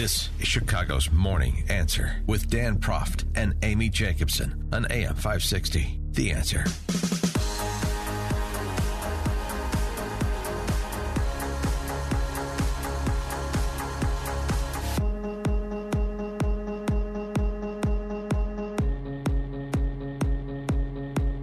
[0.00, 6.00] This is Chicago's Morning Answer with Dan Proft and Amy Jacobson on AM 560.
[6.12, 6.64] The Answer.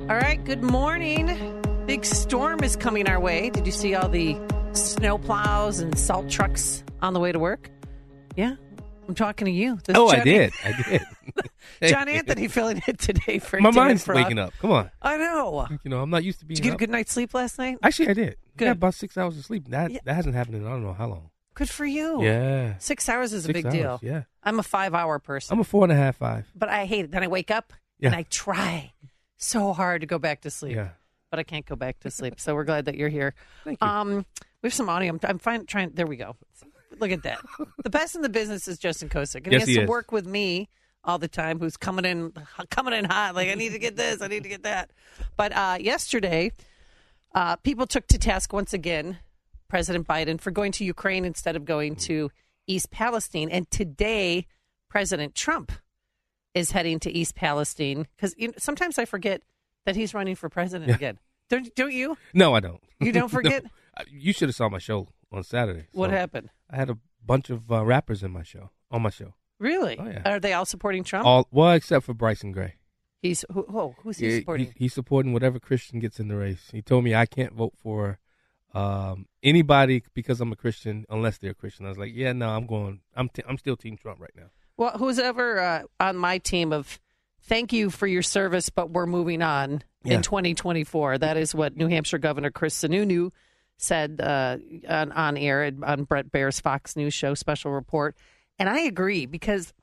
[0.09, 1.27] All right, good morning.
[1.85, 3.51] Big storm is coming our way.
[3.51, 4.35] Did you see all the
[4.73, 7.69] snow plows and salt trucks on the way to work?
[8.37, 8.55] Yeah,
[9.07, 9.75] I'm talking to you.
[9.83, 10.53] This is Oh, I did.
[10.63, 11.01] I did.
[11.91, 14.17] John Anthony filling it today for My mind's Frog.
[14.17, 14.53] waking up.
[14.59, 14.89] Come on.
[15.01, 15.67] I know.
[15.83, 16.55] You know, I'm not used to being.
[16.55, 17.77] Did you get a good night's sleep last night?
[17.83, 18.37] Actually, I did.
[18.55, 18.65] Good.
[18.65, 19.67] Yeah, about six hours of sleep.
[19.69, 19.99] That Yeah.
[20.05, 21.29] that hasn't happened in I don't know how long.
[21.55, 22.23] Good for you.
[22.23, 22.77] Yeah.
[22.77, 23.99] Six hours is a big hours, deal.
[24.03, 24.23] Yeah.
[24.43, 26.45] I'm a five hour person, I'm a four and a half, five.
[26.55, 27.11] but I hate it.
[27.11, 28.09] Then I wake up Yeah.
[28.09, 28.93] and I try
[29.37, 30.75] so hard to go back to sleep.
[30.75, 30.89] Yeah.
[31.31, 32.39] but I can't go back to sleep.
[32.39, 33.33] So we're glad that you're here.
[33.63, 33.87] Thank you.
[33.87, 34.25] Um,
[34.61, 35.09] we have some audio.
[35.13, 35.91] I'm, I'm fine, trying.
[35.93, 36.35] There we go.
[36.99, 37.39] Look at that.
[37.83, 39.89] the best in the business is Justin Kosick, and Yes, he has he to is.
[39.89, 40.69] work with me
[41.03, 41.59] all the time.
[41.59, 42.33] Who's coming in,
[42.69, 43.35] coming in hot?
[43.35, 44.21] Like I need to get this.
[44.21, 44.91] I need to get that.
[45.35, 46.51] But uh, yesterday,
[47.35, 49.19] uh, people took to task once again
[49.67, 52.31] President Biden for going to Ukraine instead of going to
[52.67, 54.45] East Palestine, and today
[54.89, 55.71] President Trump
[56.53, 59.41] is heading to East Palestine because you know, sometimes I forget
[59.85, 61.19] that he's running for president again.
[61.49, 62.17] Don't don't you?
[62.33, 62.81] No, I don't.
[62.99, 63.63] You don't forget?
[63.63, 63.69] No.
[63.97, 65.85] Uh, You should have saw my show on Saturday.
[65.93, 66.49] What happened?
[66.69, 68.71] I had a bunch of uh, rappers in my show.
[68.91, 69.33] On my show.
[69.59, 69.97] Really?
[69.99, 70.21] Oh, yeah.
[70.25, 71.25] Are they all supporting Trump?
[71.25, 72.75] All well except for Bryson Gray.
[73.21, 74.73] He's who, who, who's he supporting?
[74.77, 76.69] he's supporting whatever Christian gets in the race.
[76.71, 78.19] He told me I can't vote for
[78.73, 81.85] um, anybody because I'm a Christian unless they're a Christian.
[81.85, 82.99] I was like, yeah, no, I'm going.
[83.15, 84.49] I'm t- I'm still Team Trump right now.
[84.77, 86.99] well, who's ever uh, on my team of
[87.41, 90.15] thank you for your service, but we're moving on Yeah.
[90.15, 91.17] in 2024.
[91.17, 93.31] That is what New Hampshire Governor Chris Sununu
[93.77, 94.57] said uh,
[94.89, 98.15] on, on air on Bret Baier's Fox News show special report.
[98.59, 99.73] And I agree because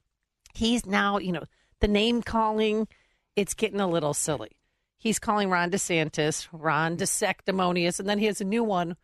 [0.54, 1.44] he's now, you know,
[1.80, 2.88] the name calling,
[3.36, 4.52] it's getting a little silly.
[4.98, 8.96] He's calling Ron DeSantis, Ron DeSanctimonious, and then he has a new one.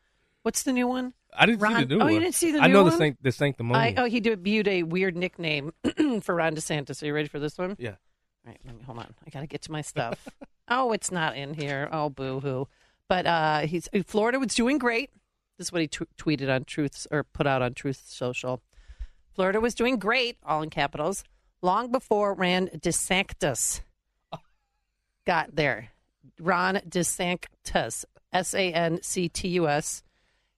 [0.43, 1.13] What's the new one?
[1.37, 2.15] I didn't Ron- see the new oh, one.
[2.15, 2.91] you didn't see the I know one?
[2.91, 5.73] the sanct- the I, oh, he debuted a weird nickname
[6.23, 7.03] for Ron DeSantis.
[7.03, 7.77] Are you ready for this one?
[7.79, 7.97] yeah.
[8.47, 9.15] All right, let me hold on.
[9.27, 10.27] I got to get to my stuff.
[10.69, 11.89] oh, it's not in here.
[11.93, 12.69] Oh, boo hoo.
[13.11, 15.11] But uh, he's Florida was doing great.
[15.59, 18.63] This is what he t- tweeted on Truth or put out on Truth Social.
[19.35, 21.25] Florida was doing great, all in capitals,
[21.61, 23.81] long before Ron DeSantis
[25.27, 25.89] got there.
[26.39, 30.05] Ron DeSantis, S A N C T U S.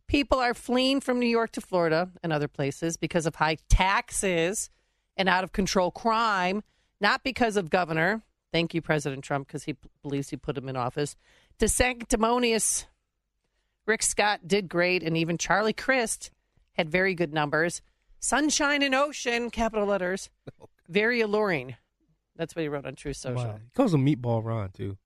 [0.07, 4.69] People are fleeing from New York to Florida and other places because of high taxes
[5.17, 6.63] and out of control crime,
[7.01, 8.21] not because of governor.
[8.53, 11.17] Thank you, President Trump, because he believes he put him in office.
[11.59, 12.87] DeSanctimonious.
[13.87, 16.31] Rick Scott did great, and even Charlie Crist
[16.75, 17.83] had very good numbers.
[18.21, 20.31] Sunshine and ocean, capital letters,
[20.61, 21.77] oh, very alluring.
[22.37, 23.45] That's what he wrote on True Social.
[23.45, 23.61] Wow.
[23.63, 24.97] He calls him Meatball Ron too.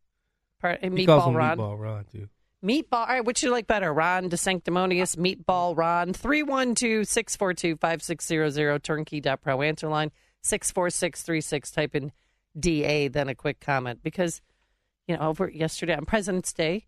[0.60, 1.58] Part, and He calls Meatball him Ron.
[1.58, 2.28] Meatball Ron too.
[2.64, 2.84] Meatball.
[2.92, 3.92] All right, which you like better?
[3.92, 6.12] Ron DeSanctimonious, Meatball Ron.
[6.12, 10.10] 312 642 5600, turnkey.pro answer line
[10.42, 11.70] 64636.
[11.70, 12.12] Type in
[12.58, 14.00] DA, then a quick comment.
[14.02, 14.40] Because,
[15.06, 16.86] you know, over yesterday on President's Day,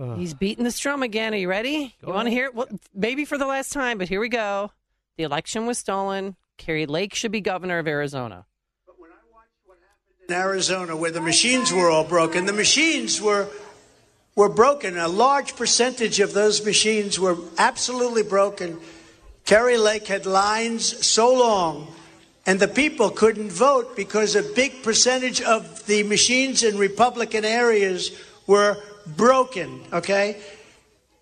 [0.00, 0.18] Ugh.
[0.18, 1.34] he's beating the strum again.
[1.34, 1.94] Are you ready?
[2.02, 2.54] Go you want to hear it?
[2.54, 4.72] Well, maybe for the last time, but here we go.
[5.16, 6.36] The election was stolen.
[6.58, 8.46] Kari Lake should be governor of Arizona.
[8.86, 12.46] But when I watched what happened in Arizona where the machines were all broken.
[12.46, 13.48] The machines were
[14.36, 14.96] were broken.
[14.96, 18.78] A large percentage of those machines were absolutely broken.
[19.44, 21.92] Kari Lake had lines so long
[22.46, 28.10] and the people couldn't vote because a big percentage of the machines in Republican areas
[28.46, 28.76] were
[29.06, 30.40] broken, okay?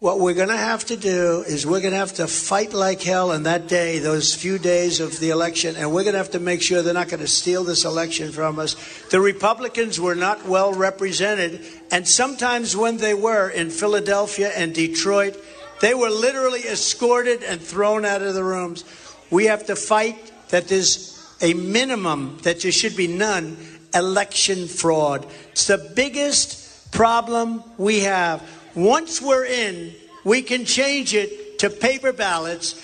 [0.00, 3.02] What we're going to have to do is we're going to have to fight like
[3.02, 6.30] hell in that day, those few days of the election, and we're going to have
[6.30, 8.76] to make sure they're not going to steal this election from us.
[9.10, 11.60] The Republicans were not well represented,
[11.90, 15.36] and sometimes when they were in Philadelphia and Detroit,
[15.80, 18.84] they were literally escorted and thrown out of the rooms.
[19.30, 23.56] We have to fight that there's a minimum, that there should be none,
[23.94, 25.26] election fraud.
[25.52, 28.42] It's the biggest problem we have.
[28.74, 32.74] Once we're in, we can change it to paper ballots,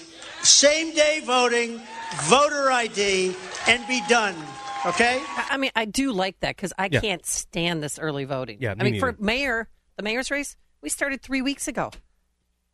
[0.43, 1.81] same day voting,
[2.25, 3.35] voter ID,
[3.69, 4.35] and be done.
[4.87, 5.23] Okay?
[5.27, 7.01] I I mean, I do like that because I Yeah.
[7.01, 8.59] can't stand this early voting.
[8.61, 11.91] Yeah, I me mean, for mayor, the mayor's race, we started three weeks ago.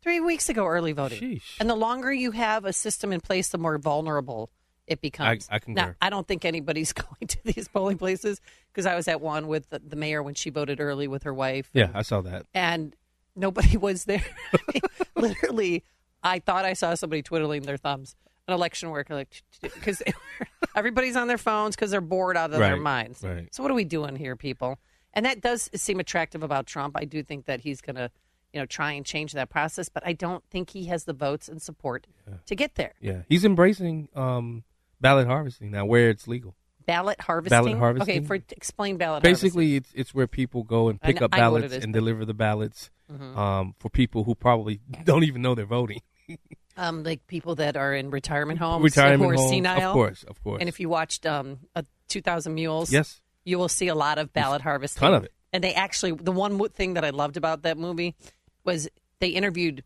[0.03, 1.19] Three weeks ago, early voting.
[1.21, 1.41] Sheesh.
[1.59, 4.49] And the longer you have a system in place, the more vulnerable
[4.87, 5.47] it becomes.
[5.51, 5.81] I concur.
[5.81, 8.41] Now, I don't think anybody's going to these polling places
[8.71, 11.33] because I was at one with the, the mayor when she voted early with her
[11.33, 11.69] wife.
[11.73, 12.45] Yeah, I saw that.
[12.53, 12.95] and
[13.35, 14.23] nobody was there.
[14.53, 14.81] I mean,
[15.15, 15.83] literally,
[16.23, 18.15] I thought I saw somebody twiddling their thumbs.
[18.47, 20.01] An election worker, like, because
[20.75, 23.23] everybody's on their phones because they're bored out of their minds.
[23.23, 23.47] right.
[23.53, 24.79] So what are we doing here, people?
[25.13, 26.95] And that does seem attractive about Trump.
[26.97, 28.09] I do think that he's going to,
[28.51, 31.47] you know, try and change that process, but I don't think he has the votes
[31.49, 32.07] and support
[32.47, 32.93] to get there.
[32.99, 34.63] Yeah, he's embracing um,
[35.01, 36.55] ballot harvesting now, where it's legal.
[36.85, 37.57] Ballot harvesting.
[37.63, 38.17] Ballot harvesting?
[38.19, 39.23] Okay, for explain ballot.
[39.23, 41.83] Basically, it's it's where people go and pick know- up I know what ballots and
[41.85, 41.91] Mm-hmm.
[41.91, 42.89] deliver the ballots
[43.35, 46.01] um, for people who probably don't even know they're voting.
[46.77, 49.89] um, like people that are in retirement homes, Retirement who are homes, senile.
[49.89, 50.59] of course, of course.
[50.61, 54.31] And if you watched um, a 2,000 Mules, yes, you will see a lot of
[54.33, 55.01] ballot harvesting.
[55.01, 55.33] ton of it.
[55.53, 58.15] And they actually, the one thing that I loved about that movie
[58.63, 58.87] was
[59.19, 59.83] they interviewed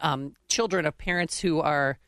[0.00, 1.98] um, children of parents who are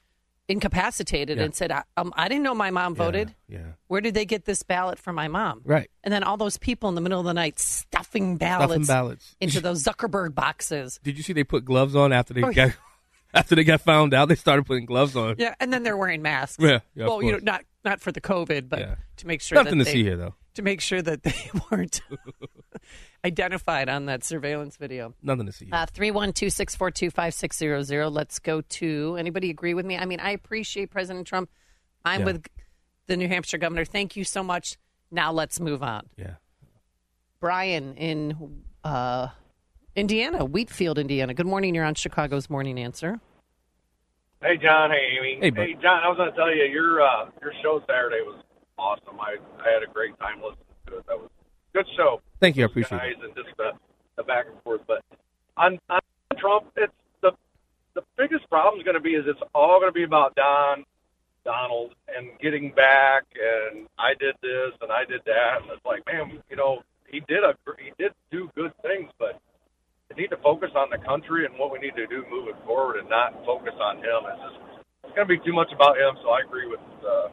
[0.53, 1.45] incapacitated Yeah.
[1.45, 3.35] and said, I, um, I didn't know my mom voted.
[3.49, 3.65] Yeah, yeah.
[3.89, 5.63] Where did they get this ballot from my mom?
[5.65, 5.91] right.
[6.05, 9.37] And then all those people in the middle of the night stuffing ballots, Stuffing ballots
[9.41, 11.01] into those Zuckerberg boxes.
[11.03, 12.73] Did you see they put gloves on after they Oh, got
[13.35, 14.29] after they got found out?
[14.29, 15.37] They started putting gloves on.
[15.39, 16.63] Yeah, and then they're wearing masks.
[16.63, 19.79] Yeah, yeah, well, you know, not not for the COVID, but to make sure Nothing
[19.81, 20.35] to they, see here though.
[20.55, 21.35] to make sure that they
[21.71, 22.01] weren't
[23.25, 25.15] identified on that surveillance video.
[25.23, 25.67] Nothing to see.
[25.67, 25.75] Here.
[25.75, 28.09] Uh, 312 642 5600.
[28.11, 29.97] Let's go to anybody agree with me?
[29.97, 31.49] I mean, I appreciate President Trump.
[32.05, 32.27] I'm Yeah.
[32.27, 32.47] with
[33.07, 33.85] the New Hampshire governor.
[33.85, 34.77] Thank you so much.
[35.11, 36.09] Now let's move on.
[36.17, 36.35] yeah.
[37.41, 39.29] Brian in uh,
[39.97, 41.35] Indiana, Wheatfield, Indiana.
[41.35, 41.75] Good morning.
[41.75, 43.21] You're on Chicago's Morning Answer.
[44.41, 45.39] Hey John, hey Amy.
[45.41, 45.83] Hey, bud.
[45.83, 48.43] John, I was going to tell you your uh, your show Saturday was
[48.79, 49.19] awesome.
[49.21, 51.07] I I had a great time listening to it.
[51.09, 51.42] That was a
[51.73, 52.21] good show.
[52.41, 52.65] Thank you.
[52.65, 53.25] I appreciate guys it.
[53.25, 53.73] and just the,
[54.17, 54.81] the back and forth.
[54.87, 55.03] But
[55.57, 56.01] on, on
[56.39, 57.33] Trump, it's the
[57.95, 60.85] the biggest problem is going to be is it's all going to be about Don
[61.45, 66.05] Donald and getting back and I did this and I did that and it's like
[66.07, 66.83] man, you know
[67.13, 69.41] he did a he did do good things, but
[70.09, 72.99] we need to focus on the country and what we need to do moving forward
[72.99, 74.25] and not focus on him.
[74.33, 74.59] It's just
[75.05, 76.17] it's going to be too much about him.
[76.23, 77.29] So I agree with uh,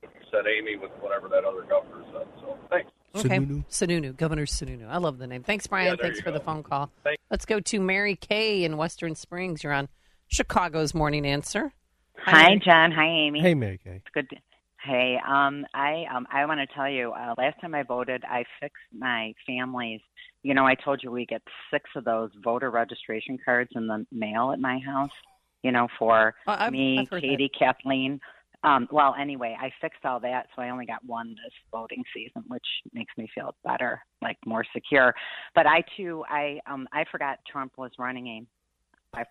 [0.00, 2.28] what you said, Amy, with whatever that other governor said.
[2.44, 2.92] So thanks.
[3.16, 3.28] Okay.
[3.38, 3.64] Sununu?
[3.70, 4.16] Sununu.
[4.16, 4.88] Governor Sununu.
[4.88, 5.42] I love the name.
[5.42, 5.86] Thanks, Brian.
[5.88, 6.90] Yeah, Thanks you for the phone call.
[7.04, 9.62] Thank- Let's go to Mary Kay in Western Springs.
[9.64, 9.88] You're on
[10.28, 11.72] Chicago's Morning Answer.
[12.18, 12.60] Hi, Mary.
[12.64, 12.92] John.
[12.92, 13.40] Hi, Amy.
[13.40, 13.96] Hey, Mary Kay.
[14.04, 14.28] It's good.
[14.30, 14.36] To,
[14.82, 17.12] hey, um, I um, I want to tell you.
[17.12, 20.00] Uh, last time I voted, I fixed my family's.
[20.42, 21.42] You know, I told you we get
[21.72, 25.10] six of those voter registration cards in the mail at my house.
[25.62, 27.26] You know, for Uh, I've- me, I've heard that.
[27.26, 28.20] Katie, Kathleen.
[28.66, 32.42] Um, well, anyway, I fixed all that, so I only got one this voting season,
[32.48, 35.14] which makes me feel better, like more secure.
[35.54, 38.26] But I too, I um, I forgot Trump was running.
[38.26, 38.46] Aim.
[39.14, 39.24] I,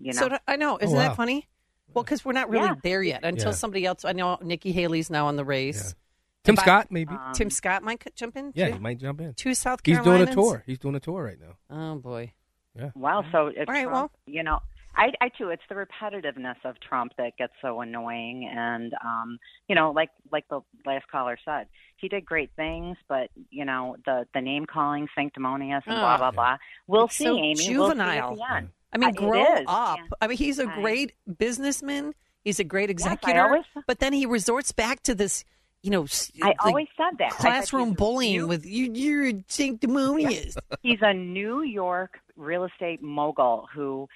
[0.00, 0.18] you know.
[0.18, 0.78] So do- I know.
[0.80, 1.08] Isn't Oh, wow.
[1.08, 1.48] that funny?
[1.94, 2.74] Well, because we're not really Yeah.
[2.82, 3.54] there yet until Yeah.
[3.56, 4.04] somebody else.
[4.04, 5.94] I know Nikki Haley's now on the race.
[6.42, 7.14] Tim If I- Scott, maybe.
[7.14, 8.50] um, Tim Scott might jump in.
[8.56, 8.72] yeah, too?
[8.74, 9.32] he might jump in.
[9.34, 10.26] Two South Carolina.
[10.26, 10.62] He's doing a tour.
[10.66, 11.54] He's doing a tour right now.
[11.70, 12.32] Oh boy.
[12.74, 12.90] Yeah.
[12.96, 14.58] Well, so it, All right, Trump, you know,
[14.94, 19.74] I, I too, it's the repetitiveness of Trump that gets so annoying, and um, you
[19.74, 24.26] know, like like the last caller said, he did great things, but you know, the
[24.34, 26.18] the name calling, sanctimonious, and blah Ah.
[26.18, 26.56] blah blah.
[26.86, 27.54] We'll It's see, so Amy.
[27.54, 28.30] juvenile.
[28.30, 28.68] We'll see at the end.
[28.92, 29.98] I mean, Uh, grow up.
[29.98, 30.04] yeah.
[30.20, 32.12] I mean, he's a great businessman.
[32.44, 33.42] He's a great I executor.
[33.44, 35.44] always- but then he resorts back to this,
[35.82, 36.06] you know,
[36.42, 38.90] I always said that I said classroom bullying new- with you.
[38.92, 40.56] You're sanctimonious.
[40.82, 44.08] he's a New York real estate mogul who,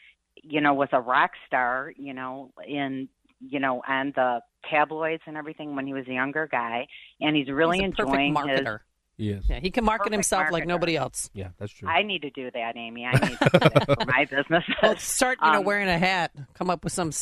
[0.49, 3.09] you know, was a rock star, you know, in
[3.41, 6.87] you know, on the tabloids and everything when he was a younger guy,
[7.21, 8.45] and he's really he's a enjoying his.
[8.61, 8.79] marketer.
[9.19, 9.45] He is.
[9.49, 11.31] Yeah, he can market Perfect himself like nobody else.
[11.33, 11.89] Yeah, that's true.
[11.89, 13.07] I need to do that, Amy.
[13.07, 14.63] I need to do that for my business.
[14.83, 16.33] Well, start, you know, Um, wearing a hat.
[16.53, 17.13] Come up with some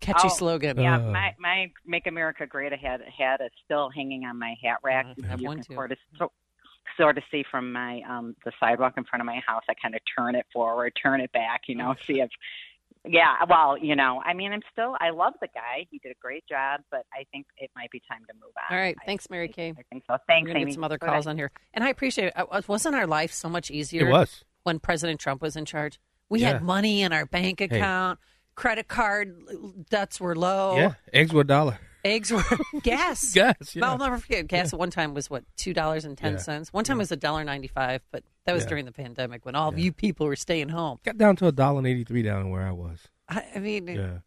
[0.00, 0.76] catchy Oh, slogan.
[0.80, 1.10] Yeah, Uh.
[1.12, 5.06] my my Make America Great hat hat is still hanging on my hat rack.
[5.22, 5.74] I have you one can too.
[5.74, 6.32] sort of so,
[6.96, 9.62] sort of see from my um the sidewalk in front of my house.
[9.68, 11.62] I kind of turn it forward, turn it back.
[11.68, 12.30] You know, see if.
[13.08, 14.96] Yeah, well, you know, I mean, I'm still.
[15.00, 15.86] I love the guy.
[15.92, 18.74] He did a great job, but I think it might be time to move on.
[18.76, 18.96] All right.
[19.00, 19.74] I- Thanks, Mary I, Kay.
[19.78, 20.16] I think so.
[20.26, 20.64] Thanks, We're Amy.
[20.66, 21.12] get some other Bye-bye.
[21.12, 22.32] calls on here, and I appreciate it.
[22.36, 24.08] Uh, Wasn't our life so much easier?
[24.08, 24.42] it was.
[24.64, 26.00] when President Trump was in charge.
[26.28, 26.54] We Yeah.
[26.54, 28.18] had money in our bank account.
[28.56, 29.36] Credit card
[29.88, 30.76] debts were low.
[30.76, 31.78] Yeah, eggs were a dollar.
[32.06, 32.44] Eggs were
[32.82, 33.32] gas.
[33.34, 33.74] Gas.
[33.74, 33.90] Yeah.
[33.90, 34.46] I'll never forget.
[34.46, 36.72] Gas at one time was what two dollars and ten cents.
[36.72, 38.68] One time it was a dollar ninety five, but that was Yeah.
[38.70, 40.98] during the pandemic when all of you people were staying home.
[41.04, 43.00] Got down to a dollar eighty three down where I was.
[43.28, 44.18] I, I mean, Yeah.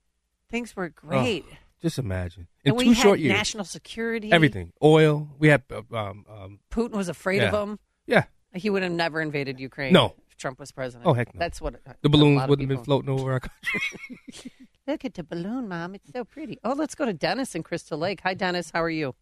[0.51, 1.45] things were great.
[1.49, 2.47] Oh, just imagine.
[2.65, 3.37] In and two we short had years.
[3.37, 4.31] national security.
[4.33, 4.73] everything.
[4.83, 5.29] Oil.
[5.39, 7.61] We had uh, um, um Putin was afraid of Yeah.
[7.63, 7.79] him.
[8.07, 8.23] yeah.
[8.53, 9.93] He would have never invaded Ukraine.
[9.93, 10.15] No.
[10.29, 11.07] if Trump was president.
[11.07, 11.39] Oh, heck no.
[11.39, 14.51] That's what The balloons wouldn't have been floating over our country.
[14.89, 15.93] Look at the balloon, Mom.
[15.93, 16.57] It's so pretty.
[16.63, 18.21] Oh, let's go to Dennis in Crystal Lake.
[18.23, 18.71] Hi, Dennis.
[18.73, 19.13] How are you?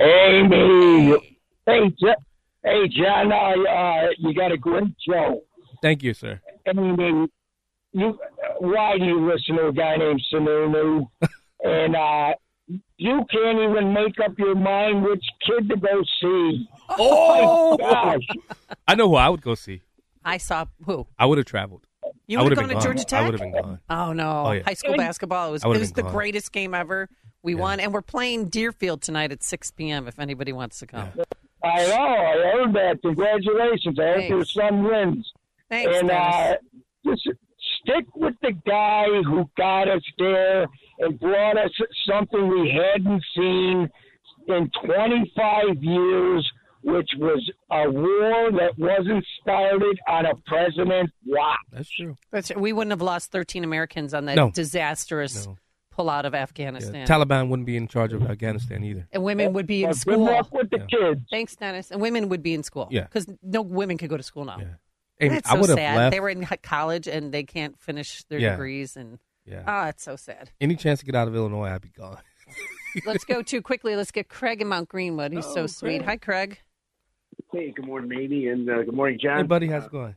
[0.00, 1.14] Amy.
[1.66, 2.16] Hey, Jo-
[2.64, 3.30] hey, John.
[3.30, 5.42] Uh, uh, you got a great show.
[5.82, 6.40] Thank you, sir.
[6.66, 7.28] Amy,
[7.92, 8.18] you.
[8.58, 11.06] Why do you listen to a guy named Sununu?
[11.62, 12.34] and uh,
[12.96, 16.68] you can't even make up your mind which kid to go see.
[16.98, 18.26] Oh, Gosh.
[18.88, 19.82] I know who I would go see.
[20.24, 21.06] I saw who?
[21.16, 21.86] I would have traveled.
[22.30, 23.18] You I would would have gone to Georgia gone.
[23.18, 23.24] I Tech?
[23.32, 23.80] would have been gone.
[23.90, 24.46] Oh no!
[24.46, 24.62] Oh, yeah.
[24.64, 25.48] High school basketball.
[25.48, 26.12] It was, it was the gone.
[26.12, 27.08] greatest game ever.
[27.42, 27.60] We Yeah.
[27.60, 30.06] won, and we're playing Deerfield tonight at 6 p.m.
[30.06, 31.08] If anybody wants to come.
[31.64, 31.96] I know.
[31.96, 32.98] I heard that.
[33.02, 33.98] Congratulations.
[33.98, 34.54] I hope your Thanks.
[34.54, 35.32] son wins.
[35.68, 36.56] Thanks, and uh,
[37.04, 37.28] just
[37.82, 40.66] stick with the guy who got us there
[41.00, 41.70] and brought us
[42.08, 43.88] something we hadn't seen
[44.48, 51.10] in 25 years, which was a war that wasn't started on a president.
[51.26, 51.54] Wow.
[51.72, 52.16] That's true.
[52.30, 54.50] That's, we wouldn't have lost 13 Americans on that No.
[54.50, 55.56] disastrous No.
[55.96, 56.40] pullout of Yeah.
[56.42, 57.06] Afghanistan.
[57.06, 59.06] Taliban wouldn't be in charge of Afghanistan either.
[59.12, 60.18] and women would be in Well, good school.
[60.24, 60.86] luck with the Yeah.
[61.14, 61.20] kids.
[61.30, 61.90] Thanks, Dennis.
[61.90, 62.88] And women would be in school.
[62.90, 63.02] Yeah.
[63.04, 64.58] Because no women could go to school now.
[64.58, 64.66] Yeah.
[65.22, 65.96] Amy, That's so would sad.
[65.98, 66.12] left.
[66.12, 68.52] They were in college and they can't finish their Yeah.
[68.52, 68.96] degrees.
[68.96, 69.64] And yeah.
[69.66, 70.50] ah, it's so sad.
[70.62, 72.16] Any chance to get out of Illinois, I'd be gone.
[73.06, 73.94] Let's go too quickly.
[73.96, 75.32] Let's get Craig in Mount Greenwood.
[75.32, 76.02] He's Oh, so sweet.
[76.02, 76.58] Hi, Craig.
[77.52, 79.38] Hey, good morning, Amy, and uh, good morning, John.
[79.38, 80.14] Hey, buddy, how's it going?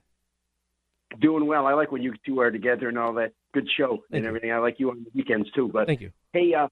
[1.21, 1.65] Doing well.
[1.67, 3.33] I like when you two are together and all that.
[3.53, 4.27] Good show Thank and you.
[4.29, 4.51] everything.
[4.51, 5.69] I like you on the weekends too.
[5.71, 6.11] But Thank you.
[6.33, 6.67] hey, uh,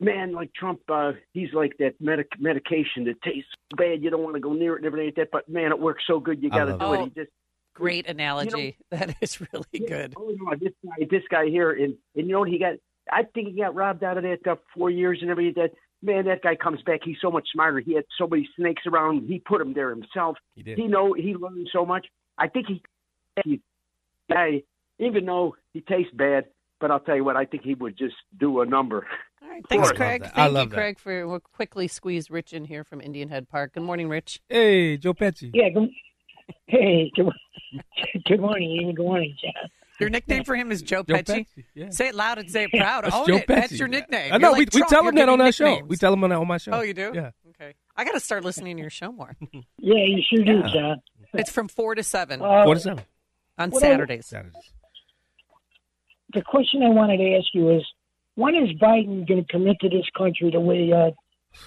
[0.00, 4.02] man, like Trump, uh, he's like that medic- medication that tastes bad.
[4.02, 5.28] You don't want to go near it and everything like that.
[5.30, 6.42] But man, it works so good.
[6.42, 7.00] You got to do it.
[7.00, 7.04] it.
[7.14, 7.30] He just
[7.74, 8.76] Great analogy.
[8.90, 9.88] that is really Yeah.
[9.88, 10.14] good.
[10.16, 12.74] Oh no, this guy, this guy here, and and you know what he got?
[13.10, 15.62] I think he got robbed out of that uh, four years and everything.
[15.62, 15.72] That
[16.04, 17.00] man, that guy comes back.
[17.04, 17.80] He's so much smarter.
[17.80, 19.26] He had so many snakes around.
[19.26, 20.36] He put them there himself.
[20.54, 20.78] You did.
[20.78, 22.06] He know he learned so much.
[22.38, 22.82] I think he,
[23.44, 23.60] he
[24.30, 24.62] guy,
[24.98, 26.46] even though he tastes bad,
[26.80, 29.06] but I'll tell you what, I think he would just do a number.
[29.42, 29.64] All right.
[29.68, 30.22] Thanks, I love Craig.
[30.22, 30.34] that.
[30.34, 30.74] Thank I you, that.
[30.74, 33.74] Craig, for we'll quickly squeeze Rich in here from Indian Head Park.
[33.74, 34.40] Good morning, Rich.
[34.48, 35.50] Hey, Joe Pesci.
[35.54, 35.70] Yeah.
[35.70, 35.90] Good,
[36.66, 37.26] hey, good,
[38.26, 38.92] good morning, Amy.
[38.92, 39.63] Good morning, John.
[40.00, 41.46] Your nickname for him is Joe, Joe Pesci.
[41.46, 41.90] Pesci, yeah.
[41.90, 43.04] Say it loud and say it proud.
[43.04, 43.44] That's Own Joe it.
[43.46, 44.32] That's your nickname.
[44.32, 44.50] I know.
[44.50, 45.82] You're we, we tell him that on giving our show.
[45.86, 46.72] We tell him on, on my show.
[46.72, 47.12] Oh, you do?
[47.14, 47.30] Yeah.
[47.50, 47.74] Okay.
[47.96, 49.36] I got to start listening to your show more.
[49.78, 50.72] Yeah, you sure do, Yeah.
[50.72, 51.02] John.
[51.34, 53.04] It's from four to seven Uh, Four to seven.
[53.58, 54.26] on what I- Saturdays.
[54.26, 54.72] Saturdays.
[56.32, 57.82] the question I wanted to ask you is,
[58.34, 61.10] when is Biden going to commit to this country the way uh,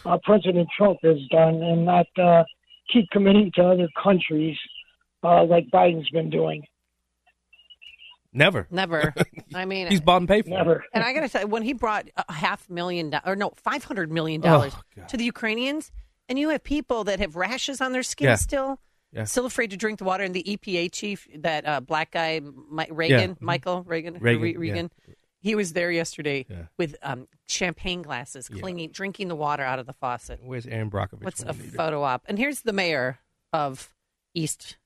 [0.10, 2.44] uh, President Trump has done, and not uh,
[2.92, 4.58] keep committing to other countries
[5.24, 6.64] uh, like Biden's been doing?
[8.38, 8.68] Never.
[8.72, 9.14] Never.
[9.56, 10.52] I mean, He's bought and paid for.
[10.52, 10.84] Never.
[10.94, 13.84] and I got to say, when he brought a half million dollars, or no, five
[13.84, 15.92] hundred million dollars Oh, to the Ukrainians,
[16.30, 18.36] and you have people that have rashes on their skin Yeah.
[18.36, 18.80] still,
[19.12, 19.24] Yeah.
[19.24, 20.24] still afraid to drink the water.
[20.24, 22.40] And the EPA chief, that uh, black guy,
[22.72, 23.42] Mi- Regan, Mhm.
[23.42, 24.58] Michael Regan, Regan, Re- yeah.
[24.60, 24.92] Regan,
[25.40, 26.64] he was there yesterday Yeah.
[26.78, 28.60] with um, champagne glasses, Yeah.
[28.62, 30.40] clinging, drinking the water out of the faucet.
[30.44, 31.24] Where's Erin Brockovich?
[31.24, 31.72] What's a you need him?
[31.72, 32.24] photo op?
[32.28, 33.20] And here's the mayor
[33.54, 33.94] of
[34.34, 34.78] East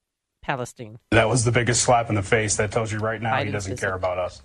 [0.41, 0.99] Palestine.
[1.11, 2.55] That was the biggest slap in the face.
[2.57, 3.83] That tells you right now he doesn't visit.
[3.83, 4.41] care about us.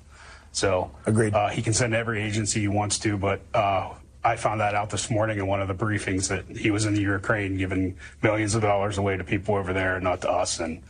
[0.53, 1.35] So Agreed.
[1.35, 3.93] Uh, he can send every agency he wants to, but uh,
[4.25, 6.95] I found that out this morning in one of the briefings that he was in
[6.95, 10.83] the Ukraine giving millions of dollars away to people over there, not to us, and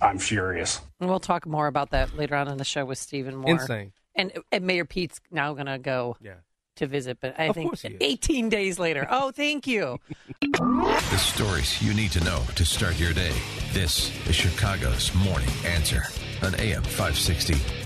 [0.00, 0.80] I'm furious.
[1.00, 3.52] And we'll talk more about that later on in the show with Stephen Moore.
[3.52, 3.92] Insane.
[4.14, 6.34] And, and Mayor Pete's now going to go Yeah.
[6.76, 7.96] To visit, but I Of think course he is.
[8.00, 9.06] 18 days later.
[9.10, 9.98] Oh, thank you.
[10.40, 13.32] The stories you need to know to start your day.
[13.72, 16.02] This is Chicago's Morning Answer
[16.42, 17.85] on AM 560.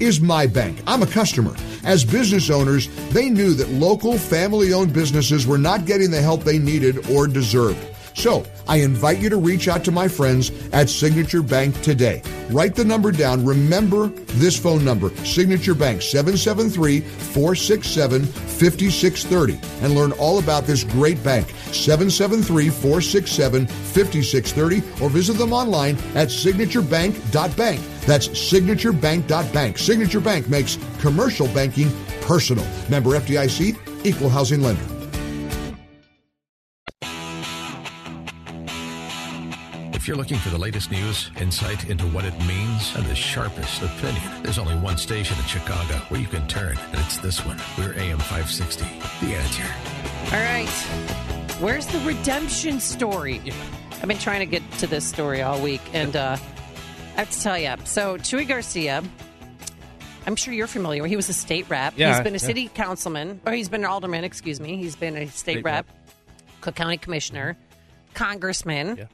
[0.00, 0.82] is my bank.
[0.86, 1.54] I'm a customer.
[1.84, 6.42] As business owners, they knew that local family owned businesses were not getting the help
[6.42, 7.78] they needed or deserved.
[8.14, 12.20] So, I invite you to reach out to my friends at Signature Bank today.
[12.50, 13.44] Write the number down.
[13.44, 21.22] Remember this phone number Signature Bank 773 467 5630 and learn all about this great
[21.22, 27.80] bank 773 467 5630 or visit them online at signaturebank.bank.
[28.08, 29.76] That's signaturebank.bank.
[29.76, 31.90] Signature Bank makes commercial banking
[32.22, 32.66] personal.
[32.88, 34.82] Member FDIC, equal housing lender.
[39.92, 43.82] If you're looking for the latest news, insight into what it means, and the sharpest
[43.82, 47.60] opinion, there's only one station in Chicago where you can turn, and it's this one.
[47.76, 48.86] We're AM 560.
[49.20, 49.64] The answer.
[50.34, 50.66] All right.
[51.60, 53.42] Where's the redemption story?
[54.00, 56.38] I've been trying to get to this story all week, and uh,
[57.18, 57.74] I have to tell you.
[57.84, 59.02] So, Chuy Garcia,
[60.24, 61.04] I'm sure you're familiar.
[61.04, 61.94] He was a state rep.
[61.96, 62.46] Yeah, he's been a yeah.
[62.46, 64.76] city councilman, or he's been an alderman, excuse me.
[64.76, 65.86] He's been a state, State rep,
[66.60, 67.56] Cook County commissioner,
[68.14, 69.04] congressman, Yeah.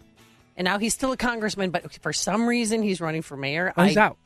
[0.56, 3.72] and now he's still a congressman, but for some reason he's running for mayor.
[3.74, 4.18] Oh, he's I out.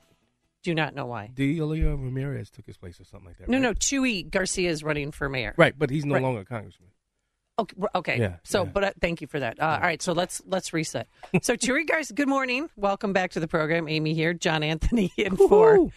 [0.65, 1.31] do not know why.
[1.33, 3.49] Delia Ramirez took his place or something like that.
[3.49, 3.63] No, right?
[3.63, 5.55] no, Chuy Garcia is running for mayor.
[5.57, 6.23] Right, but he's no Right.
[6.25, 6.88] longer a congressman.
[7.59, 7.77] Okay.
[7.95, 8.19] okay.
[8.19, 8.71] Yeah, so, yeah.
[8.73, 9.61] but uh, thank you for that.
[9.61, 10.01] Uh, All right.
[10.01, 11.09] So let's let's reset.
[11.43, 12.71] So, Cheery guys, good morning.
[12.77, 13.89] Welcome back to the program.
[13.89, 15.91] Amy here, John Anthony in for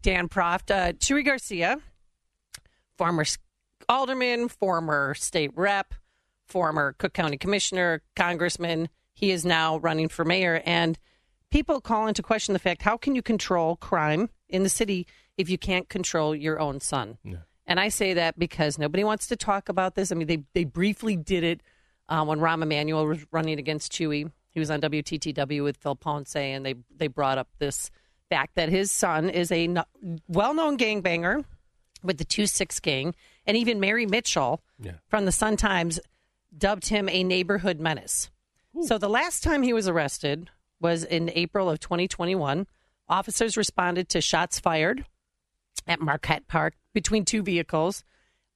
[0.00, 0.70] Dan Proft.
[0.70, 1.78] Uh, Chuy Garcia,
[2.96, 3.24] former
[3.88, 5.94] alderman, former state rep,
[6.46, 8.88] former Cook County commissioner, congressman.
[9.12, 10.98] He is now running for mayor, and
[11.50, 15.50] people call into question the fact: how can you control crime in the city if
[15.50, 17.18] you can't control your own son?
[17.66, 20.10] And I say that because nobody wants to talk about this.
[20.10, 21.60] I mean, they they briefly did it
[22.08, 24.30] uh, when Rahm Emanuel was running against Chuy.
[24.50, 27.90] He was on WTTW with Phil Ponce, and they they brought up this
[28.28, 29.84] fact that his son is a no-
[30.28, 31.44] well-known gangbanger
[32.02, 33.14] with the Two Six Gang,
[33.46, 34.92] and even Mary Mitchell Yeah.
[35.08, 36.00] from the Sun Times
[36.56, 38.30] dubbed him a neighborhood menace.
[38.82, 40.50] So the last time he was arrested
[40.80, 42.66] was in April of 2021.
[43.08, 45.04] Officers responded to shots fired
[45.86, 48.04] at Marquette Park between two vehicles.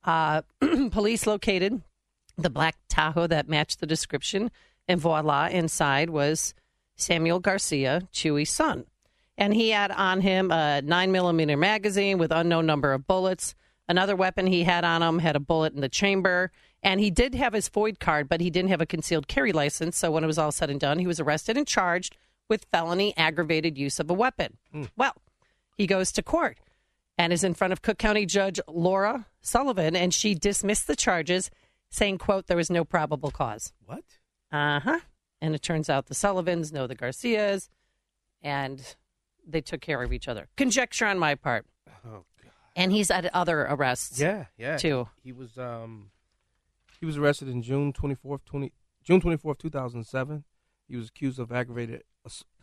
[0.04, 0.42] Uh,
[0.90, 1.82] police located
[2.38, 4.50] the black Tahoe that matched the description,
[4.86, 6.54] and voila, inside was
[6.96, 8.84] Samuel Garcia, Chuy's son.
[9.38, 13.54] And he had on him a 9 millimeter magazine with unknown number of bullets.
[13.88, 16.50] Another weapon he had on him had a bullet in the chamber.
[16.82, 19.96] And he did have his FOID card, but he didn't have a concealed carry license.
[19.96, 22.16] So when it was all said and done, he was arrested and charged
[22.48, 24.56] with felony aggravated use of a weapon.
[24.96, 25.14] Well,
[25.76, 26.58] he goes to court
[27.18, 31.50] and is in front of Cook County Judge Laura Sullivan, and she dismissed the charges,
[31.90, 34.04] saying, "quote There was no probable cause." What?
[34.52, 35.00] Uh huh.
[35.40, 37.68] And it turns out the Sullivans know the Garcias,
[38.42, 38.96] and
[39.46, 40.48] they took care of each other.
[40.56, 41.66] Conjecture on my part.
[42.04, 42.52] Oh, God.
[42.74, 44.18] And he's at other arrests.
[44.20, 44.76] Yeah, yeah.
[44.76, 45.08] Too.
[45.22, 46.10] He was um
[47.00, 50.44] he was arrested in June 24th, 20 June 24th, 2007.
[50.88, 52.02] He was accused of aggravated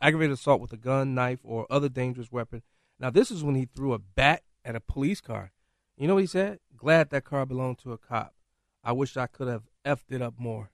[0.02, 2.62] aggravated assault with a gun, knife, or other dangerous weapon.
[3.04, 5.52] Now, this is when he threw a bat at a police car.
[5.98, 6.60] You know what he said?
[6.78, 8.34] Glad that car belonged to a cop.
[8.82, 10.72] I wish I could have effed it up more.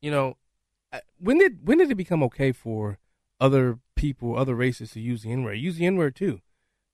[0.00, 0.36] You know,
[0.92, 2.98] uh, when did when did it become okay for
[3.40, 5.54] other people, other races to use the N word?
[5.54, 6.40] Use the N word too.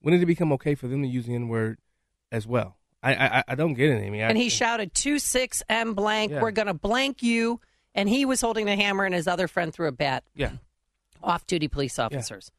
[0.00, 1.78] When did it become okay for them to use the N word
[2.32, 2.78] as well?
[3.02, 4.22] I I, I don't get it, Amy.
[4.22, 6.40] I, And he shouted, 2 6 M blank, Yeah.
[6.40, 7.60] we're going to blank you.
[7.94, 10.24] And he was holding the hammer, and his other friend threw a bat.
[10.34, 10.52] Yeah.
[11.22, 12.50] Off duty police officers.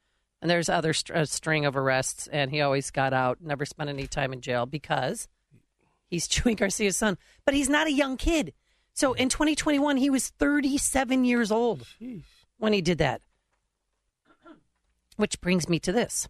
[0.42, 3.90] And there's other str- a string of arrests, and he always got out, never spent
[3.90, 5.28] any time in jail because
[6.08, 7.18] he's Chuy Garcia's son.
[7.46, 8.54] But he's not a young kid.
[8.94, 11.86] So in 2021, he was 37 years old
[12.58, 13.22] when he did that.
[15.16, 16.28] Which brings me to this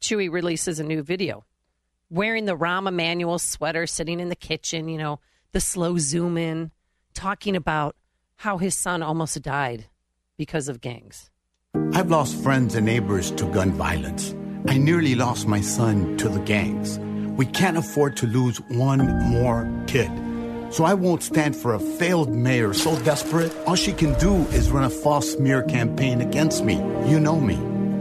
[0.00, 1.44] Chuy releases a new video
[2.10, 5.20] wearing the Rahm Emanuel sweater, sitting in the kitchen, you know,
[5.52, 6.70] the slow zoom in,
[7.12, 7.96] talking about
[8.36, 9.86] how his son almost died
[10.36, 11.30] because of gangs.
[11.94, 14.34] I've lost friends and neighbors to gun violence.
[14.68, 16.98] I nearly lost my son to the gangs.
[17.38, 20.10] We can't afford to lose one more kid.
[20.70, 24.70] So I won't stand for a failed mayor so desperate, all she can do is
[24.70, 26.74] run a false smear campaign against me.
[27.08, 27.56] You know me.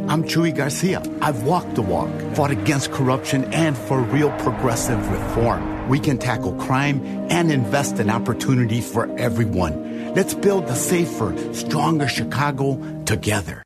[0.08, 1.02] I'm Chuy Garcia.
[1.22, 5.88] I've walked the walk, fought against corruption, and for real progressive reform.
[5.90, 10.14] We can tackle crime and invest in opportunity for everyone.
[10.14, 13.63] Let's build a safer, stronger Chicago together.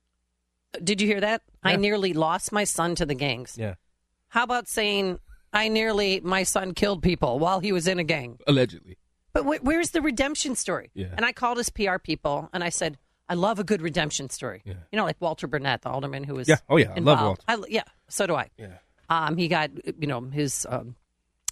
[0.84, 1.42] Did you hear that?
[1.64, 3.56] I nearly lost my son to the gangs.
[3.58, 3.76] Yeah.
[4.30, 5.20] How about saying,
[5.54, 8.40] I nearly, my son killed people while he was in a gang?
[8.48, 8.98] Allegedly.
[9.34, 10.92] But wh- where's the redemption story?
[10.94, 11.08] Yeah.
[11.16, 12.98] And I called his PR people and I said,
[13.30, 14.62] I love a good redemption story.
[14.66, 14.74] Yeah.
[14.92, 16.58] You know, like Walter Burnett, the alderman who was Yeah.
[16.70, 16.94] Oh, yeah.
[16.96, 17.20] I love.
[17.22, 17.42] Walter.
[17.48, 18.50] I, yeah, so do I.
[18.58, 18.78] Yeah.
[19.10, 20.96] Um, he got, you know, his um,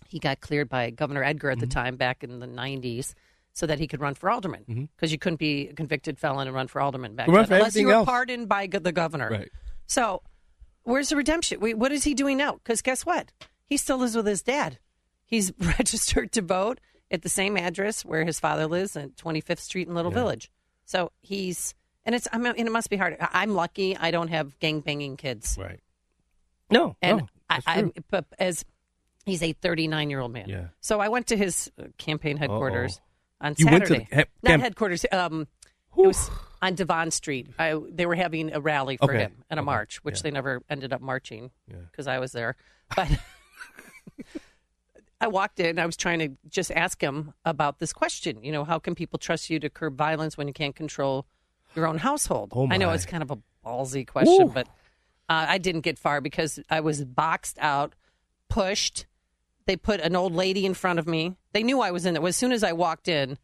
[0.08, 1.80] he got cleared by Governor Edgar at the Mm-hmm.
[1.80, 3.14] time back in the '90s,
[3.56, 6.54] so that he could run for alderman because you couldn't be a convicted felon and
[6.54, 8.06] run for alderman back then for unless you were else.
[8.06, 9.30] pardoned by the governor.
[9.30, 9.50] Right.
[9.88, 10.22] So,
[10.84, 11.60] where's the redemption?
[11.62, 12.54] Wait, What is he doing now?
[12.56, 13.32] Because guess what?
[13.66, 14.78] He still lives with his dad.
[15.26, 19.88] He's registered to vote at the same address where his father lives at 25th Street
[19.88, 20.52] in Little Village.
[20.86, 21.74] So he's,
[22.06, 23.16] and it's, I mean, and it must be hard.
[23.22, 25.58] I- I'm lucky I don't have gang banging kids.
[25.60, 25.80] Right.
[26.70, 26.96] No.
[27.02, 28.66] And no, I, that's I, but as
[29.26, 30.50] he's a 39 year old man.
[30.50, 30.66] Yeah.
[30.82, 33.00] So I went to his uh, campaign headquarters
[33.42, 33.72] on You Saturday.
[33.72, 35.06] went to the he- Not camp- headquarters.
[35.12, 35.48] Um,
[35.98, 36.30] it was
[36.62, 37.48] on Devon Street.
[37.60, 39.20] I, they were having a rally for Okay.
[39.20, 39.66] him and a Okay.
[39.66, 40.22] march, which Yeah.
[40.24, 41.78] they never ended up marching Yeah.
[41.92, 42.56] because I was there.
[42.96, 43.10] But
[45.22, 45.80] I walked in.
[45.80, 48.44] I was trying to just ask him about this question.
[48.44, 51.26] You know, how can people trust you to curb violence when you can't control
[51.76, 52.52] your own household?
[52.54, 52.96] Oh, I know my.
[52.96, 54.54] it's kind of a ballsy question, Woo.
[54.54, 54.68] but
[55.30, 57.96] uh, I didn't get far because I was boxed out,
[58.50, 59.06] pushed.
[59.68, 61.36] They put an old lady in front of me.
[61.54, 62.26] They knew I was in there.
[62.26, 63.38] As soon as I walked in,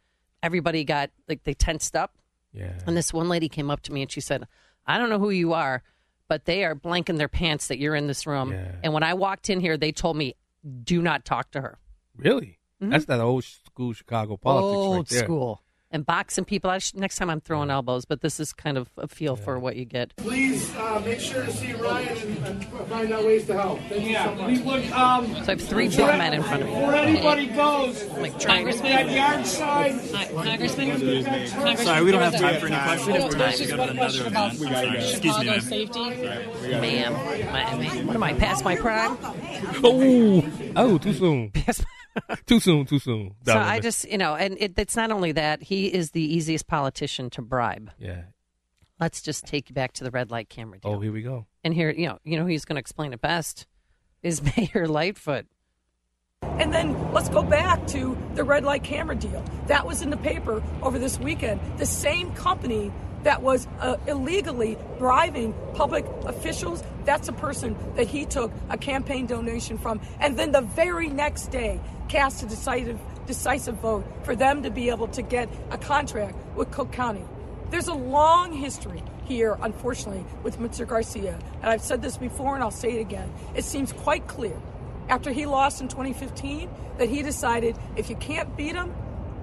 [0.44, 2.18] everybody got like they tensed up.
[2.54, 2.74] Yeah.
[2.86, 4.48] And this one lady came up to me and she said,
[4.86, 5.84] I don't know who you are,
[6.28, 8.52] but they are blanking their pants that you're in this room.
[8.52, 8.72] Yeah.
[8.84, 10.36] And when I walked in here, they told me,
[10.84, 11.80] do not talk to her.
[12.16, 12.60] Really?
[12.82, 12.92] Mm-hmm.
[12.92, 15.24] That's that old school Chicago politics Old right there.
[15.24, 15.62] school.
[15.94, 16.70] And boxing people.
[16.70, 19.60] I sh- next time I'm throwing elbows, but this is kind of a feel for
[19.60, 20.16] what you get.
[20.16, 23.80] Please uh, make sure to see Ryan and, and find out ways to help.
[23.90, 24.48] Thank you so much.
[24.48, 26.76] We would, um, So I have three big before- men in front of me.
[26.76, 30.00] Before anybody goes, Like trying to that yard sign.
[30.34, 31.78] Congressman?
[31.78, 33.08] Sorry, we don't have time for any questions.
[33.08, 33.78] We don't We're have going to time.
[33.78, 34.60] go to another event.
[34.60, 34.94] We gotta go.
[34.94, 35.60] Excuse me, ma'am.
[35.62, 36.10] safety.
[36.72, 37.14] Ma'am,
[37.52, 39.18] my, my, what am I, past my prime?
[39.84, 40.42] Oh,
[40.78, 41.52] oh, too soon.
[42.46, 43.36] too soon, too soon.
[43.46, 43.70] So Donovan.
[43.70, 47.30] I just, you know, and it, it's not only that, he is the easiest politician
[47.32, 47.92] to bribe.
[47.98, 48.24] Yeah.
[49.00, 50.92] Let's just take you back to the red light camera deal.
[50.92, 51.48] Oh, here we go.
[51.64, 53.66] And here, you know, you know who's going to explain it best
[54.22, 55.48] is Mayor Lightfoot.
[56.44, 59.44] And then let's go back to the red light camera deal.
[59.68, 61.60] That was in the paper over this weekend.
[61.78, 62.92] The same company
[63.24, 69.26] that was uh, illegally bribing public officials, that's a person that he took a campaign
[69.26, 70.02] donation from.
[70.20, 71.80] And then the very next day
[72.12, 76.70] cast a decisive, decisive vote for them to be able to get a contract with
[76.70, 77.24] Cook County.
[77.70, 80.86] There's a long history here, unfortunately, with Mr.
[80.86, 81.40] Garcia.
[81.62, 83.32] And I've said this before and I'll say it again.
[83.56, 84.60] It seems quite clear
[85.08, 88.94] after he lost in 2015 that he decided if you can't beat him,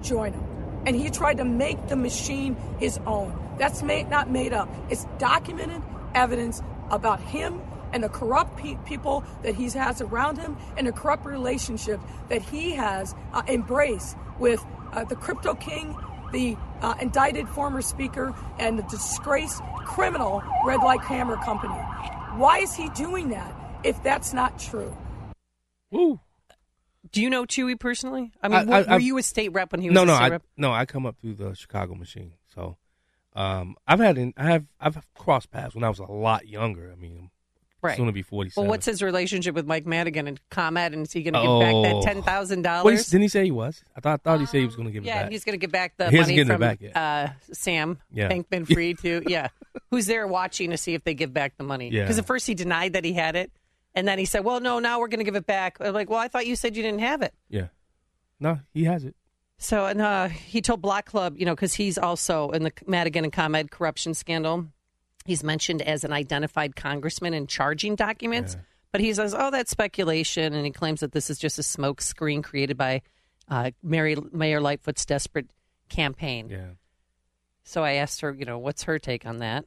[0.03, 0.43] join him.
[0.85, 3.35] And he tried to make the machine his own.
[3.57, 4.69] That's made, not made up.
[4.91, 5.81] It's documented
[6.13, 7.61] evidence about him
[7.93, 11.99] and the corrupt pe- people that he has around him and the corrupt relationship
[12.29, 15.95] that he has uh, embraced with uh, the crypto king,
[16.31, 21.73] the uh, indicted former speaker, and the disgraced criminal red light camera company.
[22.35, 24.95] Why is he doing that if that's not true?
[25.91, 26.19] Woo.
[27.11, 28.31] Do you know Chuy personally?
[28.43, 30.05] I mean, I- were, I- were you a state rep when he was no, a
[30.05, 30.43] no, state I, rep?
[30.57, 30.71] no.
[30.71, 32.77] I come up through the Chicago machine, so
[33.35, 36.91] um, I've had an, I have I've crossed paths when I was a lot younger.
[36.91, 37.31] I mean, I'm
[37.81, 37.95] Right.
[37.95, 40.93] soon to be forty Well, what's his relationship with Mike Madigan and ComEd?
[40.93, 41.59] And is he going to give Oh.
[41.61, 43.07] back that ten thousand Well, he- dollars?
[43.07, 43.83] didn't he say he was?
[43.95, 45.25] I thought I thought he said he was going to give it back.
[45.25, 46.79] Yeah, he's going to give back the He money from back.
[46.93, 48.29] Uh, Sam Yeah.
[48.29, 49.23] Bankman Fried too.
[49.27, 49.47] Yeah,
[49.91, 51.89] who's there watching to see if they give back the money?
[51.89, 52.03] Yeah.
[52.03, 53.51] Because at first he denied that he had it,
[53.95, 56.09] and then he said, "Well, no, now we're going to give it back." I'm like,
[56.09, 57.67] "Well, I thought you said you didn't have it." Yeah,
[58.39, 59.15] no, he has it.
[59.57, 63.25] So, and uh, he told Block Club, you know, because he's also in the Madigan
[63.25, 64.67] and ComEd corruption scandal.
[65.29, 68.57] He's mentioned as an identified congressman in charging documents,
[68.91, 72.01] but he says, "Oh, that's speculation," and he claims that this is just a smoke
[72.01, 73.03] screen created by
[73.47, 75.51] uh, Mary, Mayor Lightfoot's desperate
[75.87, 76.49] campaign.
[76.49, 76.69] Yeah.
[77.61, 79.65] So I asked her, you know, what's her take on that?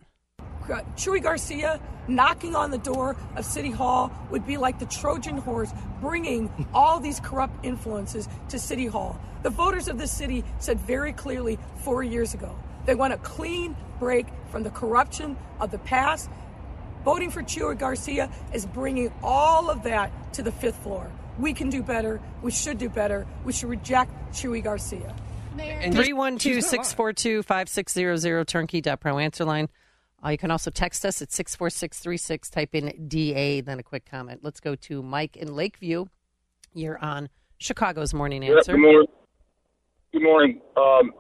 [0.97, 5.71] Chuy Garcia knocking on the door of City Hall would be like the Trojan horse
[6.01, 9.21] bringing all these corrupt influences to City Hall.
[9.45, 12.53] The voters of this city said very clearly four years ago
[12.87, 16.29] they want a clean break from the corruption of the past.
[17.05, 21.11] Voting for Chuy Garcia is bringing all of that to the fifth floor.
[21.39, 22.21] We can do better.
[22.43, 23.27] We should do better.
[23.45, 25.15] We should reject Chuy Garcia.
[25.93, 29.69] Three one two six four two five six zero zero turnkey.pro answer line.
[30.25, 32.49] Uh, you can also text us at six four six three six.
[32.49, 34.41] Type in DA, then a quick comment.
[34.43, 36.07] Let's go to Mike in Lakeview.
[36.73, 38.73] You're on Chicago's Morning Yeah, Answer.
[38.73, 39.07] good morning.
[40.13, 40.61] Good morning.
[40.77, 41.13] Um,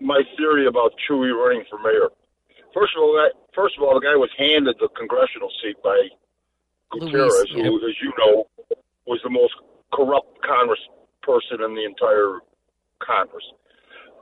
[0.00, 2.08] my theory about Chuy running for mayor.
[2.74, 6.08] First of all, that first of all, the guy was handed the congressional seat by
[6.90, 8.46] Gutierrez, Luis, who, as you know,
[9.06, 9.54] was the most
[9.92, 10.80] corrupt Congress
[11.22, 12.40] person in the entire
[13.00, 13.44] Congress.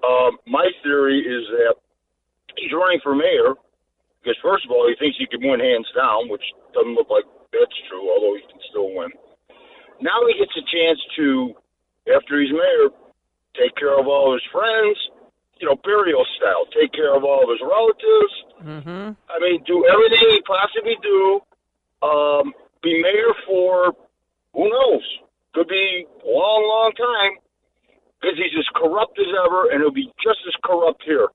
[0.07, 1.75] Um, my theory is that
[2.57, 3.55] he's running for mayor
[4.23, 6.43] because, first of all, he thinks he can win hands down, which
[6.75, 9.11] doesn't look like that's true, although he can still win.
[10.01, 11.55] Now he gets a chance to,
[12.15, 12.91] after he's mayor,
[13.57, 14.97] take care of all his friends,
[15.59, 18.35] you know, burial style, take care of all of his relatives.
[18.63, 19.07] Mm-hmm.
[19.31, 21.41] I mean, do everything he possibly do.
[22.03, 23.95] Um, be mayor for
[24.53, 25.05] who knows?
[25.55, 27.41] Could be a long, long time
[28.21, 31.29] because he's as corrupt as ever, and he'll be just as corrupt here.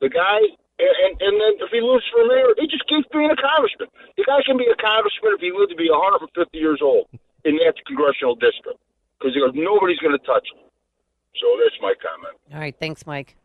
[0.00, 0.38] The guy,
[0.78, 3.88] and, and, and then if he loses for mayor, he just keeps being a congressman.
[4.16, 7.10] The guy can be a congressman if he lived to be 150 years old
[7.44, 8.78] in that congressional district
[9.18, 10.62] because nobody's going to touch him.
[11.38, 12.38] So that's my comment.
[12.54, 13.36] All right, thanks, Mike.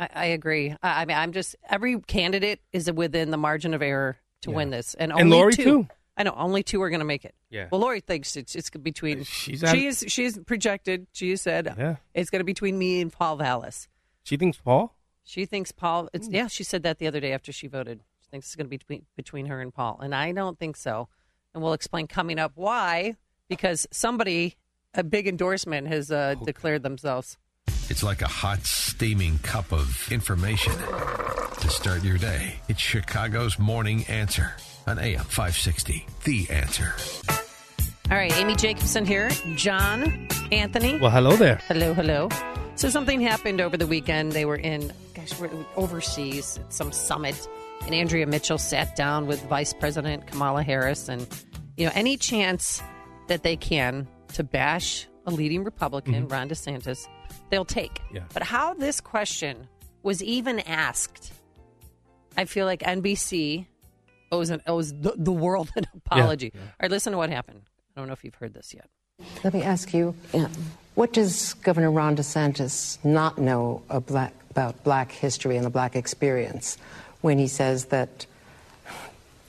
[0.00, 0.74] I, I agree.
[0.82, 4.56] I, I mean, I'm just every candidate is within the margin of error to Yeah.
[4.56, 5.64] win this, and And only Lori, two.
[5.64, 5.88] too.
[6.16, 7.34] I know only two are going to make it.
[7.50, 7.68] Yeah.
[7.70, 9.24] Well, Lori thinks it's it's between.
[9.24, 11.06] She's out- she is she's projected.
[11.12, 11.96] She said Yeah.
[12.14, 13.88] it's going to be between me and Paul Vallas.
[14.24, 14.96] She thinks Paul.
[15.22, 16.08] She thinks Paul.
[16.12, 16.34] It's Hmm.
[16.34, 16.46] yeah.
[16.48, 18.00] She said that the other day after she voted.
[18.20, 20.76] She thinks it's going to be between, between her and Paul, and I don't think
[20.76, 21.08] so.
[21.54, 23.14] And we'll explain coming up why.
[23.48, 24.56] Because somebody,
[24.94, 27.36] a big endorsement, has uh, declared themselves.
[27.90, 32.54] It's like a hot, steaming cup of information to start your day.
[32.68, 34.52] It's Chicago's Morning Answer
[34.86, 36.06] on AM 560.
[36.22, 36.94] The Answer.
[38.08, 39.28] All right, Amy Jacobson here.
[39.56, 41.00] John Anthony.
[41.00, 41.56] Well, hello there.
[41.66, 42.28] Hello, hello.
[42.76, 44.32] So something happened over the weekend.
[44.32, 47.48] They were in, gosh, we're overseas at some summit,
[47.86, 51.26] and Andrea Mitchell sat down with Vice President Kamala Harris, and
[51.76, 52.80] you know, any chance
[53.26, 56.32] that they can to bash a leading Republican, mm-hmm.
[56.32, 57.08] Ron DeSantis,
[57.50, 58.00] they'll take.
[58.12, 58.22] Yeah.
[58.32, 59.68] But how this question
[60.02, 61.32] was even asked,
[62.36, 63.66] I feel like NBC
[64.32, 66.52] owes, an, owes the, the world an apology.
[66.54, 67.62] All right, listen to what happened.
[67.96, 68.88] I don't know if you've heard this yet.
[69.44, 70.14] Let me ask you,
[70.94, 75.94] what does Governor Ron DeSantis not know of black, about black history and the black
[75.94, 76.78] experience
[77.20, 78.26] when he says that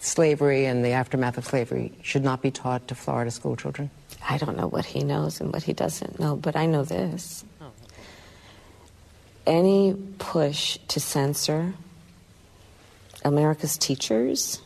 [0.02, 3.90] slavery and the aftermath of slavery should not be taught to Florida school children?
[4.28, 7.46] I don't know what he knows and what he doesn't know, but I know this.
[9.46, 11.74] Any push to censor
[13.24, 14.62] America's teachers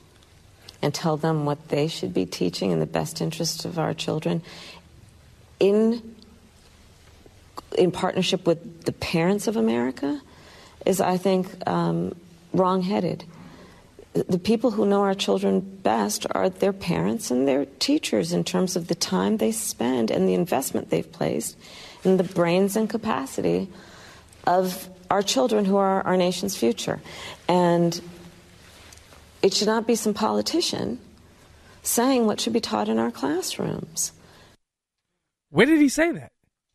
[0.81, 4.41] and tell them what they should be teaching in the best interest of our children
[5.59, 6.15] in
[7.77, 10.21] in partnership with the parents of America
[10.85, 12.15] is, I think, um,
[12.53, 13.25] wrong-headed.
[14.13, 18.77] The people who know our children best are their parents and their teachers in terms
[18.77, 21.57] of the time they spend and the investment they've placed
[22.05, 23.67] in the brains and capacity
[24.47, 26.99] of our children who are our nation's future.
[27.47, 27.99] And
[29.41, 30.99] it should not be some politician
[31.83, 34.11] saying what should be taught in our classrooms.
[35.49, 36.31] Where did he say that?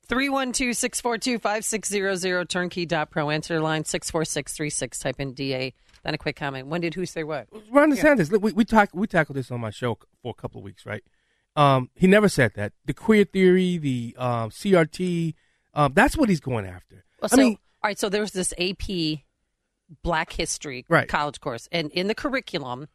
[0.09, 3.31] 312 642 5600 turnkey.pro.
[3.31, 4.99] Answer line 64636.
[4.99, 5.73] Type in DA.
[6.03, 6.67] Then a quick comment.
[6.67, 7.47] When did who say what?
[7.71, 8.31] Ron DeSantis.
[8.33, 10.87] Look, we we talk we tackled this on my show for a couple of weeks,
[10.87, 11.05] right?
[11.57, 12.73] Um, he never said that.
[12.87, 15.35] The queer theory, the um, CRT,
[15.75, 17.05] um, that's what he's going after.
[17.21, 19.21] Well, I so, mean, all right, so there was this AP
[20.03, 21.09] Black History Right.
[21.09, 22.89] college course, and in the curriculum,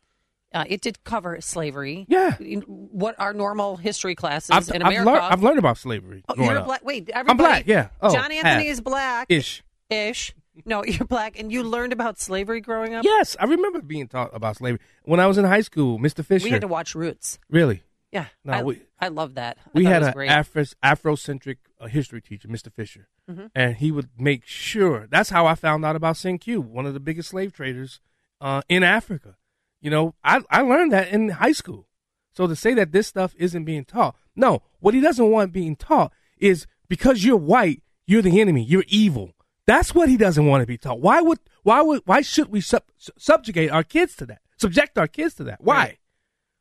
[0.54, 2.06] uh, it did cover slavery.
[2.08, 2.36] Yeah.
[2.66, 5.06] What our normal history classes I've, in I've America.
[5.12, 6.24] learned I've learned about slavery.
[6.30, 6.66] Oh, you're up.
[6.66, 6.86] black.
[6.86, 7.68] Wait, I'm black.
[7.68, 7.90] Yeah.
[8.02, 8.66] Oh, John Anthony half.
[8.66, 9.28] is black.
[9.30, 9.64] Ish.
[9.90, 10.34] Ish.
[10.64, 13.04] No, you're black, and you learned about slavery growing up.
[13.04, 16.00] Yes, I remember being taught about slavery when I was in high school.
[16.00, 16.24] Mr.
[16.24, 16.46] Fisher.
[16.46, 17.38] we had to watch Roots.
[17.50, 17.84] Really?
[18.16, 19.58] Yeah, No, I, we- I love that.
[19.66, 20.18] I we had an.
[20.30, 22.72] Afro Afrocentric uh, history teacher, Mr.
[22.72, 23.52] Fisher, Mhm.
[23.54, 25.08] and he would make sure.
[25.10, 26.40] That's how I found out about St.
[26.40, 28.00] Q, one of the biggest slave traders
[28.42, 29.36] uh, in Africa.
[29.82, 31.88] You know, I I learned that in high school.
[32.32, 34.62] So to say that this stuff isn't being taught, no.
[34.80, 39.32] What he doesn't want being taught is because you're white, you're the enemy, you're evil.
[39.68, 41.00] That's what he doesn't want to be taught.
[41.02, 42.84] Why would why would why should we sub-
[43.18, 44.42] subjugate our kids to that?
[44.58, 45.60] Subject our kids to that?
[45.62, 45.76] Why?
[45.78, 45.98] Right.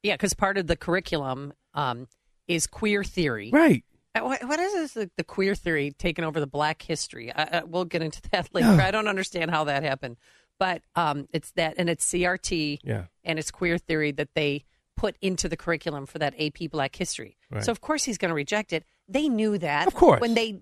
[0.05, 2.07] Yeah, because part of the curriculum um,
[2.47, 3.51] is queer theory.
[3.53, 3.83] Right.
[4.15, 7.33] Uh, What, what is this, the, the queer theory taking over the black history?
[7.33, 8.69] I, I, we'll get into that later.
[8.81, 10.17] I don't understand how that happened.
[10.61, 13.07] But um, it's that, and it's CRT Yeah.
[13.25, 14.65] and it's queer theory that they
[14.97, 17.37] put into the curriculum for that AP Black History.
[17.51, 17.65] Right.
[17.65, 18.85] So, of course, he's going to reject it.
[19.09, 19.89] They knew that.
[19.89, 20.21] Of course.
[20.21, 20.61] When they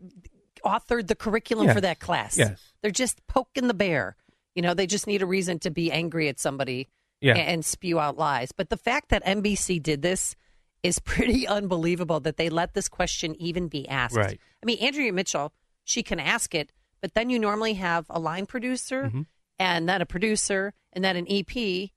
[0.65, 1.75] authored the curriculum Yes.
[1.75, 2.39] for that class.
[2.39, 2.59] Yes.
[2.81, 4.17] They're just poking the bear.
[4.55, 6.89] You know, they just need a reason to be angry at somebody
[7.23, 7.35] Yeah.
[7.37, 8.53] and spew out lies.
[8.53, 10.35] But the fact that NBC did this
[10.83, 14.17] is pretty unbelievable that they let this question even be asked.
[14.17, 14.41] Right.
[14.63, 15.53] I mean, Andrea Mitchell,
[15.85, 19.27] she can ask it, but then you normally have a line producer Mhm.
[19.59, 21.93] and then a producer and then an EP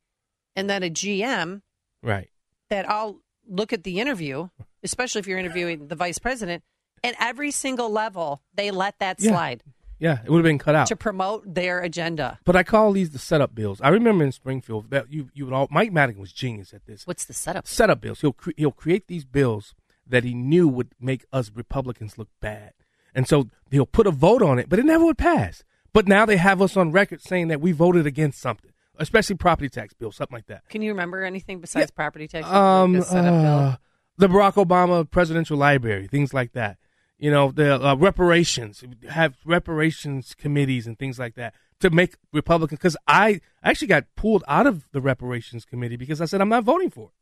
[0.56, 1.62] and then a GM
[2.04, 2.30] Right.
[2.70, 4.50] that all look at the interview,
[4.84, 6.64] especially if you're interviewing the vice president,
[7.04, 9.32] and every single level they let that Yeah.
[9.32, 9.64] slide
[10.00, 10.88] Yeah, it would have been cut out.
[10.88, 12.40] to promote their agenda.
[12.44, 13.80] But I call these the setup bills.
[13.82, 17.08] I remember in Springfield that you you would all Mike Madigan was genius at this.
[17.08, 17.66] What's the setup?
[17.68, 18.22] Setup bills.
[18.22, 19.74] He'll cre- he'll create these bills
[20.08, 22.74] that he knew would make us Republicans look bad,
[23.14, 25.64] and so he'll put a vote on it, but it never would pass.
[25.94, 29.70] But now they have us on record saying that we voted against something, especially property
[29.70, 30.68] tax bill, something like that.
[30.68, 32.46] Can you remember anything besides property tax?
[32.48, 33.58] Um, Like the setup bill?
[33.60, 33.76] uh,
[34.18, 36.78] the Barack Obama Presidential Library, things like that.
[37.17, 42.78] You know, the uh, reparations, have reparations committees and things like that to make Republicans.
[42.80, 46.65] Because I actually got pulled out of the reparations committee because I said I'm not
[46.65, 47.13] voting for it.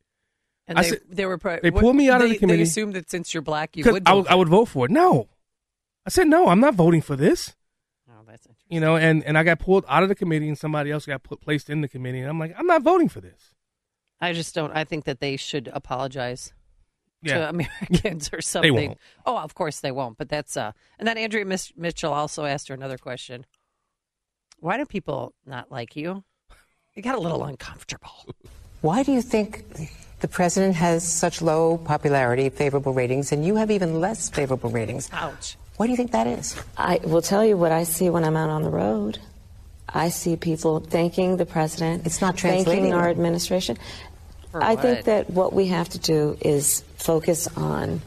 [0.67, 2.57] And I they, said- they were pro- they what- pulled me out of the committee.
[2.57, 4.07] They assumed that since you're black, you would.
[4.07, 4.91] I vote would, I would vote for it.
[4.91, 5.29] No,
[6.05, 6.47] I said no.
[6.47, 7.55] I'm not voting for this.
[8.09, 8.65] Oh, best interest.
[8.69, 11.21] You know, and and I got pulled out of the committee, and somebody else got
[11.21, 13.53] put placed in the committee, and I'm like, I'm not voting for this.
[14.19, 14.71] I just don't.
[14.71, 16.53] I think that they should apologize
[17.23, 17.37] Yeah.
[17.37, 17.49] to
[17.89, 18.73] Americans or something.
[18.73, 18.97] won't.
[19.25, 20.17] Oh, of course they won't.
[20.17, 20.71] But that's uh.
[20.99, 23.45] And then Andrea Mis- Mitchell also asked her another question.
[24.59, 26.23] Why do people not like you?
[26.95, 28.25] It got a little uncomfortable.
[28.81, 29.63] Why do you think
[30.19, 35.09] the president has such low popularity, favorable ratings, and you have even less favorable ratings?
[35.13, 35.57] Ouch.
[35.77, 36.55] Why do you think that is?
[36.77, 39.19] I will tell you what I see when I'm out on the road.
[39.89, 42.05] I see people thanking the president.
[42.05, 43.77] It's not translating Thanking our administration.
[44.53, 44.81] For I what?
[44.83, 48.03] think that what we have to do is focus on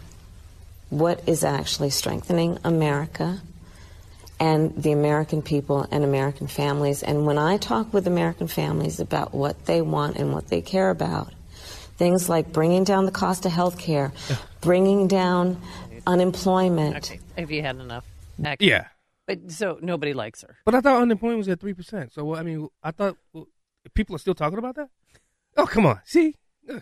[0.90, 3.40] what is actually strengthening America
[4.38, 7.02] and the American people and American families.
[7.02, 10.90] And when I talk with American families about what they want and what they care
[10.90, 11.34] about,
[11.96, 14.12] things like bringing down the cost of health care,
[14.60, 15.60] bringing down
[16.06, 17.10] unemployment.
[17.10, 18.06] Okay, have you had enough?
[18.38, 18.62] Next.
[18.62, 18.86] Yeah.
[19.26, 20.58] But so nobody likes her.
[20.64, 22.12] But I thought unemployment was at three percent.
[22.12, 23.48] So well, I mean, I thought well,
[23.94, 24.90] people are still talking about that.
[25.58, 26.34] Oh come on, see,
[26.70, 26.80] uh,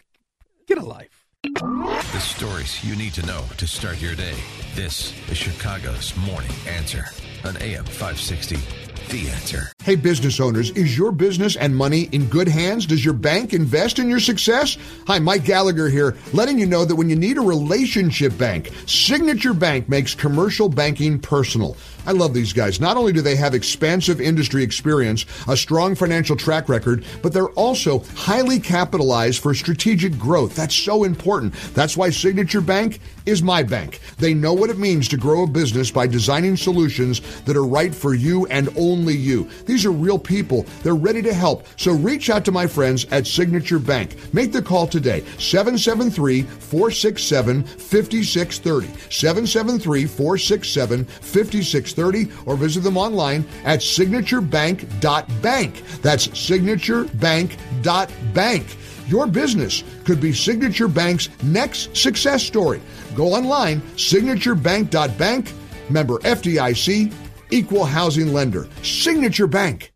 [0.67, 1.27] get a life.
[1.45, 4.35] The stories you need to know to start your day.
[4.75, 7.05] This is Chicago's Morning Answer
[7.45, 8.94] on AM 560.
[9.09, 9.73] The Answer.
[9.83, 12.87] Hey, business owners, is your business and money in good hands?
[12.87, 14.79] Does your bank invest in your success?
[15.07, 19.55] Hi, Mike Gallagher here, letting you know that when you need a relationship bank, Signature
[19.55, 21.77] Bank makes commercial banking personal.
[22.07, 22.81] I love these guys.
[22.81, 27.49] Not only do they have expansive industry experience, a strong financial track record, but they're
[27.51, 30.55] also highly capitalized for strategic growth.
[30.55, 31.55] That's so important.
[31.75, 34.01] That's why Signature Bank is my bank.
[34.19, 37.95] They know what it means to grow a business by designing solutions that are right
[37.95, 39.49] for you and only you.
[39.67, 40.67] These are real people.
[40.83, 41.67] They're ready to help.
[41.77, 44.35] So reach out to my friends at Signature Bank.
[44.35, 45.21] Make the call today.
[45.39, 48.87] 773 467 5630.
[49.11, 55.83] 773 467 5630 or visit them online at signaturebank.bank.
[56.03, 58.77] That's signaturebank.bank.
[59.07, 62.81] Your business could be Signature Bank's next success story.
[63.15, 65.53] Go online, signaturebank.bank,
[65.91, 67.13] member FDIC,
[67.51, 68.69] equal housing lender.
[68.83, 69.93] Signature Bank.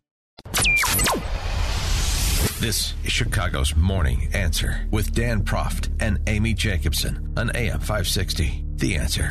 [2.59, 8.65] This is Chicago's Morning Answer with Dan Proft and Amy Jacobson on AM 560.
[8.75, 9.29] The Answer.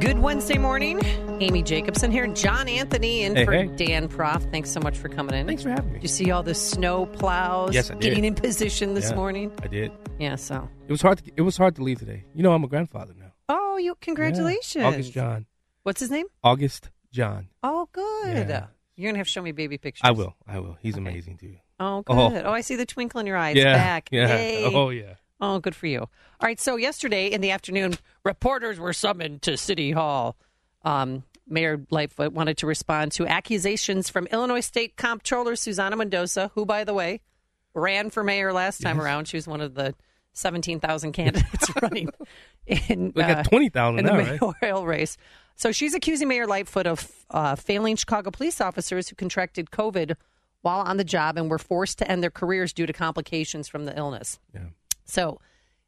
[0.00, 0.98] Good Wednesday morning.
[1.40, 2.26] Amy Jacobson here.
[2.28, 3.66] John Anthony in Hey, for hey.
[3.66, 4.50] Dan Proft.
[4.50, 5.46] Thanks so much for coming in.
[5.46, 5.98] Thanks for having me.
[5.98, 9.52] Did you see all the snow plows Yes, getting in position this Yeah, morning?
[9.62, 9.92] I did.
[10.18, 10.66] Yeah, so.
[10.88, 11.18] It was hard.
[11.18, 12.24] To, it was hard to leave today.
[12.34, 13.32] You know, I'm a grandfather now.
[13.50, 14.74] Oh, you congratulations.
[14.74, 14.88] Yeah.
[14.88, 15.44] August John.
[15.82, 16.26] What's his name?
[16.42, 17.48] August John.
[17.62, 18.48] Oh, good.
[18.48, 18.68] Yeah.
[18.96, 20.02] You're going to have to show me baby pictures.
[20.02, 20.34] I will.
[20.46, 20.78] I will.
[20.80, 21.56] He's amazing too.
[21.78, 22.30] Oh, oh.
[22.30, 22.44] good.
[22.46, 22.48] Oh.
[22.48, 22.52] Oh.
[22.52, 23.54] I see the twinkle in your eyes.
[23.56, 24.08] Yeah, back.
[24.10, 24.70] yeah.
[24.72, 25.14] Oh, yeah.
[25.40, 26.00] Oh, good for you.
[26.00, 26.08] All
[26.42, 26.60] right.
[26.60, 30.36] So yesterday in the afternoon, reporters were summoned to City Hall.
[30.84, 36.64] Um, Mayor Lightfoot wanted to respond to accusations from Illinois State Comptroller Susana Mendoza, who,
[36.64, 37.20] by the way,
[37.74, 39.26] ran for mayor last time around.
[39.26, 39.94] She was one of the
[40.32, 42.10] 17,000 candidates running
[42.66, 44.54] in, We got uh, 20,000 in the now, right?
[44.62, 45.16] mayoral race.
[45.56, 50.14] So she's accusing Mayor Lightfoot of uh, failing Chicago police officers who contracted COVID
[50.62, 53.86] while on the job and were forced to end their careers due to complications from
[53.86, 54.38] the illness.
[54.54, 54.60] Yeah.
[55.10, 55.40] So,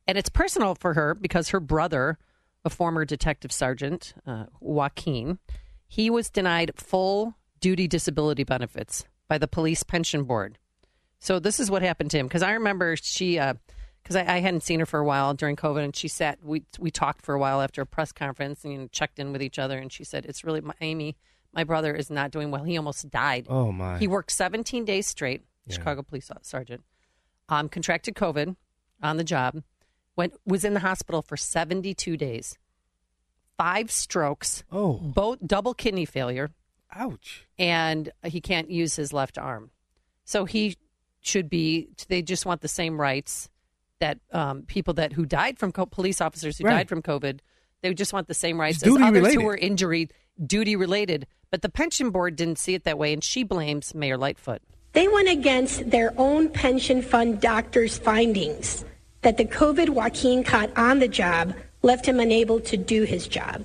[0.07, 2.19] and it's personal for her because her brother,
[2.65, 5.39] a former detective sergeant, uh, Joaquin,
[5.87, 10.59] he was denied full duty disability benefits by the police pension board.
[11.21, 13.35] So this is what happened to him because I remember she,
[14.03, 16.41] because I, I hadn't seen her for a while during COVID, and she sat.
[16.43, 19.33] We we talked for a while after a press conference and you know, checked in
[19.33, 21.17] with each other, and she said, "It's really my, Amy.
[21.53, 22.65] My brother is not doing well.
[22.65, 23.47] He almost died.
[23.49, 23.99] Oh, my.
[23.99, 25.43] He worked 17 days straight.
[25.67, 25.75] Yeah.
[25.75, 26.83] Chicago police sergeant,
[27.49, 28.57] um, contracted COVID
[29.03, 29.63] on the job.
[30.17, 32.59] Went was in the hospital for 72 days.
[33.59, 34.65] Five strokes.
[34.73, 34.95] Oh.
[34.95, 36.51] both double kidney failure
[36.95, 37.47] Ouch.
[37.59, 39.71] and he can't use his left arm.
[40.25, 40.77] So he
[41.21, 41.89] should be.
[42.09, 43.49] They just want the same rights
[44.01, 46.75] that um, people that who died from co- police officers who Right.
[46.75, 47.41] died from COVID.
[47.83, 49.41] They just want the same rights as others related.
[49.41, 50.09] who were injury
[50.45, 51.27] duty related.
[51.51, 54.63] But the pension board didn't see it that way, and she blames Mayor Lightfoot.
[54.93, 58.85] They went against their own pension fund doctor's findings
[59.23, 63.65] that the COVID Joaquin caught on the job left him unable to do his job.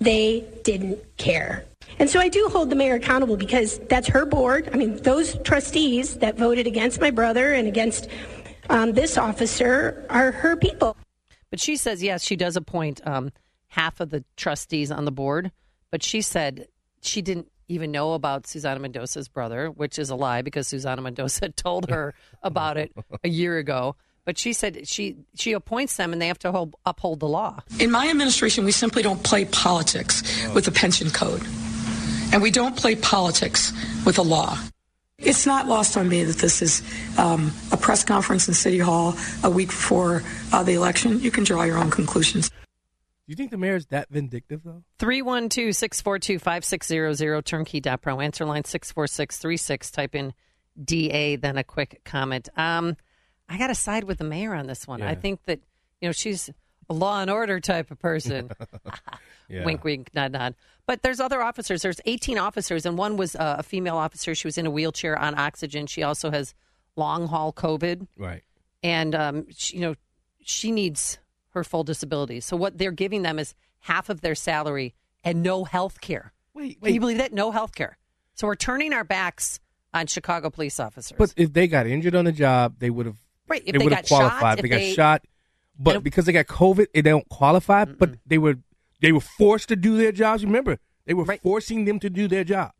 [0.00, 1.64] They didn't care.
[1.98, 4.68] And so I do hold the mayor accountable because that's her board.
[4.72, 8.08] I mean, those trustees that voted against my brother and against
[8.70, 10.96] um, this officer are her people.
[11.50, 13.30] But she says yes, she does appoint um,
[13.68, 15.52] half of the trustees on the board.
[15.90, 16.68] But she said
[17.02, 21.48] she didn't even know about Susana Mendoza's brother, which is a lie because Susana Mendoza
[21.56, 23.96] told her about it a year ago.
[24.24, 27.60] But she said she she appoints them and they have to hold, uphold the law.
[27.80, 30.22] In my administration, we simply don't play politics
[30.54, 31.42] with the pension code.
[32.32, 33.72] And we don't play politics
[34.06, 34.56] with the law.
[35.18, 36.82] It's not lost on me that this is
[37.18, 39.14] um, a press conference in City Hall
[39.44, 41.20] a week before uh, the election.
[41.20, 42.48] You can draw your own conclusions.
[42.48, 42.56] Do
[43.28, 44.82] you think the mayor is that vindictive though?
[44.98, 48.20] 312 642 5600 turnkey.pro.
[48.20, 49.90] Answer line 64636.
[49.90, 50.32] Type in
[50.82, 52.48] DA, then a quick comment.
[52.56, 52.96] Um,
[53.48, 55.00] I got to side with the mayor on this one.
[55.00, 55.10] Yeah.
[55.10, 55.60] I think that,
[56.00, 56.50] you know, she's
[56.88, 58.50] a law and order type of person.
[59.48, 59.66] Yeah.
[59.66, 60.54] Wink, wink, nod, nod.
[60.86, 61.82] But there's other officers.
[61.82, 64.34] There's 18 officers, and one was uh, a female officer.
[64.34, 65.86] She was in a wheelchair on oxygen.
[65.86, 66.54] She also has
[66.96, 68.06] long haul COVID.
[68.16, 68.42] Right.
[68.82, 69.94] and um, she, you know
[70.40, 71.18] she needs
[71.50, 72.40] her full disability.
[72.40, 76.32] So what they're giving them is half of their salary and no health care.
[76.54, 77.34] Wait, Can you believe that?
[77.34, 77.98] No health care.
[78.34, 79.60] So we're turning our backs
[79.92, 81.18] on Chicago police officers.
[81.18, 83.18] But if they got injured on the job, they would have.
[83.52, 84.40] Right, if they they would have qualified.
[84.40, 85.24] shot, they if got shot,
[85.78, 87.84] but because they got COVID, they don't qualify.
[87.84, 88.56] But they were
[89.00, 90.44] they were forced to do their jobs.
[90.44, 92.72] Remember, they were forcing them to do their job.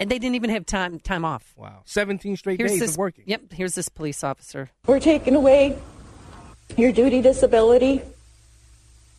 [0.00, 1.54] and they didn't even have time time off.
[1.56, 3.24] Wow, seventeen straight Here's days this of working.
[3.26, 3.52] Yep.
[3.52, 4.70] Here's this police officer.
[4.86, 5.78] We're taking away
[6.76, 8.02] your duty disability.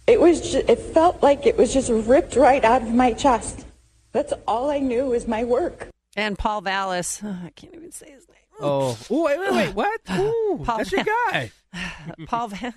[0.05, 3.65] It was ju- it felt like it was just ripped right out of my chest.
[4.13, 5.89] That's all I knew was my work.
[6.15, 7.21] And Paul Vallas.
[7.23, 8.37] I can't even say his name.
[8.59, 8.97] Oh.
[9.09, 10.01] oh, Ooh, wait, wait, wait, what?
[10.11, 11.51] Ooh, Paul that's your guy.
[12.27, 12.73] Paul Va-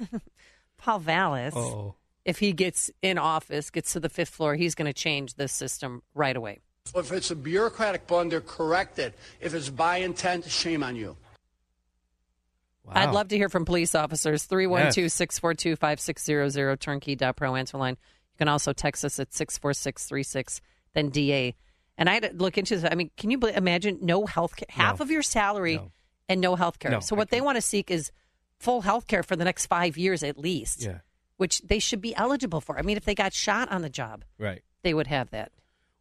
[0.79, 1.55] Paul Vallas.
[1.57, 1.95] Oh.
[2.25, 5.53] If he gets in office, gets to the fifth floor, he's going to change this
[5.53, 6.61] system right away.
[6.95, 9.15] If it's a bureaucratic blunder, correct it.
[9.41, 11.17] If it's by intent, shame on you.
[12.89, 14.45] I'd love to hear from police officers.
[14.45, 17.97] 312 642 5600 turnkey.pro answer line.
[18.33, 20.61] You can also text us at 64636,
[20.95, 21.55] then DA.
[22.01, 22.91] And I had to look into this.
[22.91, 24.67] I mean, can you imagine no health care?
[24.71, 25.05] Half No.
[25.05, 25.79] of your salary
[26.31, 26.91] and no health care.
[26.91, 28.11] No, so, what they want to seek is
[28.59, 31.01] full health care for the next five years at least, Yeah,
[31.37, 32.79] which they should be eligible for.
[32.79, 34.63] I mean, if they got shot on the job, right.
[34.83, 35.53] they would have that.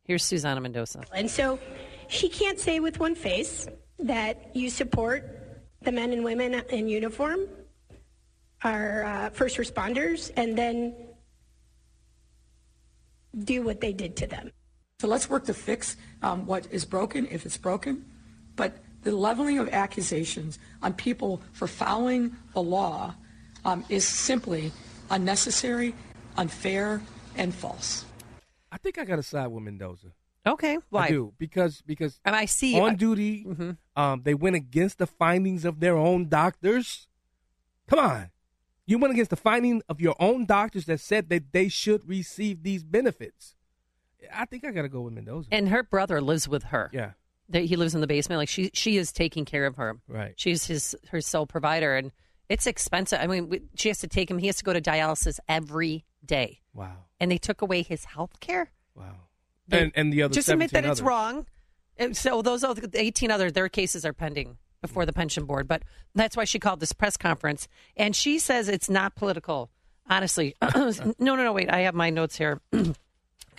[0.03, 1.03] Here's Susana Mendoza.
[1.13, 1.59] And so
[2.07, 3.67] she can't say with one face
[3.99, 5.37] that you support
[5.81, 7.41] the men and women in uniform,
[8.63, 10.95] our uh, first responders, and then
[13.37, 14.51] do what they did to them.
[14.99, 18.03] So let's work to fix um, what is broken if it's broken.
[18.57, 23.15] But the leveling of accusations on people for following the law
[23.63, 24.73] um, is simply
[25.09, 25.95] unnecessary,
[26.35, 27.01] unfair,
[27.37, 28.03] and false.
[28.73, 30.07] I think I got to side with Mendoza.
[30.45, 31.05] Okay, why?
[31.05, 33.71] I do because because And I see on I- duty, Mm-hmm.
[33.95, 37.07] um, they went against the findings of their own doctors.
[37.87, 38.31] Come on,
[38.85, 42.63] you went against the finding of your own doctors that said that they should receive
[42.63, 43.55] these benefits.
[44.33, 45.47] I think I got to go with Mendoza.
[45.51, 46.89] And her brother lives with her.
[46.93, 47.11] Yeah.
[47.49, 48.39] That he lives in the basement.
[48.39, 49.97] Like she, she is taking care of her.
[50.07, 50.33] Right.
[50.35, 52.11] She's his her sole provider, and
[52.47, 53.19] it's expensive.
[53.19, 54.37] I mean, we, she has to take him.
[54.37, 56.61] He has to go to dialysis every day.
[56.73, 57.05] Wow.
[57.19, 58.71] And they took away his health care.
[58.93, 59.15] Wow.
[59.71, 61.47] And and the other Just admit that 17 it's wrong.
[61.97, 65.67] And so those other eighteen other their cases are pending before the pension board.
[65.67, 65.83] But
[66.15, 67.67] that's why she called this press conference,
[67.97, 69.69] and she says it's not political.
[70.07, 71.53] Honestly, no, no, no.
[71.53, 72.61] Wait, I have my notes here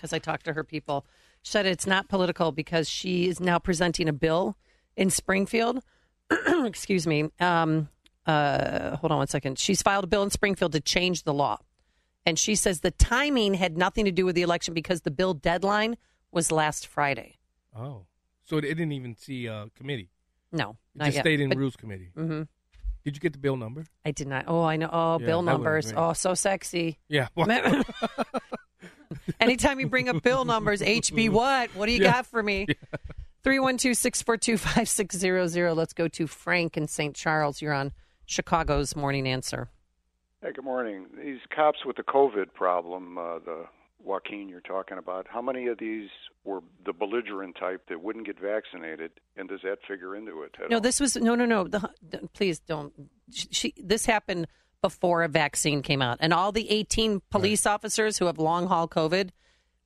[0.00, 1.04] because I talked to her people.
[1.42, 4.56] Said it's not political because she is now presenting a bill
[4.96, 5.82] in Springfield.
[6.64, 7.30] Excuse me.
[7.38, 7.88] Um,
[8.26, 9.58] uh, hold on one second.
[9.58, 11.58] She's filed a bill in Springfield to change the law.
[12.26, 15.34] And she says the timing had nothing to do with the election because the bill
[15.34, 15.96] deadline
[16.30, 17.38] was last Friday.
[17.76, 18.04] Oh,
[18.44, 20.10] so it didn't even see uh, committee.
[20.52, 21.22] No, it just yet.
[21.22, 22.10] stayed in But- rules committee.
[22.16, 22.48] Mhm.
[23.04, 23.86] Did you get the bill number?
[24.04, 24.44] I did not.
[24.46, 24.90] Oh, I know.
[24.92, 25.90] Oh, Yeah, bill numbers.
[25.96, 26.98] Oh, so sexy.
[27.08, 27.28] Yeah.
[29.40, 31.70] Anytime you bring up bill numbers, HB what?
[31.74, 32.12] What do you Yeah.
[32.12, 32.66] got for me?
[33.42, 35.74] 312 642 5600.
[35.74, 37.14] Let's go to Frank in St.
[37.16, 37.62] Charles.
[37.62, 37.92] You're on
[38.26, 39.68] Chicago's Morning Answer.
[40.42, 41.06] Hey, good morning.
[41.22, 43.66] These cops with the COVID problem, uh, the
[44.02, 46.08] Joaquin you're talking about, how many of these
[46.44, 50.54] were the belligerent type that wouldn't get vaccinated, and does that figure into it?
[50.70, 50.80] No, all?
[50.80, 51.64] this was no, no, no.
[51.68, 52.92] The, the- please don't.
[53.30, 54.46] She, she, this happened
[54.82, 58.88] before a vaccine came out, and all the 18 police officers who have long haul
[58.88, 59.30] COVID,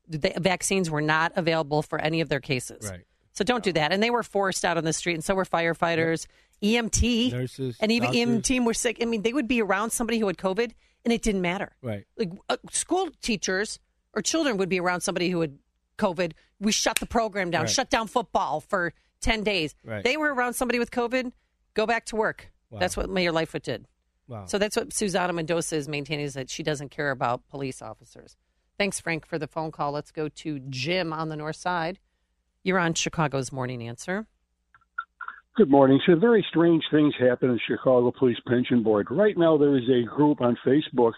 [0.09, 2.89] the vaccines were not available for any of their cases.
[2.91, 3.05] Right.
[3.33, 3.93] So don't do that.
[3.93, 6.27] And they were forced out on the street, and so were firefighters,
[6.63, 8.43] EMT, Nurses, and even doctors.
[8.43, 8.99] EMT were sick.
[9.01, 10.73] I mean, they would be around somebody who had COVID,
[11.05, 11.73] and it didn't matter.
[11.83, 12.05] Right.
[12.17, 13.81] Like uh, school teachers
[14.13, 15.59] or children would be around somebody who had
[15.99, 16.33] COVID.
[16.61, 17.71] We shut the program down, Right.
[17.71, 19.75] shut down football for 10 days.
[19.85, 20.05] Right.
[20.05, 21.33] They were around somebody with COVID,
[21.75, 22.53] go back to work.
[22.71, 22.79] Wow.
[22.79, 23.87] That's what Mayor Lightfoot did.
[24.27, 24.47] Wow.
[24.47, 28.37] So that's what Susana Mendoza is maintaining is that she doesn't care about police officers.
[28.79, 29.93] Thanks, Frank, for the phone call.
[29.93, 31.99] Let's go to Jim on the north side.
[32.63, 34.27] You're on Chicago's Morning Answer.
[35.57, 36.01] Good morning.
[36.05, 39.07] So very strange things happen in Chicago Police Pension Board.
[39.11, 41.13] Right now, there is a group on Facebook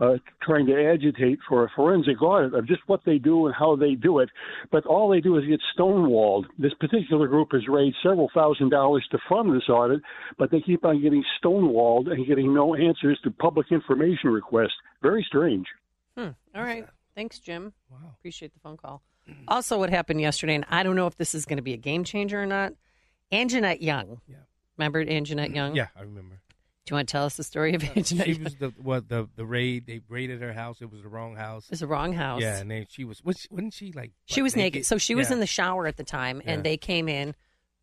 [0.00, 3.76] uh, trying to agitate for a forensic audit of just what they do and how
[3.76, 4.28] they do it.
[4.70, 6.44] But all they do is get stonewalled.
[6.58, 10.00] This particular group has raised several thousand dollars to fund this audit,
[10.38, 14.76] but they keep on getting stonewalled and getting no answers to public information requests.
[15.02, 15.66] Very strange.
[16.16, 16.30] Hmm.
[16.54, 16.86] All right.
[17.14, 17.72] Thanks, Jim.
[17.90, 17.98] Wow.
[18.18, 19.02] Appreciate the phone call.
[19.48, 21.78] Also, what happened yesterday, and I don't know if this is going to be a
[21.78, 22.74] game changer or not.
[23.32, 24.20] Anjanette Young.
[24.28, 24.36] Yeah.
[24.76, 25.74] Remember Anjanette Young?
[25.74, 26.40] Yeah, I remember.
[26.86, 28.24] Do you want to tell us the story of uh, Anjanette?
[28.26, 29.86] She was the what the the raid.
[29.86, 30.80] They raided her house.
[30.80, 31.64] It was the wrong house.
[31.64, 32.40] It was the wrong house.
[32.42, 33.22] Yeah, and then she was.
[33.24, 34.12] Was she, wasn't she like?
[34.26, 34.86] She was naked.
[34.86, 35.34] So she was Yeah.
[35.34, 36.62] in the shower at the time, and Yeah.
[36.70, 37.34] they came in,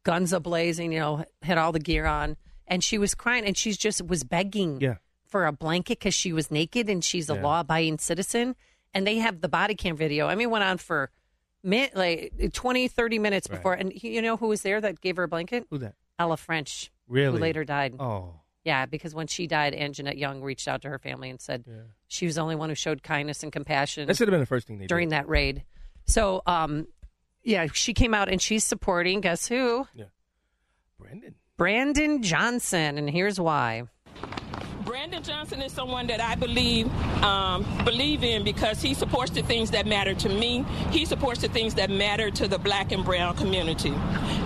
[0.04, 0.94] guns a blazing.
[0.94, 4.24] You know, had all the gear on, and she was crying, and she's just was
[4.24, 4.96] begging Yeah.
[5.26, 7.42] for a blanket because she was naked, and she's a Yeah.
[7.44, 8.56] law-abiding citizen.
[8.94, 10.28] And they have the body cam video.
[10.28, 11.10] I mean, it went on for
[11.64, 13.56] min- like 20, 30 minutes Right.
[13.58, 13.74] before.
[13.74, 15.66] And you know who was there that gave her a blanket?
[15.72, 15.96] Who that?
[16.20, 16.92] Ella French.
[17.08, 17.34] Really?
[17.34, 17.96] Who later died.
[18.00, 18.36] Oh.
[18.64, 21.66] Yeah, because when she died, Anjanette Young reached out to her family and said
[22.08, 24.08] she was the only one who showed kindness and compassion.
[24.08, 25.16] That should have been the first thing they during did.
[25.16, 25.64] that raid.
[26.06, 26.88] So, um,
[27.44, 29.20] yeah, she came out and she's supporting.
[29.22, 29.86] Guess who?
[29.94, 30.06] Yeah,
[30.98, 31.36] Brandon.
[31.58, 33.84] Brandon Johnson, and here's why.
[34.94, 36.88] Brandon Johnson is someone that I believe
[37.24, 40.64] um, believe in because he supports the things that matter to me.
[40.92, 43.92] He supports the things that matter to the black and brown community.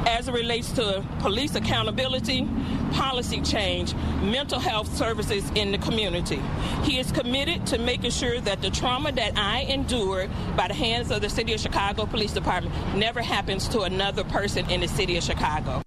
[0.05, 2.47] As it relates to police accountability,
[2.93, 3.93] policy change,
[4.23, 6.41] mental health services in the community.
[6.83, 11.11] He is committed to making sure that the trauma that I endured by the hands
[11.11, 15.17] of the City of Chicago Police Department never happens to another person in the City
[15.17, 15.81] of Chicago.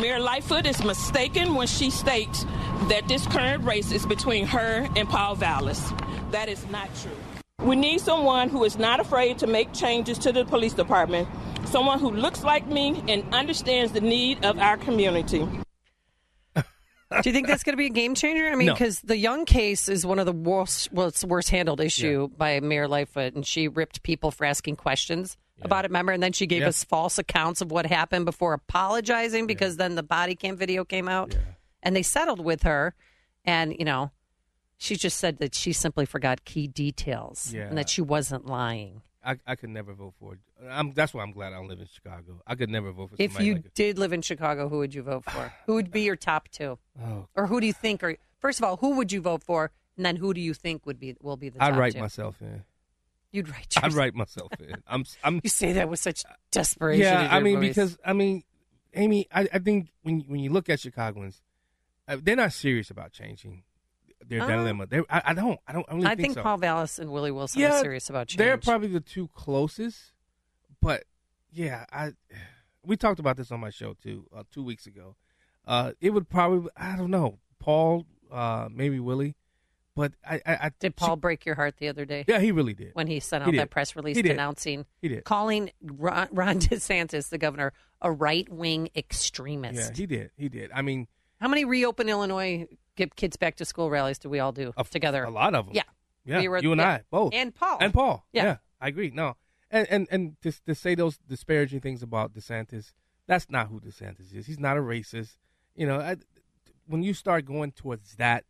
[0.00, 2.44] Mayor Lightfoot is mistaken when she states
[2.88, 5.80] that this current race is between her and Paul Vallas.
[6.30, 7.10] That is not true.
[7.62, 11.26] We need someone who is not afraid to make changes to the police department,
[11.64, 15.38] someone who looks like me and understands the need of our community.
[16.54, 16.62] Do
[17.24, 18.46] you think that's going to be a game changer?
[18.48, 18.74] I mean, No.
[18.74, 22.28] because the Young case is one of the worst, well, it's the worst handled issue
[22.36, 25.88] by Mayor Lightfoot, and she ripped people for asking questions about it.
[25.88, 26.68] Remember, and then she gave Yeah.
[26.68, 31.08] us false accounts of what happened before apologizing because then the body cam video came
[31.08, 31.34] out,
[31.86, 32.94] and they settled with her,
[33.44, 34.10] and you know,
[34.76, 37.68] she just said that she simply forgot key details Yeah.
[37.68, 39.02] and that she wasn't lying.
[39.24, 40.38] I, I could never vote for it.
[40.70, 42.42] I'm, that's why I'm glad I don't live in Chicago.
[42.46, 45.02] I could never vote for If you like did live in Chicago, who would you
[45.02, 45.52] vote for?
[45.66, 46.78] who would be your top two?
[47.02, 47.26] Oh.
[47.34, 48.02] Or who do you think?
[48.04, 49.70] Or first of all, who would you vote for?
[49.96, 52.00] And then who do you think would be will be the I'd write two?
[52.00, 52.62] myself in.
[53.32, 53.74] You'd write.
[53.78, 54.76] I'd yourself- write myself in.
[54.86, 55.04] I'm.
[55.24, 55.40] I'm.
[55.42, 56.22] You say that with such
[56.52, 57.02] desperation.
[57.02, 57.68] Yeah, I mean voice.
[57.68, 58.44] because I mean,
[58.94, 61.42] Amy, I, I think when when you look at Chicagoans,
[62.08, 63.64] they're not serious about changing
[64.26, 64.86] their Uh, dilemma.
[64.86, 65.58] They, I, I don't.
[65.66, 65.86] I don't.
[65.88, 66.42] I, really I think, think so.
[66.42, 68.38] Paul Vallas and Willie Wilson yeah, are serious about change.
[68.38, 70.12] They're probably the two closest,
[70.80, 71.04] but
[71.52, 72.12] yeah, I
[72.84, 75.16] we talked about this on my show too uh, two weeks ago.
[75.66, 79.34] Uh, it would probably I don't know Paul, uh, maybe Willie,
[79.96, 82.24] but I, I, I did Paul break your heart the other day?
[82.28, 82.90] Yeah, he really did.
[82.92, 83.58] When he sent out did.
[83.60, 85.24] that press release He denouncing, He did.
[85.24, 89.78] calling Ron, Ron DeSantis, the governor, a right wing extremist.
[89.78, 90.30] Yeah, he did.
[90.36, 90.70] He did.
[90.72, 91.08] I mean,
[91.40, 92.66] How many reopen Illinois
[92.96, 95.24] get kids back to school rallies do we all do together?
[95.24, 95.74] a lot of them.
[95.74, 95.82] Yeah,
[96.24, 96.88] Yeah, We were- you and yeah.
[96.88, 98.24] I both, and Paul, and Paul.
[98.32, 98.44] Yeah.
[98.44, 99.10] Yeah, I agree.
[99.14, 99.36] No,
[99.70, 102.92] and and and to, to say those disparaging things about DeSantis,
[103.26, 104.46] that's not who DeSantis is.
[104.46, 105.36] He's not a racist.
[105.74, 106.16] You know, I,
[106.86, 108.44] when you start going towards that,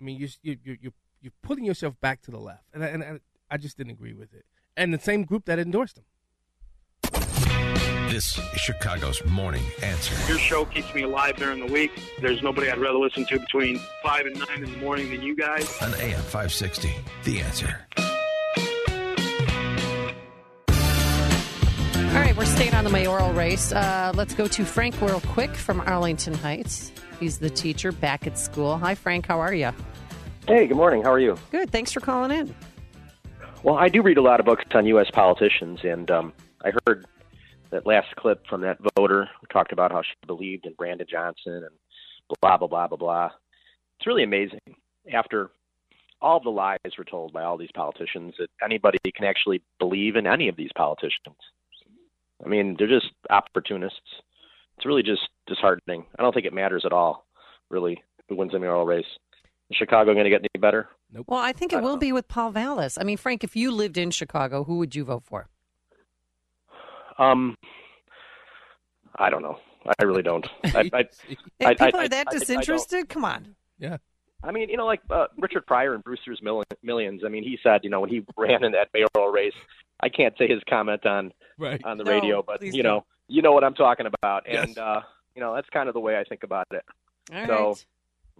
[0.00, 2.86] I mean, you you you you're, you're putting yourself back to the left, and I,
[2.88, 3.18] and I,
[3.50, 4.44] I just didn't agree with it.
[4.76, 6.04] And the same group that endorsed him.
[8.20, 10.14] This is Chicago's Morning Answer.
[10.30, 11.90] Your show keeps me alive during the week.
[12.20, 15.34] There's nobody I'd rather listen to between 5 and 9 in the morning than you
[15.34, 15.80] guys.
[15.80, 16.94] On AM 560,
[17.24, 17.80] The Answer.
[21.96, 23.72] All right, we're staying on the mayoral race.
[23.72, 26.92] Uh, let's go to Frank real quick from Arlington Heights.
[27.20, 28.76] He's the teacher back at school.
[28.76, 29.28] Hi, Frank.
[29.28, 29.72] How are you?
[30.46, 31.04] Hey, good morning.
[31.04, 31.38] How are you?
[31.52, 31.70] Good.
[31.70, 32.54] Thanks for calling in.
[33.62, 35.10] Well, I do read a lot of books on U.S.
[35.10, 37.06] politicians, and um, I heard
[37.70, 41.54] that last clip from that voter who talked about how she believed in Brandon Johnson
[41.64, 41.70] and
[42.40, 43.30] blah, blah, blah, blah, blah.
[43.98, 44.60] It's really amazing
[45.12, 45.50] after
[46.20, 50.26] all the lies were told by all these politicians that anybody can actually believe in
[50.26, 51.36] any of these politicians.
[52.44, 54.00] I mean, they're just opportunists.
[54.76, 56.06] It's really just disheartening.
[56.18, 57.26] I don't think it matters at all,
[57.68, 59.06] really, who wins the mayoral race.
[59.70, 60.88] Is Chicago going to get any better?
[61.12, 61.26] Nope.
[61.28, 62.98] Well, I think it uh, will be with Paul Vallas.
[62.98, 65.48] I mean, Frank, if you lived in Chicago, who would you vote for?
[67.20, 67.56] Um,
[69.16, 69.58] I don't know.
[69.98, 70.46] I really don't.
[70.64, 71.04] I, I,
[71.64, 73.54] I- people I- are that I- I disinterested, come on.
[73.78, 73.98] Yeah.
[74.42, 76.40] I mean, you know, like uh, Richard Pryor and Brewster's
[76.82, 77.22] Millions.
[77.24, 79.52] I mean, he said, you know, when he ran in that mayoral race,
[80.02, 81.80] I can't say his comment on right.
[81.84, 83.04] on the No, radio, but you know, don't.
[83.28, 84.44] you know what I'm talking about.
[84.48, 84.64] Yes.
[84.68, 85.02] And uh,
[85.34, 86.82] you know, that's kind of the way I think about it.
[87.34, 87.84] All so, right.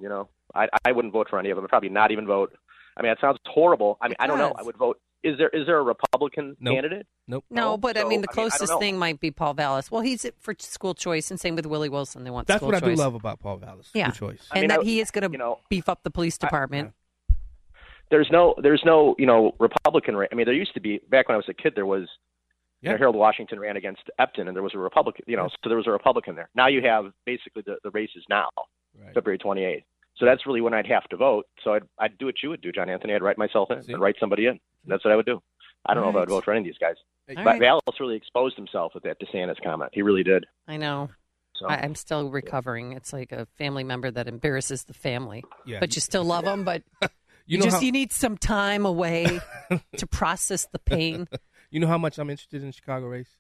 [0.01, 1.65] you know, I I wouldn't vote for any of them.
[1.67, 2.57] I'd probably not even vote.
[2.97, 3.99] I mean, it sounds horrible.
[4.01, 4.55] I mean, I don't know.
[4.59, 4.99] I would vote.
[5.23, 6.75] Is there is there a Republican Nope.
[6.75, 7.07] candidate?
[7.27, 7.45] Nope.
[7.51, 9.91] No, but I mean, the I mean, I closest thing might be Paul Vallas.
[9.91, 12.25] Well, he's for school choice, and same with Willie Wilson.
[12.25, 13.91] They want That's school what I do love about Paul Vallas.
[13.93, 14.49] Yeah, Good choice.
[14.55, 16.93] and that he is going to you know, beef up the police department.
[18.11, 20.17] There's no there's no you know Republican.
[20.17, 21.75] I mean, there used to be back when I was a kid.
[21.75, 22.09] There was.
[22.83, 25.27] You know, Harold Washington ran against Epton, and there was a Republican.
[25.29, 26.49] You know, so there was a Republican there.
[26.55, 28.49] Now you have basically the the races now,
[29.13, 29.85] February 28th.
[30.21, 31.47] So that's really when I'd have to vote.
[31.65, 33.15] So I'd I'd do what you would do, John Anthony.
[33.15, 33.79] I'd write myself in.
[33.79, 34.61] I'd write somebody in.
[34.87, 35.41] That's what I would do.
[35.87, 36.95] I don't know if I would vote for any of these guys.
[37.31, 37.61] All but right.
[37.61, 39.91] Vallas really exposed himself with that DeSantis comment.
[39.95, 40.45] He really did.
[40.69, 41.09] I know.
[41.57, 42.93] So I, I'm still recovering.
[42.93, 45.81] It's like a family member that embarrasses the family, Yeah.
[45.81, 46.65] but you still love them.
[46.65, 47.09] But you,
[47.47, 49.41] You know just how- you need some time away
[49.97, 51.29] to process the pain.
[51.71, 53.37] You know how much I'm interested in the Chicago race?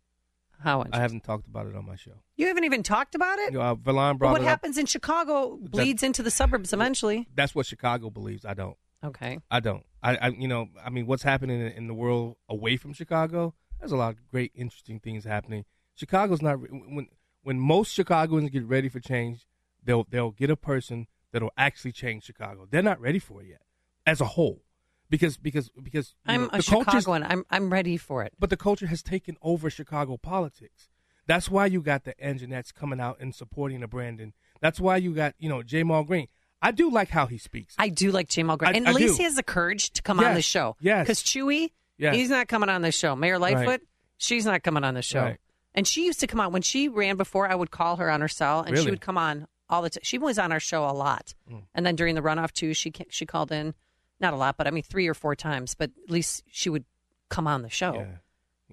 [0.62, 2.22] How I haven't talked about it on my show.
[2.36, 3.52] You haven't even talked about it.
[3.52, 4.50] You know, uh, Valon brought what it up.
[4.50, 7.26] happens in Chicago bleeds into the suburbs eventually.
[7.34, 8.44] That's what Chicago believes.
[8.44, 8.76] I don't.
[9.02, 9.38] Okay.
[9.50, 9.84] I don't.
[10.02, 13.54] I, I you know, I mean, what's happening in, in the world away from Chicago?
[13.78, 15.64] There's a lot of great, interesting things happening.
[15.94, 17.08] Chicago's not when
[17.42, 19.46] when most Chicagoans get ready for change,
[19.82, 22.66] they'll they'll get a person that'll actually change Chicago.
[22.70, 23.62] They're not ready for it yet,
[24.06, 24.62] as a whole,
[25.11, 27.22] because because because I'm know, a Chicagoan.
[27.24, 28.32] I'm I'm ready for it.
[28.38, 30.88] but the culture has taken over Chicago politics.
[31.26, 34.32] That's why you got the Anjanets coming out and supporting the Brandon.
[34.61, 36.26] That's why you got, you know, Ja'Mal Green.
[36.62, 37.74] I do like how he speaks.
[37.78, 39.16] I do like Ja'Mal Green, I- and I at least do.
[39.18, 40.76] he has the courage to come on the show.
[40.80, 41.04] yes.
[41.04, 42.14] because Chuy, Yes.
[42.16, 43.14] he's not coming on the show.
[43.14, 43.80] Mayor Lightfoot, Right.
[44.16, 45.22] she's not coming on the show.
[45.22, 45.38] Right.
[45.74, 47.48] And she used to come on when she ran before.
[47.48, 50.00] I would call her on her cell, and she would come on all the time.
[50.02, 51.62] She was on our show a lot, Mm.
[51.74, 53.74] and then during the runoff too, she she called in,
[54.20, 55.74] not a lot, but I mean three or four times.
[55.74, 56.84] But at least she would
[57.28, 57.94] come on the show.
[57.94, 58.06] Yeah.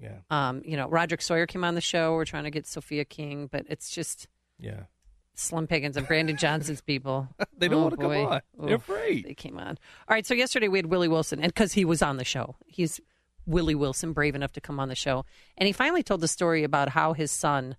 [0.00, 0.18] Yeah.
[0.48, 2.12] Um, you know, Roderick Sawyer came on the show.
[2.14, 4.28] We're trying to get Sophia King, but it's just
[4.58, 4.82] Yeah.
[5.34, 7.28] Slim Pickens and Brandon Johnson's people.
[7.56, 8.24] They don't Oh, wanna come boy.
[8.26, 8.40] on.
[8.66, 9.24] They're Oof, afraid.
[9.24, 9.78] They came on.
[10.08, 10.26] All right.
[10.26, 13.00] So yesterday we had Willie Wilson, and because he was on the show, he's
[13.46, 15.24] Willie Wilson, brave enough to come on the show,
[15.56, 17.76] and he finally told the story about how his son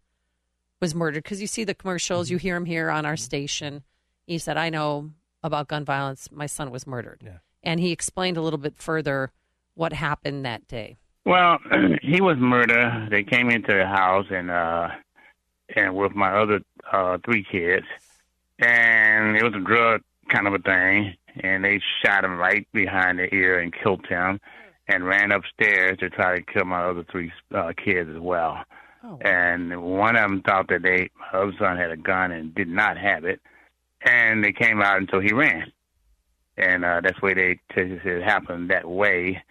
[0.81, 1.23] was murdered.
[1.23, 2.41] Because you see the commercials, you Mm-hmm.
[2.47, 3.83] hear him here on our station.
[4.25, 5.11] He said, "I know
[5.43, 6.29] about gun violence.
[6.31, 7.37] My son was murdered," Yeah.
[7.63, 9.31] And he explained a little bit further
[9.75, 10.97] what happened that day.
[11.25, 11.59] Well,
[12.01, 13.09] he was murdered.
[13.11, 14.89] They came into the house and uh
[15.75, 17.85] and with my other uh three kids,
[18.59, 21.15] and it was a drug kind of a thing.
[21.41, 24.39] And they shot him right behind the ear and killed him,
[24.87, 28.63] and ran upstairs to try to kill my other three uh, kids as well.
[29.21, 32.67] And one of them thought that they my other son had a gun and did
[32.67, 33.39] not have it,
[34.01, 35.71] and they came out until he ran,
[36.59, 39.41] and uh, that's why they said it happened that way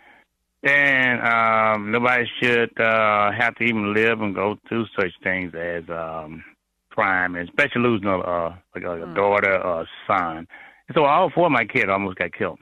[0.63, 5.85] And um, nobody should uh, have to even live and go through such things as
[5.89, 6.43] um,
[6.91, 10.49] crime, and especially losing a, uh, like a, a daughter or a son.
[10.89, 12.61] And so all four of my kids almost got killed.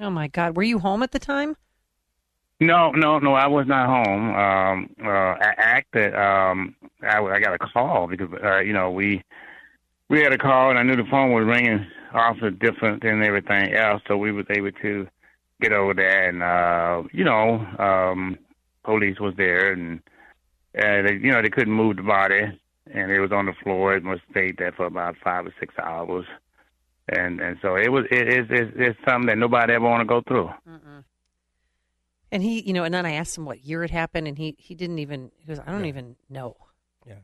[0.00, 0.56] Oh my God!
[0.56, 1.56] Were you home at the time?
[2.60, 3.34] No, no, no.
[3.34, 4.34] I was not home.
[4.34, 6.14] Um, uh, I acted.
[6.14, 9.22] Um, I, I got a call because uh, you know we
[10.08, 11.84] we had a call, and I knew the phone was ringing
[12.14, 14.02] off the different than everything else.
[14.06, 15.06] So we was able to
[15.60, 18.38] get over there, and uh, you know, um,
[18.84, 20.00] police was there, and
[20.78, 22.42] uh, they, you know they couldn't move the body,
[22.92, 23.94] and it was on the floor.
[23.94, 26.26] It must stayed there for about five or six hours,
[27.08, 28.04] and and so it was.
[28.10, 30.50] It is it's, it's something that nobody ever want to go through.
[32.32, 34.56] And he, you know, and then I asked him what year it happened, and he
[34.58, 35.30] he didn't even.
[35.36, 36.56] He goes, I don't even know.
[37.06, 37.18] Yeah.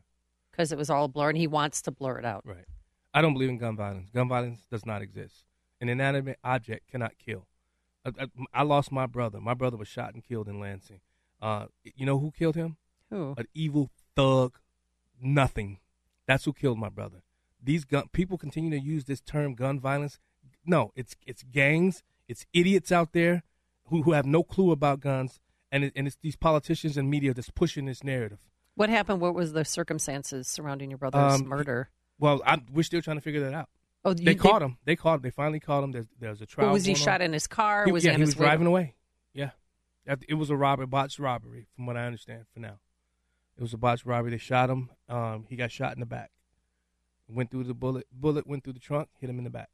[0.51, 2.45] Because it was all blurred, and he wants to blur it out.
[2.45, 2.65] Right.
[3.13, 4.09] I don't believe in gun violence.
[4.09, 5.43] Gun violence does not exist.
[5.79, 7.47] An inanimate object cannot kill.
[8.05, 9.39] I, I, I lost my brother.
[9.39, 11.01] My brother was shot and killed in Lansing.
[11.41, 12.77] Uh, you know who killed him?
[13.09, 13.33] Who?
[13.37, 14.57] An evil thug.
[15.21, 15.79] Nothing.
[16.27, 17.23] That's who killed my brother.
[17.61, 20.19] These gun people continue to use this term gun violence.
[20.65, 22.03] No, it's it's gangs.
[22.27, 23.43] It's idiots out there
[23.85, 25.39] who, who have no clue about guns,
[25.71, 28.39] and it, and it's these politicians and media that's pushing this narrative.
[28.75, 29.19] What happened?
[29.21, 31.89] What was the circumstances surrounding your brother's Um, murder?
[32.21, 33.67] Well, I'm, we're still trying to figure that out.
[34.05, 34.77] Oh, they you- caught they- him.
[34.85, 35.21] They caught him.
[35.23, 35.91] They finally caught him.
[35.91, 36.71] There's, there's a trial.
[36.71, 37.05] Was he going on.
[37.05, 37.85] shot in his car?
[37.85, 38.95] He- was yeah, he he was driving away.
[39.33, 39.49] Yeah,
[40.27, 42.45] it was a robbery, botched robbery, from what I understand.
[42.53, 42.79] For now,
[43.57, 44.31] it was a botched robbery.
[44.31, 44.89] They shot him.
[45.09, 46.31] Um, he got shot in the back.
[47.27, 48.07] Went through the bullet.
[48.11, 49.69] Bullet went through the trunk, hit him in the back,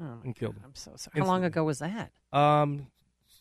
[0.00, 0.62] Oh, and killed him.
[0.64, 1.20] I'm so sorry.
[1.20, 2.10] How long ago was that?
[2.32, 2.88] Um,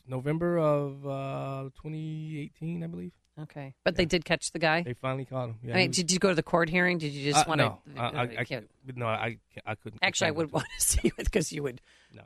[0.07, 3.11] November of uh, 2018, I believe.
[3.41, 4.81] Okay, but they did catch the guy.
[4.83, 5.55] They finally caught him.
[5.61, 6.97] Yeah, I mean, was- did you go to the court hearing?
[6.97, 8.01] Did you just Uh, want no, to?
[8.01, 8.69] I, I, I can't.
[8.95, 9.99] No, I, I couldn't.
[10.01, 11.81] Actually, I would want to see it because you would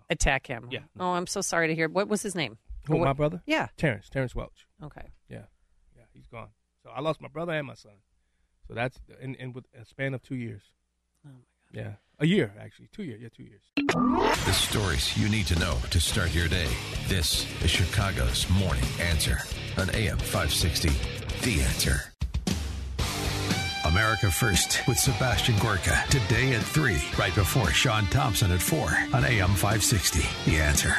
[0.10, 0.68] attack him.
[0.70, 0.82] Yeah.
[1.00, 1.90] Oh, I'm so sorry to hear.
[1.90, 2.58] What was his name?
[2.88, 3.42] Who, what- my brother?
[3.48, 3.68] Yeah.
[3.76, 4.08] Terrence.
[4.10, 4.68] Terrence Welch.
[4.84, 5.08] Okay.
[5.30, 5.44] Yeah.
[5.98, 6.50] Yeah, he's gone.
[6.84, 7.94] So I lost my brother and my son.
[8.68, 10.62] So that's in and with a span of two years.
[11.26, 11.34] Oh my
[11.74, 11.86] god.
[11.86, 13.20] Yeah, a year actually, two years.
[13.22, 13.64] Yeah, two years.
[14.46, 16.68] The stories you need to know to start your day.
[17.08, 19.40] This is Chicago's Morning Answer
[19.80, 20.90] on AM 560.
[21.42, 22.04] The Answer.
[23.86, 28.78] America First with Sebastian Gorka today at 3, right before Sean Thompson at 4
[29.14, 30.20] on AM 560.
[30.46, 30.96] The Answer.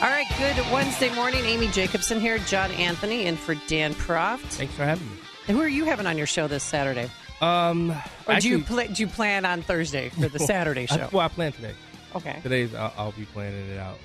[0.00, 1.44] All right, good Wednesday morning.
[1.44, 4.40] Amy Jacobson here, John Anthony, and for Dan Proft.
[4.40, 5.16] Thanks for having me.
[5.48, 7.10] And who are you having on your show this Saturday?
[7.40, 7.90] Um,
[8.26, 11.08] Or do you actually- pla- do you plan on Thursday for the Saturday I- show?
[11.12, 11.74] well, I plan today.
[12.14, 12.38] Okay.
[12.42, 13.98] Today's I'll, I'll be planning it out.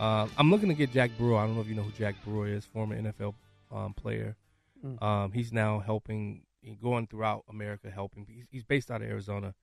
[0.00, 1.38] Um, I'm looking to get Jack Brewer.
[1.38, 3.34] I don't know if you know who Jack Brewer is, former NFL
[3.72, 4.36] um, player.
[4.84, 5.02] Mm.
[5.02, 6.42] Um, he's now helping,
[6.80, 8.26] going throughout America, helping.
[8.28, 9.54] He's, he's based out of Arizona,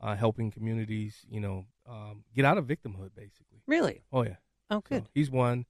[0.00, 3.62] uh, helping communities, you know, um, get out of victimhood, basically.
[3.66, 4.04] Really?
[4.12, 4.36] Oh yeah.
[4.70, 5.02] Oh, good.
[5.02, 5.66] So he's one,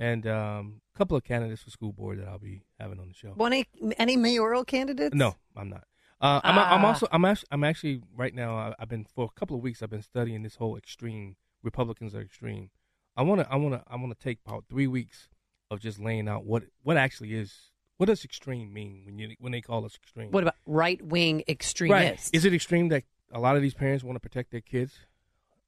[0.00, 3.14] and um, a couple of candidates for school board that I'll be having on the
[3.14, 3.34] show.
[3.36, 3.66] Well, any
[3.98, 5.14] any mayoral candidates?
[5.14, 5.84] No, I'm not.
[6.20, 6.88] Uh, I'm, I'm Ah.
[6.88, 8.74] also I'm actually, I'm actually right now.
[8.78, 9.82] I've been for a couple of weeks.
[9.82, 11.36] I've been studying this whole extreme.
[11.62, 12.70] Republicans are extreme.
[13.16, 15.28] I want to I want to I want to take about three weeks
[15.70, 17.54] of just laying out what what actually is.
[17.96, 20.30] What does extreme mean when you when they call us extreme?
[20.30, 22.28] What about right wing extremists?
[22.28, 22.34] Right.
[22.36, 24.94] Is it extreme that a lot of these parents want to protect their kids?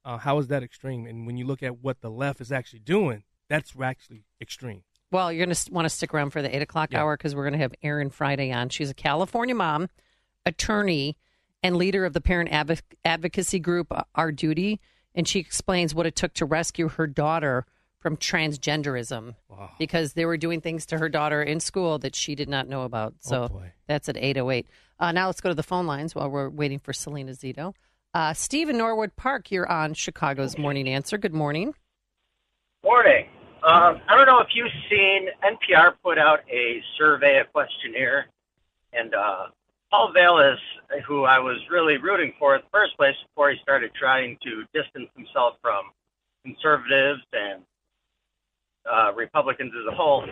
[0.05, 1.05] Uh, how is that extreme?
[1.07, 4.83] And when you look at what the left is actually doing, that's actually extreme.
[5.11, 7.01] Well, you're going to want to stick around for the eight o'clock Yeah.
[7.03, 8.67] hour because we're going to have Erin Friday on.
[8.69, 9.89] She's a California mom,
[10.45, 11.17] attorney,
[11.61, 14.79] and leader of the parent advo- advocacy group uh, Our Duty,
[15.15, 17.65] and she explains what it took to rescue her daughter
[17.99, 19.35] from transgenderism
[19.79, 22.81] because they were doing things to her daughter in school that she did not know
[22.81, 23.13] about.
[23.19, 24.67] So Oh, that's at eight oh eight.
[24.99, 27.73] Uh, now let's go to the phone lines while we're waiting for Selena Zito.
[28.13, 31.17] Uh, Steve in Norwood Park, you're on Chicago's Morning Answer.
[31.17, 31.73] Good morning.
[32.83, 33.25] Morning.
[33.63, 38.25] Um, I don't know if you've seen NPR put out a survey, a questionnaire,
[38.91, 39.45] and uh,
[39.93, 40.57] Paul Vallas,
[41.05, 44.63] who I was really rooting for in the first place before he started trying to
[44.73, 45.91] distance himself from
[46.43, 47.61] conservatives and
[48.91, 50.25] uh, Republicans as a whole,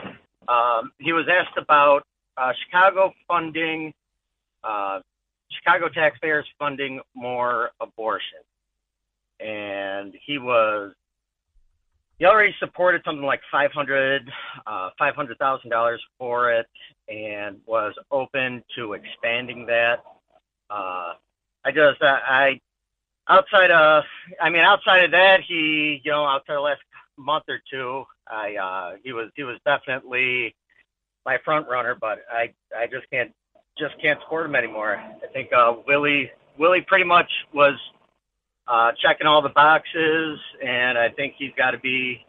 [0.47, 2.01] um, he was asked about
[2.37, 3.93] uh, Chicago funding,
[4.63, 4.99] uh,
[5.51, 8.41] Chicago taxpayers funding more abortion.
[9.39, 10.93] And he was
[12.21, 14.31] he already supported something like five hundred,
[14.67, 16.67] uh, five hundred thousand dollars for it,
[17.09, 20.03] and was open to expanding that.
[20.69, 21.13] Uh,
[21.65, 22.59] I just, I,
[23.27, 24.03] I, outside of,
[24.39, 26.81] I mean, outside of that, he, you know, outside the last
[27.17, 30.55] month or two, I, uh, he was, he was definitely
[31.25, 33.31] my front runner, but I, I just can't,
[33.79, 34.97] just can't support him anymore.
[34.97, 37.73] I think uh, Willie, Willie pretty much was
[38.67, 42.25] uh, checking all the boxes, and I think he's got to be,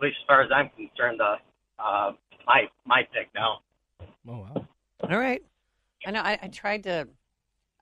[0.00, 1.36] at least as far as I'm concerned, uh,
[1.78, 2.12] uh,
[2.46, 3.60] my my pick now.
[4.28, 4.66] Oh wow!
[5.02, 5.42] All right.
[6.06, 6.20] I know.
[6.20, 7.08] I, I tried to.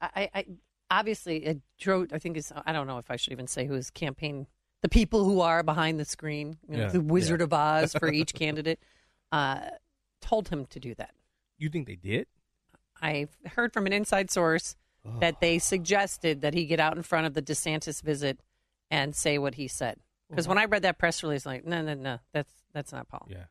[0.01, 0.47] I, I
[0.91, 2.09] obviously it drove.
[2.13, 2.53] I think it's.
[2.67, 4.47] I don't know if I should even say who his campaign.
[4.83, 7.45] The people who are behind the screen, you know, Yeah, the Wizard yeah.
[7.45, 8.81] of Oz for each candidate,
[9.31, 9.61] uh,
[10.21, 11.13] told him to do that.
[11.57, 12.27] You think they did?
[13.01, 14.75] I've heard from an inside source
[15.21, 18.39] that they suggested that he get out in front of the DeSantis visit
[18.91, 19.97] and say what he said.
[20.31, 23.27] Because when I read that press release, like, no, no, no, that's that's not Paul.
[23.31, 23.45] Yeah.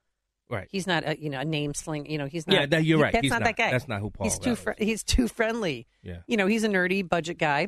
[0.49, 0.67] Right.
[0.69, 2.07] He's not, a, you know, a name sling.
[2.07, 2.55] You know, he's not.
[2.59, 3.13] Yeah, that- you're he- right.
[3.13, 3.45] That's He's not, not.
[3.45, 3.71] that guy.
[3.71, 4.55] That's not who Paul He's too.
[4.55, 5.87] Fr- he's too friendly.
[6.03, 6.17] Yeah.
[6.27, 7.67] You know, he's a nerdy budget guy,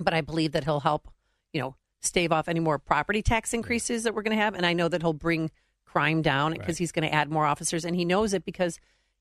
[0.00, 1.08] but I believe that he'll help.
[1.52, 4.64] You know, stave off any more property tax increases that we're going to have, and
[4.66, 5.50] I know that he'll bring
[5.84, 8.78] crime down because he's going to add more officers, and he knows it because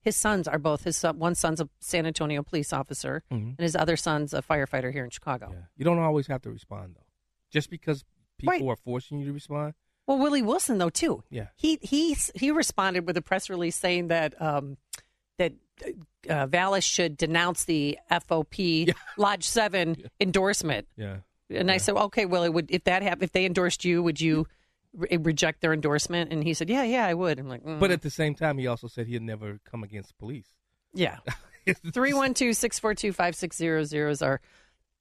[0.08, 3.56] his sons are both his son, one son's a San Antonio police officer, Mhm.
[3.58, 5.54] and his other son's a firefighter here in Chicago.
[5.76, 7.06] You don't always have to respond though.
[7.52, 8.06] Just because
[8.38, 8.62] people Right.
[8.64, 9.74] are forcing you to respond.
[10.06, 11.24] Well, Willie Wilson though too.
[11.30, 11.48] Yeah.
[11.56, 14.78] He he he responded with a press release saying that um,
[15.38, 15.54] that
[16.30, 18.88] uh, Vallas should denounce the FOP
[19.18, 20.88] Lodge Seven endorsement.
[20.96, 21.18] Yeah.
[21.50, 24.48] And I said, okay, Willie, would if that happened, if they endorsed you, would you
[24.98, 26.34] re- reject their endorsement?
[26.34, 27.40] And he said, yeah, yeah, I would.
[27.40, 27.80] I'm like, mm.
[27.80, 30.48] But at the same time, he also said he'd never come against police.
[30.94, 31.20] yeah.
[31.94, 34.40] 312 642 5600 is our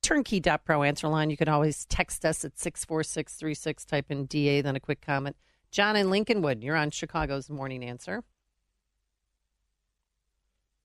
[0.03, 1.31] turnkey.pro answer line.
[1.31, 5.37] You can always text us at 64636, type in DA, then a quick comment.
[5.71, 8.23] John in Lincolnwood, you're on Chicago's Morning Answer.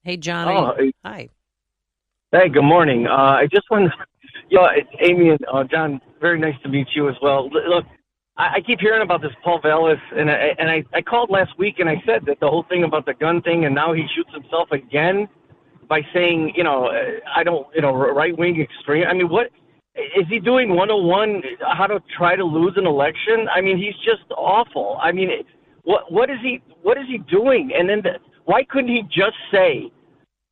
[0.03, 0.47] Hey, John.
[0.47, 0.91] Oh, hey.
[1.05, 1.29] Hi.
[2.31, 3.07] Hey, good morning.
[3.07, 3.91] Uh, I just want,
[4.49, 6.01] yeah, it's Amy and uh, John.
[6.19, 7.49] Very nice to meet you as well.
[7.49, 7.85] Look,
[8.37, 11.57] I, I keep hearing about this Paul Vallas, and I and I, I called last
[11.57, 14.05] week and I said that the whole thing about the gun thing, and now he
[14.15, 15.27] shoots himself again
[15.87, 19.05] by saying, you know, uh, I don't, you know, right wing extreme.
[19.07, 19.47] I mean, what
[19.95, 20.69] is he doing?
[20.69, 23.47] One hundred one, how to try to lose an election?
[23.53, 24.97] I mean, he's just awful.
[25.01, 25.29] I mean.
[25.83, 27.71] What what is he what is he doing?
[27.75, 29.91] And then the, why couldn't he just say,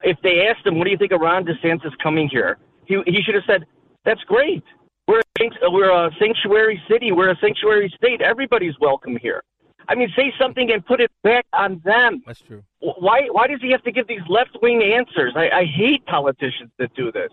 [0.02, 3.22] if they asked him, "What do you think of Ron DeSantis coming here?" He he
[3.22, 3.68] should have said,
[4.06, 4.64] "That's great.
[5.10, 7.12] We're a, we're a sanctuary city.
[7.12, 8.22] We're a sanctuary state.
[8.22, 9.42] Everybody's welcome here."
[9.90, 12.22] I mean, say something and put it back on them.
[12.28, 12.64] That's true.
[12.80, 15.34] Why why does he have to give these left wing answers?
[15.36, 17.32] I, I hate politicians that do this.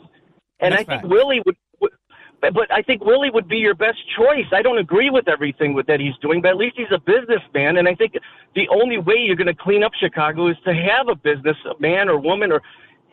[0.61, 1.09] And That's I think fact.
[1.09, 1.93] Willie would, would
[2.41, 4.47] but, but I think Willie would be your best choice.
[4.53, 7.77] I don't agree with everything with that he's doing, but at least he's a businessman
[7.77, 8.15] and I think
[8.55, 12.19] the only way you're going to clean up Chicago is to have a businessman or
[12.19, 12.63] woman or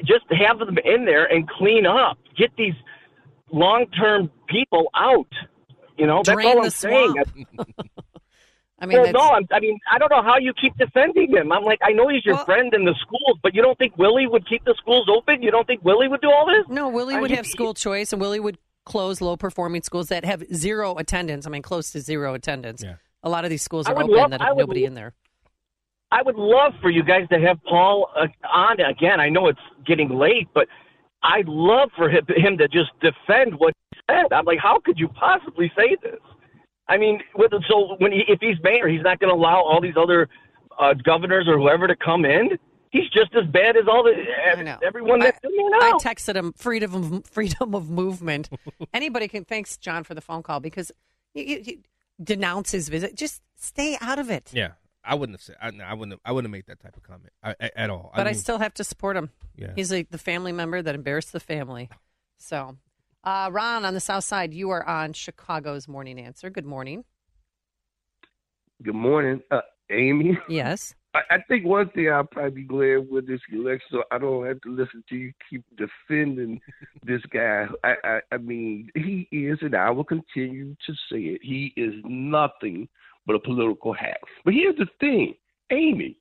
[0.05, 2.17] just have them in there and clean up.
[2.37, 2.75] Get these
[3.53, 5.27] long-term people out.
[5.97, 7.13] You know, that's Drain all the I'm saying.
[7.13, 7.69] swamp.
[8.79, 11.29] I mean, well, that's- no, I'm, I mean, I don't know how you keep defending
[11.33, 11.51] him.
[11.53, 14.27] I'm like, I know he's your friend in the schools, but you don't think Willie
[14.27, 15.41] would keep the schools open?
[15.41, 16.65] You don't think Willie would do all this?
[16.67, 20.09] No, Willie I would mean, have school choice, and Willie would close low performing schools
[20.09, 21.47] that have zero attendance.
[21.47, 22.83] I mean, close to zero attendance.
[22.83, 22.95] Yeah.
[23.21, 25.13] A lot of these schools are open love- that have nobody lo- in there.
[26.11, 29.19] I would love for you guys to have Paul uh, on again.
[29.21, 30.67] I know it's getting late, but
[31.23, 34.33] I'd love for him, him to just defend what he said.
[34.33, 36.19] I'm like, how could you possibly say this?
[36.87, 39.79] I mean, with, so when he, if he's mayor, he's not going to allow all
[39.81, 40.27] these other
[40.79, 42.57] uh, governors or whoever to come in.
[42.91, 44.13] He's just as bad as all the
[44.85, 48.49] everyone that's in there I texted him freedom of freedom of movement.
[48.93, 49.45] Anybody can.
[49.45, 50.91] Thanks, John, for the phone call because
[51.33, 51.77] you, you, you
[52.23, 53.15] denounce his visit.
[53.15, 54.51] Just stay out of it.
[54.53, 54.73] Yeah,
[55.05, 55.55] I wouldn't have said.
[55.61, 56.13] I, I wouldn't.
[56.13, 58.11] Have, I wouldn't have made that type of comment I, I- at all.
[58.15, 59.29] But I, mean, still have to support him.
[59.55, 59.71] Yeah.
[59.75, 61.89] He's like the family member that embarrassed the family.
[62.37, 62.77] So,
[63.23, 66.49] uh, Ron on the South Side, you are on Chicago's Morning Answer.
[66.49, 67.03] Good morning.
[68.81, 70.37] Good morning, uh, Amy.
[70.49, 70.93] Yes.
[71.13, 74.45] I, I think one thing I'll probably be glad with this election, so I don't
[74.45, 76.59] have to listen to you keep defending
[77.05, 77.67] this guy.
[77.83, 81.41] I, I, I mean, he is, and I will continue to say it.
[81.43, 82.89] He is nothing
[83.25, 84.19] but a political hack.
[84.45, 85.33] But here's the thing,
[85.71, 86.17] Amy.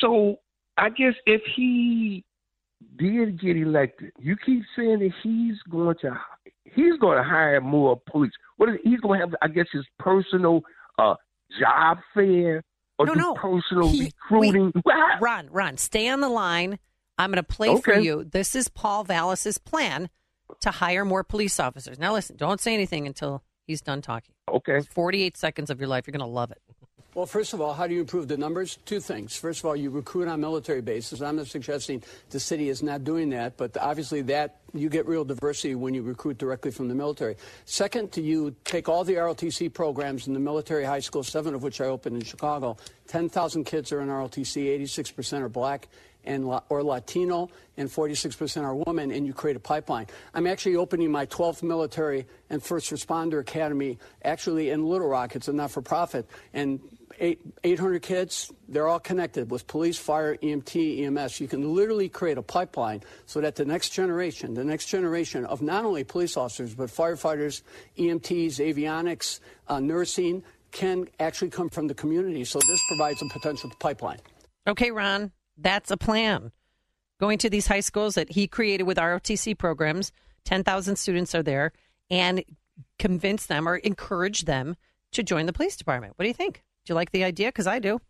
[0.00, 0.36] So
[0.76, 2.24] I guess if he
[2.98, 6.18] did get elected, you keep saying that he's going to
[6.64, 8.32] he's going to hire more police.
[8.56, 9.34] What is he's going to have?
[9.42, 10.62] I guess his personal
[10.98, 11.14] uh,
[11.60, 12.62] job fair
[12.98, 13.34] or No, no.
[13.34, 14.72] personal He- recruiting.
[14.84, 16.78] wait, Ron, Ron, stay on the line.
[17.18, 18.24] I'm going to play for you.
[18.24, 20.10] This is Paul Vallas's plan
[20.60, 21.98] to hire more police officers.
[21.98, 24.34] Now, listen, don't say anything until he's done talking.
[24.48, 24.80] Okay.
[24.80, 26.06] 48 seconds of your life.
[26.06, 26.60] You're going to love it.
[27.16, 28.78] Well, first of all, how do you improve the numbers?
[28.84, 29.34] Two things.
[29.34, 31.22] First of all, you recruit on military bases.
[31.22, 35.24] I'm not suggesting the city is not doing that, but obviously that you get real
[35.24, 37.36] diversity when you recruit directly from the military.
[37.64, 41.62] Second, to you take all the ROTC programs in the military high school, seven of
[41.62, 42.76] which I opened in Chicago.
[43.06, 45.88] 10,000 kids are in ROTC, 86% are black
[46.26, 50.06] and or Latino, and 46% are women, and you create a pipeline.
[50.34, 55.36] I'm actually opening my 12th military and first responder academy actually in Little Rock.
[55.36, 56.80] It's a not-for-profit, and
[57.20, 61.40] eight, 800 kids, they're all connected with police, fire, EMT, EMS.
[61.40, 65.62] You can literally create a pipeline so that the next generation, the next generation of
[65.62, 67.62] not only police officers, but firefighters,
[67.98, 72.44] EMTs, avionics, uh, nursing, can actually come from the community.
[72.44, 74.18] So this provides a potential pipeline.
[74.66, 76.52] Okay, Ron, that's a plan.
[77.18, 80.12] Going to these high schools that he created with ROTC programs,
[80.44, 81.72] 10,000 students are there,
[82.10, 82.44] and
[82.98, 84.76] convince them or encourage them
[85.12, 86.12] to join the police department.
[86.16, 86.62] What do you think?
[86.84, 87.48] Do you like the idea?
[87.48, 88.00] Because I do.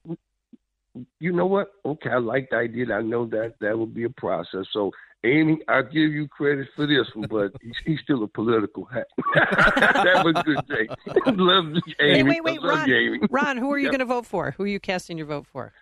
[1.21, 1.69] You know what?
[1.85, 2.93] Okay, I like the idea.
[2.95, 4.67] I know that that will be a process.
[4.73, 4.91] So,
[5.25, 9.05] Amy, I'll give you credit for this one, but he's, he's still a political hack.
[9.35, 10.89] that was good, Jay.
[11.33, 11.67] Love
[12.01, 12.23] Amy.
[12.25, 12.91] wait, wait, Ron.
[12.91, 13.21] Amy.
[13.31, 13.93] Ron, who are you Yep.
[13.93, 14.53] going to vote for?
[14.53, 15.73] Who are you casting your vote for?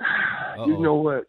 [0.66, 1.24] You know what?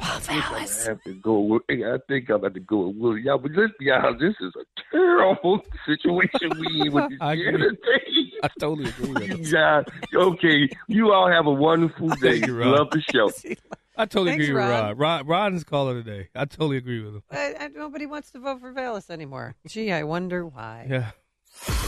[0.00, 1.40] I think I'm gonna have to go.
[1.40, 3.22] With, I think I'm about to go with Willie.
[3.22, 4.20] Y'all, but let's be honest.
[4.20, 8.32] This is a terrible situation we in with this I agree.
[8.42, 10.68] I totally agree with You guys, okay.
[10.86, 12.36] You all have a wonderful day.
[12.36, 13.30] You, Love the show.
[13.96, 14.98] I totally Thanks, agree with Rod.
[14.98, 15.26] Ron.
[15.26, 15.26] Ron.
[15.26, 16.28] Ron is caller today.
[16.34, 17.22] I totally agree with him.
[17.32, 19.56] I, I, nobody wants to vote for Vallas anymore.
[19.66, 20.86] Gee, I wonder why.
[20.88, 21.10] Yeah.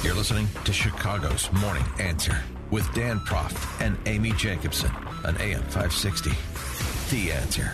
[0.02, 2.36] You're listening to Chicago's Morning Answer
[2.70, 4.90] with Dan Proft and Amy Jacobson
[5.24, 6.30] on AM 560.
[7.14, 7.72] The Answer.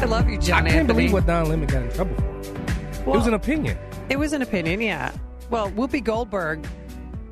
[0.00, 0.86] I love you, John I can't Anthony.
[0.86, 3.00] believe what Don Lemon got in trouble for.
[3.00, 3.78] it was an opinion.
[4.08, 5.12] It was an opinion, yeah.
[5.48, 6.66] Well, Whoopi Goldberg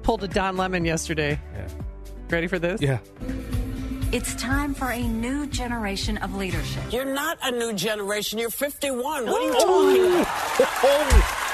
[0.02, 1.40] pulled a Don Lemon yesterday.
[1.54, 1.68] Yeah.
[2.28, 2.80] Ready for this?
[2.80, 2.98] Yeah.
[4.12, 6.82] It's time for a new generation of leadership.
[6.90, 8.40] You're not a new generation.
[8.40, 9.26] You're 51.
[9.26, 9.62] What are you oh.
[9.62, 10.26] talking about?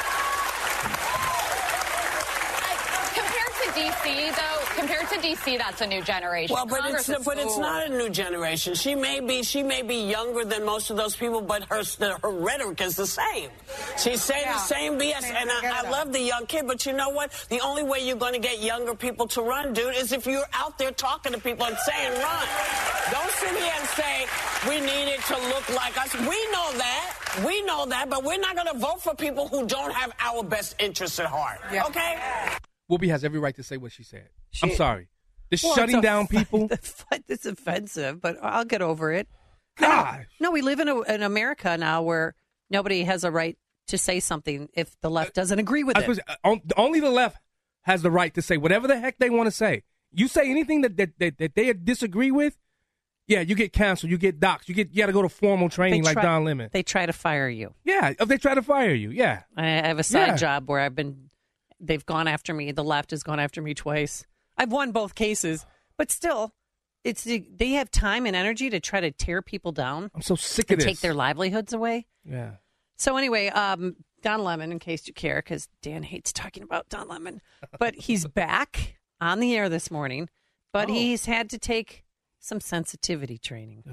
[3.13, 4.31] Compared to D.C.
[4.31, 6.55] though, compared to D.C., that's a new generation.
[6.55, 8.75] Well, but Congress it's but it's not a new generation.
[8.75, 11.83] She may be she may be younger than most of those people, but her
[12.23, 13.51] her rhetoric is the same.
[13.99, 14.53] She's saying Yeah.
[14.55, 16.67] the same BS, and I, I love the young kid.
[16.67, 17.33] But you know what?
[17.49, 20.47] The only way you're going to get younger people to run, dude, is if you're
[20.53, 22.47] out there talking to people and saying run.
[23.11, 24.27] Don't sit here and say
[24.69, 26.13] we need it to look like us.
[26.15, 27.43] We know that.
[27.47, 30.43] We know that, but we're not going to vote for people who don't have our
[30.43, 31.59] best interests at heart.
[31.71, 32.19] Okay?
[32.91, 34.29] Whoopi has every right to say what she said.
[34.63, 35.09] I'm sorry.
[35.51, 36.69] This Well, shutting down people.
[37.29, 39.29] it's offensive, but I'll get over it.
[39.77, 40.27] God.
[40.41, 42.35] No, we live in, a, in America now where
[42.71, 43.57] nobody has a right
[43.89, 46.21] to say something if the left doesn't agree with it.
[46.45, 47.39] uh, only the left
[47.83, 49.83] has the right to say whatever the heck they want to say.
[50.13, 52.57] You say anything that, that, that, that they disagree with,
[53.29, 55.69] yeah, you get canceled, you get doxxed, you get you got to go to formal
[55.69, 56.71] training They like Don Lemon.
[56.73, 57.75] They try to fire you.
[57.85, 59.43] Yeah, if they try to fire you, yeah.
[59.57, 60.37] I have a side Yeah.
[60.37, 61.26] job where I've been,
[61.81, 62.73] they've gone after me.
[62.73, 64.25] The left has gone after me twice.
[64.57, 65.67] I've won both cases,
[65.99, 66.53] but still,
[67.05, 70.11] it's the, they have time and energy to try to tear people down.
[70.15, 72.07] I'm so sick of of take their livelihoods away.
[72.25, 72.53] Yeah.
[72.97, 77.09] So anyway, um, Don Lemon, in case you care, because Dan hates talking about Don
[77.09, 77.41] Lemon,
[77.79, 80.29] but he's back on the air this morning.
[80.73, 80.93] But Oh.
[80.93, 82.05] he's had to take
[82.41, 83.85] some sensitivity training,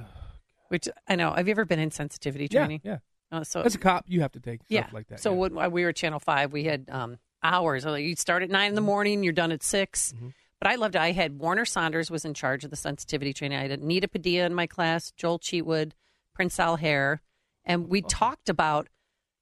[0.70, 1.32] which I know.
[1.34, 2.82] Have you ever been in sensitivity training?
[2.84, 2.98] yeah.
[3.32, 5.20] Oh, so As a cop, you have to take stuff yeah, like that.
[5.20, 5.38] So yeah.
[5.50, 7.86] when we were Channel Five, we had um, hours.
[7.86, 8.70] Like you'd start at nine Mm-hmm.
[8.70, 10.14] in the morning, you're done at 6
[10.60, 11.02] But I loved it.
[11.02, 13.58] I had Warner Saunders was in charge of the sensitivity training.
[13.58, 15.91] I had Anita Padilla in my class, Joel Cheatwood,
[16.34, 17.22] Prince Al Hare,
[17.66, 18.88] and we talked about,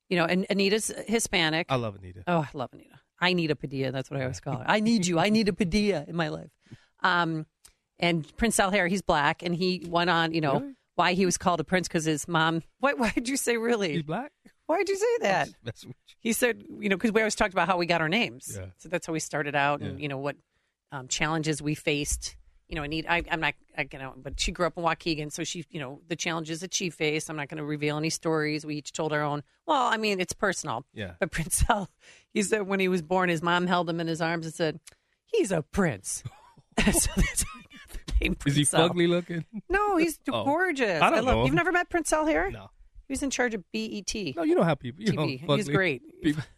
[0.09, 1.67] you know, and Anita's Hispanic.
[1.69, 2.23] I love Anita.
[2.27, 2.99] Oh, I love Anita.
[3.19, 3.91] I need a Padilla.
[3.91, 4.65] That's what I always call her.
[4.67, 5.19] I need you.
[5.19, 6.49] I need a Padilla in my life.
[7.03, 7.45] Um,
[7.99, 10.73] and Prince Al Hare, he's black, and he went on, you know, Really?
[10.95, 12.63] why he was called a prince because his mom.
[12.79, 12.93] Why?
[12.93, 13.93] Why did you say really?
[13.93, 14.31] He's black.
[14.71, 15.49] Why did you say that?
[15.65, 18.07] That's what He said, you know, because we always talked about how we got our
[18.07, 18.57] names.
[18.57, 18.67] Yeah.
[18.77, 20.37] So that's how we started out, and you know what
[20.93, 22.37] um, challenges we faced.
[22.69, 25.29] You know, Anita, I, I'm not, I, you know, but she grew up in Waukegan,
[25.29, 27.29] so she, you know, the challenges that she faced.
[27.29, 28.65] I'm not going to reveal any stories.
[28.65, 29.43] We each told our own.
[29.65, 30.85] Well, I mean, it's personal.
[30.93, 31.15] Yeah.
[31.19, 31.89] But Prince Al,
[32.33, 34.79] he said when he was born, his mom held him in his arms and said,
[35.25, 36.23] "He's a prince."
[36.79, 39.43] so that's how got the name Is he fugly looking?
[39.67, 40.45] No, he's Oh.
[40.45, 41.01] gorgeous.
[41.01, 42.51] I don't love, know You've never met Prince Al Hare?
[42.51, 42.69] No.
[43.11, 44.15] He was in charge of BET.
[44.37, 45.03] No, you know how people.
[45.03, 45.55] You know, TV.
[45.57, 46.01] He's great.
[46.23, 46.43] People.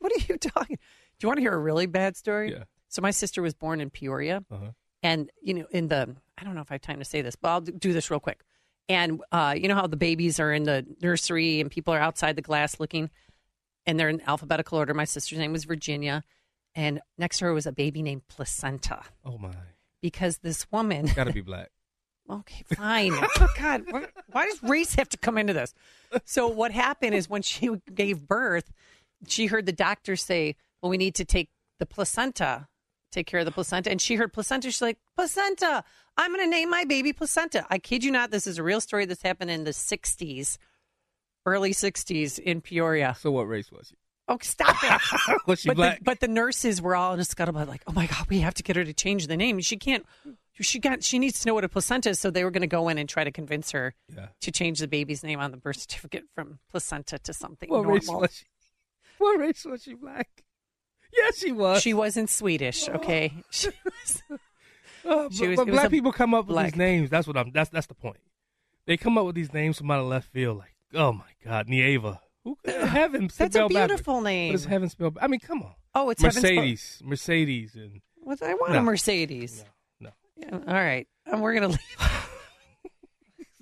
[0.00, 0.76] What are you talking?
[0.76, 2.50] Do you want to hear a really bad story?
[2.50, 2.64] Yeah.
[2.88, 4.72] So my sister was born in Peoria, Uh-huh.
[5.04, 7.36] and you know, in the I don't know if I have time to say this,
[7.36, 8.42] but I'll do do this real quick.
[8.88, 12.34] And uh, you know how the babies are in the nursery and people are outside
[12.34, 13.10] the glass looking,
[13.86, 14.92] and they're in alphabetical order.
[14.92, 16.24] My sister's name was Virginia,
[16.74, 19.54] and next to her was a baby named Placenta Oh my,
[20.02, 21.06] because this woman.
[21.14, 21.70] got to be black.
[22.40, 23.12] Okay, fine.
[23.40, 25.74] Oh, God, why- why does race have to come into this?
[26.24, 28.72] So what happened is when she gave birth,
[29.28, 32.68] she heard the doctor say, "Well, we need to take the placenta,
[33.10, 34.70] take care of the placenta." And she heard placenta.
[34.70, 35.84] She's like, "Placenta!
[36.16, 38.30] I'm going to name my baby placenta." I kid you not.
[38.30, 39.04] This is a real story.
[39.04, 40.58] This happened in the '60s,
[41.46, 43.16] early '60s in Peoria.
[43.18, 43.96] So what race was she?
[44.28, 45.40] Oh, stop it!
[45.46, 45.98] Was she but black?
[45.98, 48.54] The, but the nurses were all in a scuttlebutt, like, "Oh my god, we have
[48.54, 49.58] to get her to change the name.
[49.60, 50.06] She can't.
[50.60, 51.02] She got.
[51.02, 52.98] She needs to know what a placenta is." So they were going to go in
[52.98, 54.28] and try to convince her Yeah.
[54.42, 58.06] to change the baby's name on the birth certificate from placenta to something What race
[58.06, 58.22] normal.
[58.22, 58.44] was she?
[59.18, 59.94] What race was she?
[59.94, 60.28] Black.
[61.14, 61.82] Yes, she was.
[61.82, 62.88] She wasn't Swedish.
[62.88, 62.92] Oh.
[62.94, 63.32] Okay.
[63.50, 64.22] She was-
[65.04, 67.10] oh, She but was- but it was black people come up with black- these names.
[67.10, 67.50] That's what I'm.
[67.50, 68.18] That's that's the point.
[68.86, 70.58] They come up with these names from out of left field.
[70.58, 72.20] Like, oh my God, Nieva.
[72.44, 73.92] Who uh, heaven That's a spelled backwards.
[73.92, 74.48] beautiful name.
[74.48, 75.18] What is heaven spelled?
[75.20, 75.74] I mean, come on.
[75.94, 78.78] Oh, it's heaven spelled- Mercedes, Mercedes, and What I want No.
[78.78, 79.64] a Mercedes.
[80.00, 81.06] No, Yeah, all right.
[81.26, 81.78] And we're gonna leave.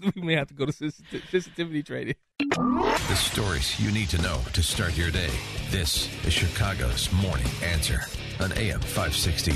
[0.17, 2.15] we may have to go to sensitivity, sensitivity training.
[2.39, 5.31] The stories you need to know to start your day.
[5.71, 8.01] This is Chicago's Morning Answer
[8.41, 9.53] on AM 560.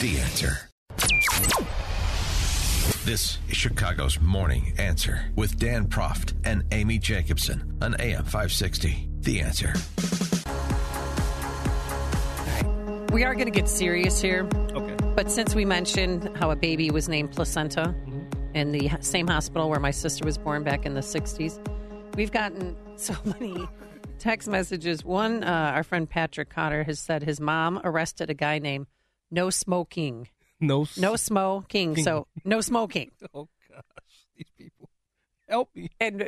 [0.00, 0.58] The Answer.
[3.04, 9.10] This is Chicago's Morning Answer with Dan Proft and Amy Jacobson on AM 560.
[9.20, 9.74] The Answer.
[13.12, 14.48] We are going to get serious here.
[14.72, 14.96] Okay.
[15.14, 18.56] But since we mentioned how a baby was named placenta Mm-hmm.
[18.56, 21.58] in the same hospital where my sister was born back in the 60s,
[22.16, 23.68] we've gotten so many
[24.18, 25.04] text messages.
[25.04, 28.86] One, uh, our friend Patrick Cotter has said his mom arrested a guy named
[29.30, 30.28] No Smoking.
[30.60, 31.96] No, No smoking.
[32.02, 33.10] So, no smoking.
[33.34, 34.88] Oh gosh, these people.
[35.48, 35.90] Help me.
[36.00, 36.26] And uh,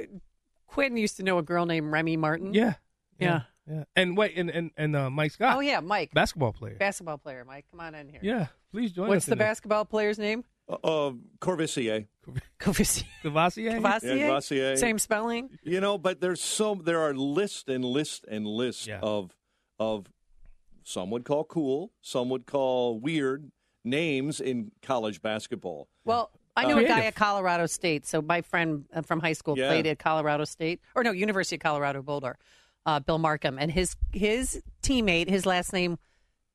[0.66, 2.54] Quinn used to know a girl named Remy Martin.
[2.54, 2.74] Yeah.
[3.18, 3.42] Yeah.
[3.68, 3.84] Yeah.
[3.96, 5.56] And wait, and and, and uh, Mike Scott.
[5.56, 6.12] Oh, yeah, Mike.
[6.12, 6.76] basketball player.
[6.76, 7.66] Basketball player, Mike.
[7.70, 8.20] Come on in here.
[8.22, 9.10] Yeah, please join me.
[9.10, 9.26] What's us.
[9.26, 9.44] the in this.
[9.46, 10.44] basketball player's name?
[10.68, 12.06] Uh, Corvisier.
[12.60, 13.04] Covissier.
[13.24, 13.80] Cavassier?
[13.80, 14.18] Cavassier?
[14.18, 14.78] Yeah, Cavassier.
[14.78, 15.50] Same spelling?
[15.62, 19.34] You know, but there's so there are lists and lists and lists of
[19.78, 20.06] of
[20.84, 23.50] some would call cool, some would call weird
[23.86, 25.88] names in college basketball.
[26.04, 28.06] Well, I Uh, a guy at Colorado State.
[28.06, 29.68] So my friend uh, from high school Yeah.
[29.68, 32.38] played at Colorado State, or no, University of Colorado Boulder.
[32.84, 35.98] Uh, Bill Markham, and his his teammate, his last name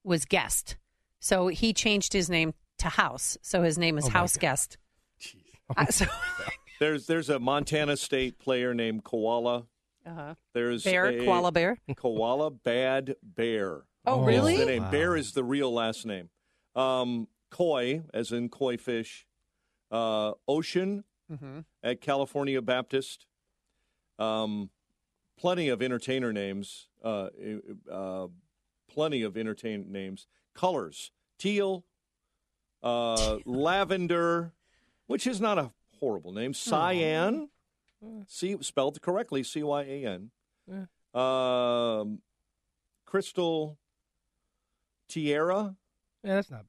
[0.03, 0.77] was Guest,
[1.19, 3.37] so he changed his name to House.
[3.41, 4.77] So his name is Oh, my House Guest.
[5.77, 6.05] Uh, so,
[6.81, 9.67] There's there's a Montana State player named Koala.
[10.05, 10.33] Uh-huh.
[10.53, 11.77] There's Bear, a, koala bear.
[11.95, 13.83] Koala Bad Bear.
[14.05, 14.57] Oh, is really?
[14.57, 14.83] The name.
[14.83, 14.91] Wow.
[14.91, 16.29] Bear is the real last name.
[16.75, 19.27] Um, koi, as in koi fish.
[19.89, 21.65] Uh, Ocean Mhm.
[21.83, 23.25] at California Baptist.
[24.17, 24.69] Um,
[25.37, 26.87] plenty of entertainer names.
[27.03, 27.29] Uh,
[27.89, 28.27] uh,
[28.87, 30.27] plenty of entertain names.
[30.53, 31.85] Colors: teal,
[32.83, 34.53] uh, lavender,
[35.07, 36.53] which is not a horrible name.
[36.53, 37.49] Cyan,
[38.27, 40.31] C spelled correctly, C Y A N.
[40.67, 40.85] Yeah.
[41.13, 42.21] Um,
[43.05, 43.77] Crystal
[45.07, 45.75] Tierra,
[46.23, 46.65] Yeah, that's not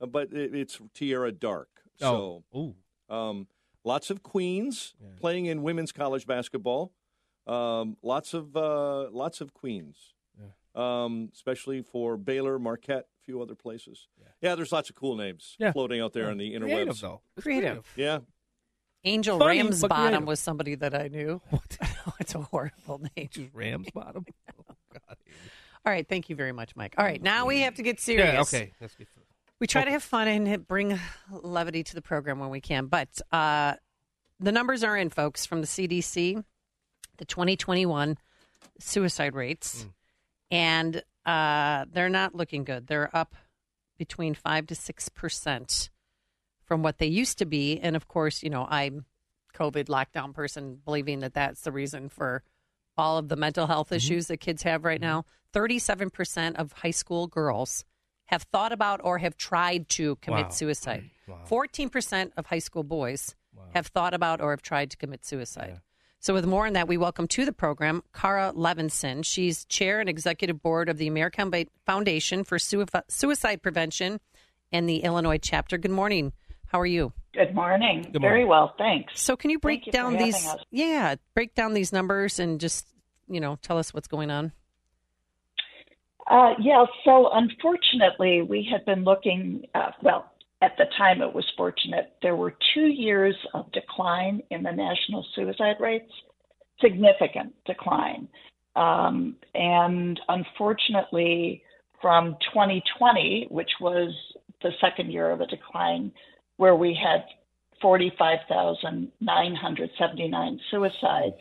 [0.00, 0.02] bad.
[0.02, 1.68] uh, but it, it's Tierra Dark.
[2.00, 2.42] Oh.
[2.52, 2.74] So,
[3.14, 3.46] um,
[3.84, 6.92] lots of queens playing in women's college basketball.
[7.46, 9.96] Um, lots of uh, lots of queens,
[10.74, 14.08] um, especially for Baylor, Marquette, a few other places.
[14.40, 15.72] Yeah, there's lots of cool names Yeah.
[15.72, 16.30] floating out there Yeah.
[16.30, 16.60] on the interwebs.
[16.72, 17.20] Creative, though.
[17.36, 17.92] It's Creative.
[17.96, 18.18] Yeah.
[19.04, 21.40] Angel Funny, but Ramsbottom was somebody that I knew.
[21.50, 21.76] What?
[22.20, 23.28] it's a horrible name.
[23.32, 24.24] Just Rams bottom.
[25.84, 26.94] All right, thank you very much, Mike.
[26.96, 28.32] All right, now we have to get serious.
[28.32, 28.72] Yeah, okay.
[28.80, 29.24] Let's get through.
[29.58, 30.98] We try to have fun and bring
[31.30, 33.74] levity to the program when we can, but uh,
[34.40, 36.42] the numbers are in, folks, from the CDC,
[37.18, 38.18] the 2021
[38.80, 39.86] suicide rates,
[40.50, 42.86] and uh, they're not looking good.
[42.88, 43.34] They're up
[43.98, 45.90] between five to six percent
[46.64, 49.04] from what they used to be, and of course, you know, I'm
[49.54, 52.42] COVID lockdown person, believing that that's the reason for
[52.96, 53.96] all of the mental health mm-hmm.
[53.96, 55.24] issues that kids have right now.
[55.54, 57.84] 37% of high school girls
[58.26, 60.50] have thought about or have tried to commit Wow.
[60.50, 61.10] suicide.
[61.28, 61.38] Wow.
[61.48, 63.36] 14% of high school boys
[63.74, 65.80] have thought about or have tried to commit suicide.
[66.18, 69.24] So, with more on that, we welcome to the program Cara Levinson.
[69.24, 71.52] She's chair and executive board of the American
[71.86, 74.20] Foundation for Suicide Prevention
[74.72, 75.78] and the Illinois chapter.
[75.78, 76.32] Good morning.
[76.66, 77.12] How are you?
[77.34, 78.02] Good morning.
[78.02, 78.20] Good morning.
[78.20, 79.20] Very well, thanks.
[79.20, 80.46] So, can you break you down these?
[80.46, 80.56] us.
[80.70, 82.86] Yeah, break down these numbers and just
[83.28, 84.52] you know tell us what's going on.
[86.30, 90.30] Uh, yeah, so unfortunately, we had been looking, uh, well,
[90.62, 92.14] at the time it was fortunate.
[92.22, 96.12] There were two years of decline in the national suicide rates,
[96.80, 98.28] significant decline.
[98.76, 101.62] Um, and unfortunately,
[102.00, 104.14] from 2020, which was
[104.62, 106.12] the second year of a decline,
[106.62, 107.24] where we had
[107.80, 111.40] 45,979 suicides,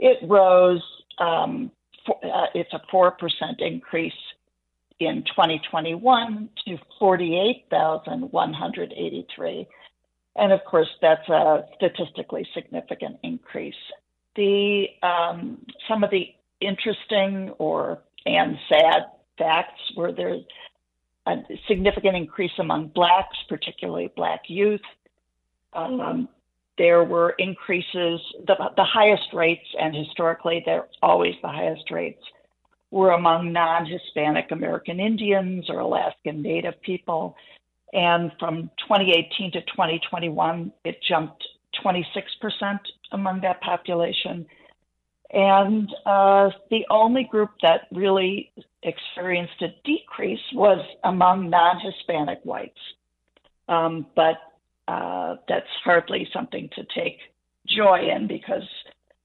[0.00, 0.82] it rose.
[1.18, 1.70] Um,
[2.04, 3.12] for, uh, it's a 4%
[3.60, 4.12] increase
[4.98, 9.68] in 2021 to 48,183.
[10.34, 13.76] And of course, that's a statistically significant increase.
[14.34, 20.42] The um, some of the interesting or and sad facts were there's
[21.26, 21.36] a
[21.68, 24.80] significant increase among blacks, particularly black youth.
[25.72, 26.28] Um,
[26.78, 32.22] there were increases, the, the highest rates, and historically they're always the highest rates,
[32.90, 37.36] were among non Hispanic American Indians or Alaskan Native people.
[37.92, 41.46] And from 2018 to 2021, it jumped
[41.84, 42.78] 26%
[43.12, 44.46] among that population.
[45.32, 48.52] And uh, the only group that really
[48.82, 52.78] experienced a decrease was among non Hispanic whites.
[53.68, 54.38] Um, but
[54.88, 57.18] uh, that's hardly something to take
[57.68, 58.64] joy in because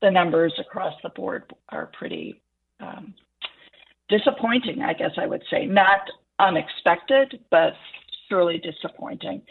[0.02, 2.40] the numbers across the board are pretty
[2.80, 3.15] um,
[4.07, 5.65] disappointing, I guess I would say.
[5.65, 6.02] Not
[6.38, 7.73] unexpected, but
[8.30, 9.41] surely disappointing.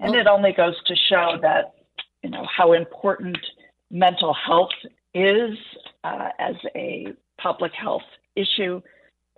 [0.00, 1.74] And it only goes to show that,
[2.22, 3.38] you know, how important
[3.90, 4.70] mental health
[5.14, 5.56] is
[6.04, 7.08] uh, as a
[7.38, 8.02] public health
[8.36, 8.80] issue,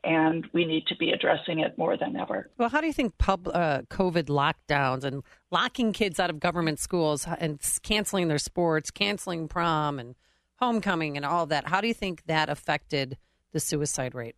[0.05, 2.51] and we need to be addressing it more than ever.
[2.59, 6.79] Well, how do you think pub, uh, COVID lockdowns and locking kids out of government
[6.79, 10.17] schools and canceling their sports, canceling prom and
[10.63, 13.19] homecoming and all that, how do you think that affected
[13.51, 14.37] the suicide rate?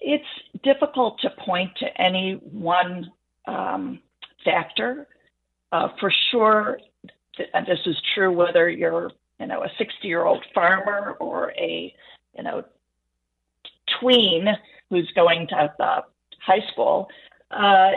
[0.00, 0.24] It's
[0.62, 3.12] difficult to point to any one
[3.46, 4.00] um,
[4.44, 5.06] factor.
[5.72, 6.80] Uh, for sure,
[7.36, 9.10] th- this is true whether you're,
[9.40, 11.94] you know, a 60-year-old farmer or a,
[12.36, 12.64] you know,
[14.00, 14.46] tween
[14.90, 16.02] who's going to uh,
[16.40, 17.08] high school.
[17.50, 17.90] Uh,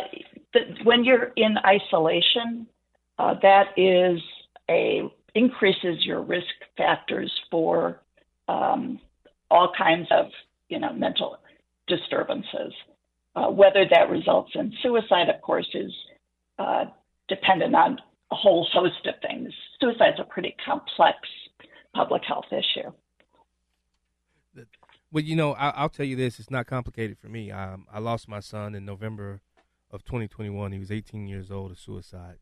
[0.53, 2.67] th- when you're in isolation,
[3.17, 4.19] uh, that is
[4.69, 5.03] a
[5.35, 8.01] increases your risk factors for
[8.47, 8.99] um,
[9.51, 10.25] all kinds of,
[10.69, 11.37] you know, mental
[11.87, 12.73] disturbances.
[13.35, 15.91] Uh, whether that results in suicide, of course, is
[16.57, 16.85] uh,
[17.27, 17.99] dependent on
[18.31, 19.53] a whole host of things.
[19.79, 21.17] Suicide is a pretty complex
[21.93, 22.91] public health issue.
[25.11, 27.51] Well, you know, I, will tell you this: it's not complicated for me.
[27.51, 29.41] Um, I lost my son in November
[29.89, 30.71] of 2021.
[30.71, 32.37] He was 18 years old of suicide,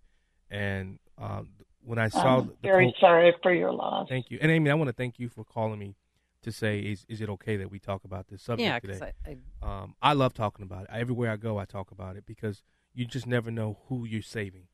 [0.52, 1.52] and um,
[1.82, 4.10] when I saw, I'm very sorry for your loss.
[4.10, 5.96] Thank you, and Amy, I want to thank you for calling me
[6.42, 9.14] to say, is is it okay that we talk about this subject yeah, today?
[9.26, 10.90] I, I, um, I love talking about it.
[10.92, 14.68] Everywhere I go, I talk about it because you just never know who you're saving.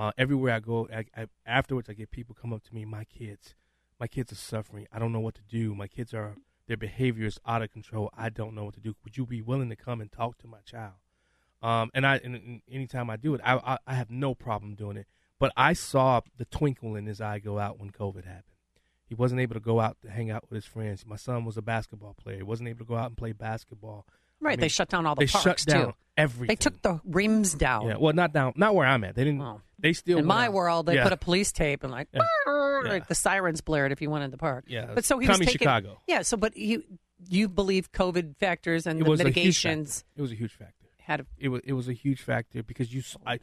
[0.00, 2.86] Uh, everywhere I go, I, I, afterwards, I get people come up to me.
[2.86, 3.54] My kids,
[3.98, 4.86] my kids are suffering.
[4.90, 5.74] I don't know what to do.
[5.74, 6.36] My kids are
[6.66, 8.10] their behavior is out of control.
[8.16, 8.94] I don't know what to do.
[9.04, 10.94] Would you be willing to come and talk to my child?
[11.60, 14.74] Um, and I, and, and anytime I do it, I, I, I have no problem
[14.74, 15.06] doing it.
[15.38, 18.44] But I saw the twinkle in his eye go out when COVID happened.
[19.06, 21.04] He wasn't able to go out to hang out with his friends.
[21.04, 22.36] My son was a basketball player.
[22.38, 24.06] He wasn't able to go out and play basketball.
[24.40, 25.94] Right, I mean, they shut down all the they parks shut down too.
[26.20, 26.48] Everything.
[26.48, 27.86] They took the rims down.
[27.88, 29.14] Yeah, well, not down, not where I'm at.
[29.14, 29.60] They didn't.
[29.78, 30.52] They still In my out.
[30.52, 31.04] world, they Yeah.
[31.04, 32.20] put a police tape and like, Yeah.
[32.84, 34.64] like the sirens blared if you went in the park.
[34.68, 36.00] Yeah, but so he Tommy was taking, Chicago.
[36.06, 36.82] Yeah, so but you
[37.28, 40.04] you believe COVID factors and it the was a huge mitigations.
[40.16, 40.74] It was a huge factor.
[41.00, 43.38] had a, It was it was a huge factor because you I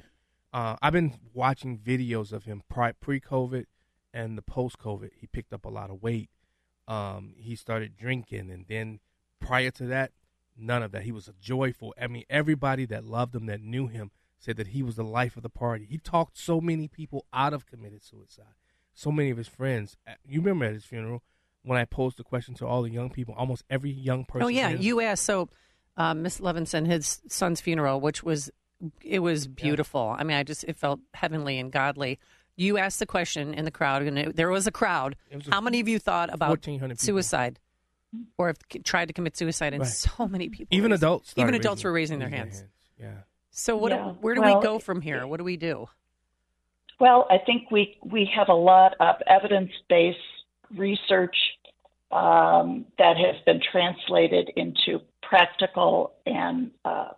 [0.54, 3.66] uh, I've been watching videos of him pri- pre-COVID
[4.14, 5.10] and the post-COVID.
[5.20, 6.30] He picked up a lot of weight.
[6.88, 9.00] Um, he started drinking, and then
[9.42, 10.12] prior to that,
[10.58, 11.04] none of that.
[11.04, 11.94] He was a joyful.
[12.02, 15.36] I mean, everybody that loved him, that knew him, said that he was the life
[15.38, 15.86] of the party.
[15.90, 18.56] He talked so many people out of committed suicide.
[18.94, 19.98] So many of his friends.
[20.08, 21.24] Uh, You remember at his funeral
[21.64, 23.34] when I posed the question to all the young people.
[23.36, 24.44] Almost every young person.
[24.46, 25.24] Oh yeah, you asked.
[25.24, 25.50] So,
[25.98, 28.50] uh, Miss Levinson, his son's funeral, which was
[29.04, 30.16] it was beautiful.
[30.18, 32.20] I mean, I just it felt heavenly and godly.
[32.56, 35.16] You asked the question in the crowd, and it, there was a crowd.
[35.34, 36.50] was a- How many of you thought about
[37.00, 37.60] suicide,
[38.38, 39.74] or have tried to commit suicide?
[39.74, 39.90] And Right.
[39.92, 42.64] so many people, Even raised- adults even adults raising- were raising their raising hands.
[42.98, 43.18] their Yeah.
[43.52, 43.92] So what?
[43.92, 44.12] Yeah.
[44.14, 45.26] where do Well, we go from here?
[45.28, 45.90] What do we do?
[47.00, 50.20] Well, I think we we have a lot of evidence-based
[50.76, 51.36] research
[52.12, 57.10] um, that has been translated into practical and uh,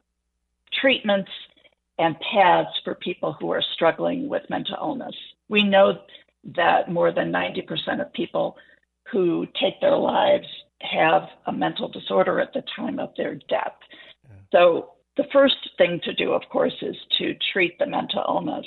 [0.71, 1.29] treatments
[1.99, 5.15] and paths for people who are struggling with mental illness.
[5.47, 6.01] We know
[6.55, 8.57] that more than 90% of people
[9.11, 10.47] who take their lives
[10.81, 13.75] have a mental disorder at the time of their death.
[14.51, 18.65] So the first thing to do, of course, is to treat the mental illness.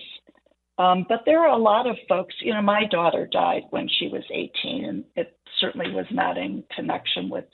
[0.79, 4.09] Um, but there are a lot of folks, you know, my daughter died when she
[4.09, 7.45] was 18, and it certainly was not in connection with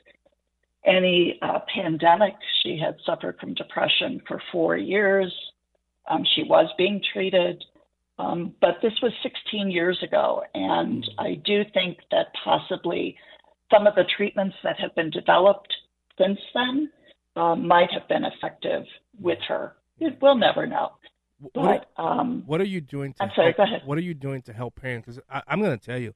[0.85, 2.35] any uh, pandemic.
[2.63, 5.33] She had suffered from depression for four years.
[6.09, 7.65] Um, she was being treated,
[8.19, 10.43] um, but this was 16 years ago.
[10.55, 13.17] And I do think that possibly
[13.73, 15.73] some of the treatments that have been developed
[16.19, 16.91] since then
[17.37, 18.85] uh, might have been effective
[19.21, 19.75] with her.
[20.21, 20.93] We'll never know.
[21.53, 23.83] What, um, what are you doing to I'm sorry, help, go ahead.
[23.85, 25.07] What are you doing to help parents?
[25.07, 26.15] Because I'm going to tell you,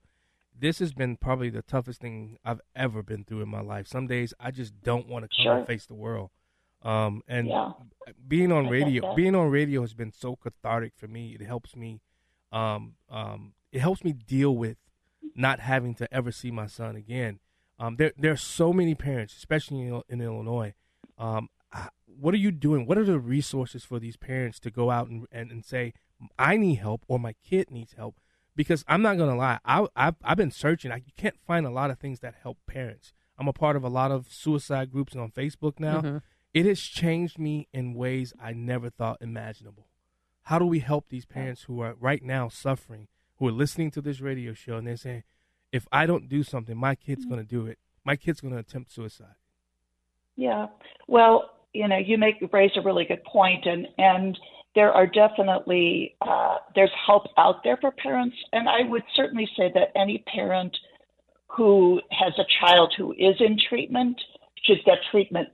[0.58, 3.86] this has been probably the toughest thing I've ever been through in my life.
[3.86, 5.56] Some days I just don't want to come Sure.
[5.58, 6.30] and face the world.
[6.82, 7.72] Um, and Yeah.
[8.26, 11.34] being on I radio, being on radio has been so cathartic for me.
[11.34, 12.00] It helps me,
[12.50, 14.76] um, um, it helps me deal with
[15.34, 17.38] not having to ever see my son again.
[17.78, 20.74] Um, there, there are so many parents, especially in, in Illinois.
[21.18, 21.48] Um,
[22.06, 22.86] what are you doing?
[22.86, 25.94] What are the resources for these parents to go out and, and, and say,
[26.38, 28.20] I need help or my kid needs help?
[28.54, 30.92] Because I'm not gonna lie, I, I've I've been searching.
[30.92, 33.14] I you can't find a lot of things that help parents.
[33.38, 36.02] I'm a part of a lot of suicide groups on Facebook now.
[36.02, 36.22] Mhm.
[36.52, 39.88] It has changed me in ways I never thought imaginable.
[40.42, 43.08] How do we help these parents who are right now suffering,
[43.42, 45.24] who are listening to this radio show, and they're saying,
[45.72, 47.76] "If I don't do something, my kid's gonna do it.
[48.04, 49.34] My kid's gonna attempt suicide."
[50.36, 50.68] Yeah.
[51.08, 54.38] Well, you know, you make raise a really good point, and and
[54.76, 59.72] there are definitely uh, there's help out there for parents, and I would certainly say
[59.74, 60.78] that any parent
[61.48, 64.20] who has a child who is in treatment
[64.62, 65.48] should get treatment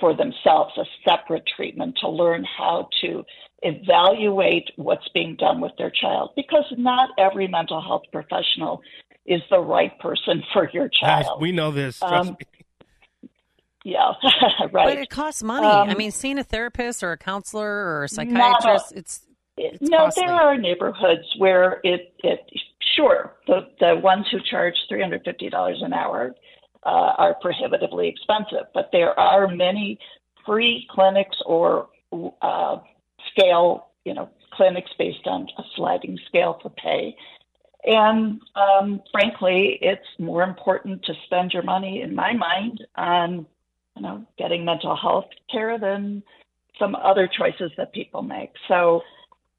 [0.00, 3.24] for themselves, a separate treatment to learn how to
[3.62, 8.82] evaluate what's being done with their child, because not every mental health professional
[9.26, 11.40] is the right person for your Guys, child.
[11.40, 11.98] we know this.
[11.98, 13.28] Trust Um, me.
[13.86, 14.12] Yeah,
[14.72, 14.86] right.
[14.86, 15.66] But it costs money.
[15.66, 19.20] Um, I mean, seeing a therapist or a counselor or a psychiatrist, a- it's
[19.56, 20.24] it's no, costly.
[20.24, 22.40] there are neighborhoods where it, it
[22.96, 26.34] sure the the ones who charge three hundred fifty dollars an hour
[26.84, 29.98] uh, are prohibitively expensive, but there are many
[30.46, 31.88] free clinics or
[32.42, 32.76] uh,
[33.30, 37.16] scale you know clinics based on a sliding scale for pay.
[37.86, 43.46] And um, frankly, it's more important to spend your money, in my mind, on
[43.96, 46.22] you know, getting mental health care than
[46.78, 48.50] some other choices that people make.
[48.68, 49.02] So,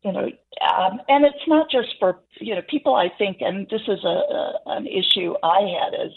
[0.03, 2.95] you know, um, and it's not just for you know people.
[2.95, 6.11] I think, and this is a, a an issue I had is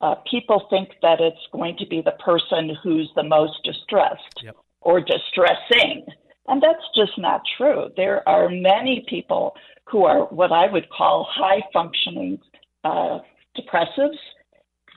[0.00, 4.56] uh, people think that it's going to be the person who's the most distressed Yep.
[4.80, 6.06] or distressing,
[6.46, 7.88] and that's just not true.
[7.96, 9.54] There are many people
[9.90, 12.38] who are what I would call high functioning
[12.84, 13.18] uh,
[13.56, 14.18] depressives,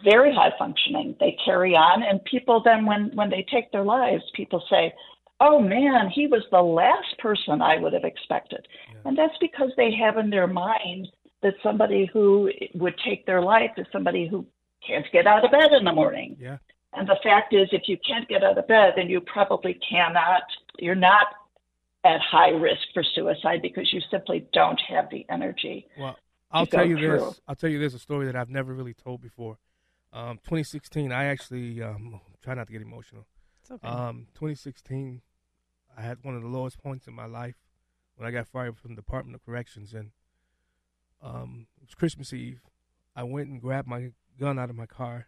[0.03, 1.15] very high functioning.
[1.19, 4.93] They carry on, and people then, when when they take their lives, people say,
[5.39, 8.67] "Oh man, he was the last person I would have expected,"
[9.05, 11.07] and that's because they have in their mind
[11.41, 14.45] that somebody who would take their life is somebody who
[14.85, 16.37] can't get out of bed in the morning.
[16.39, 16.57] Yeah.
[16.93, 20.43] And the fact is, if you can't get out of bed, then you probably cannot,
[20.77, 21.27] you're not
[22.03, 25.87] at high risk for suicide because you simply don't have the energy.
[25.97, 26.17] Well,
[26.51, 27.19] I'll tell you through.
[27.19, 27.41] this.
[27.47, 29.57] I'll tell you this a story that I've never really told before.
[30.11, 33.25] Um, 2016, I actually um, try not to get emotional.
[33.61, 33.87] It's okay.
[33.87, 35.21] Um, 2016,
[35.97, 37.55] I had one of the lowest points in my life
[38.15, 40.11] when I got fired from the Department of Corrections, and
[41.23, 42.61] um, it was Christmas Eve.
[43.15, 45.27] I went and grabbed my gun out of my car,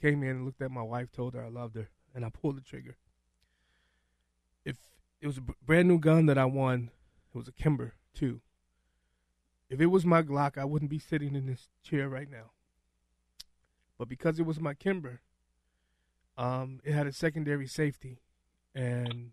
[0.00, 2.56] came in and looked at my wife, told her I loved her, and I pulled
[2.56, 2.96] the trigger.
[4.64, 4.76] If
[5.20, 6.90] it was a brand new gun that I won,
[7.34, 8.40] it was a Kimber too.
[9.68, 12.50] If it was my Glock, I wouldn't be sitting in this chair right now.
[13.98, 15.20] But because it was my Kimber,
[16.36, 18.20] um, it had a secondary safety,
[18.74, 19.30] and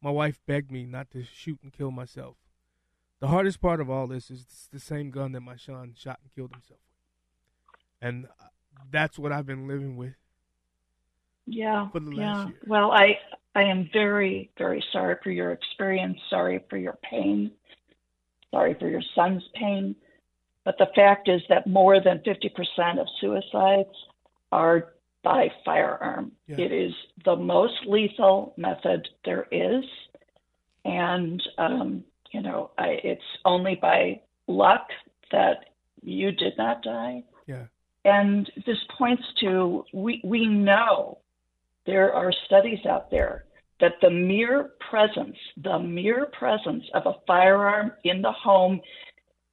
[0.00, 2.36] my wife begged me not to shoot and kill myself.
[3.20, 6.32] The hardest part of all this is the same gun that my son shot and
[6.32, 6.80] killed himself
[8.00, 8.26] and
[8.90, 10.14] that's what I've been living with.
[11.46, 11.88] Yeah.
[11.90, 12.46] For the last yeah.
[12.46, 12.58] year.
[12.66, 13.18] Well, I
[13.54, 16.18] I am very very sorry for your experience.
[16.30, 17.50] Sorry for your pain.
[18.50, 19.94] Sorry for your son's pain.
[20.64, 23.94] But the fact is that more than 50% of suicides
[24.52, 24.92] are
[25.22, 26.32] by firearm.
[26.46, 26.56] Yeah.
[26.58, 26.92] It is
[27.24, 29.84] the most lethal method there is,
[30.84, 34.88] and um, you know I, it's only by luck
[35.32, 35.70] that
[36.02, 37.24] you did not die.
[37.46, 37.64] Yeah.
[38.08, 41.18] And this points to we, we know
[41.84, 43.44] there are studies out there
[43.80, 48.80] that the mere presence, the mere presence of a firearm in the home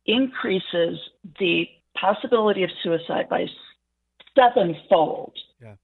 [0.05, 0.97] increases
[1.39, 3.45] the possibility of suicide by
[4.35, 5.33] sevenfold.
[5.61, 5.75] Yeah.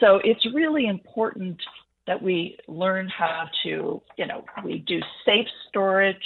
[0.00, 1.60] So it's really important
[2.06, 6.16] that we learn how to, you know, we do safe storage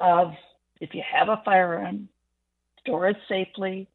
[0.00, 0.32] of
[0.80, 2.08] if you have a firearm,
[2.80, 3.88] store it safely.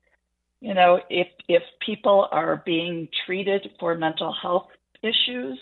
[0.64, 4.68] You know, if if people are being treated for mental health
[5.02, 5.60] issues,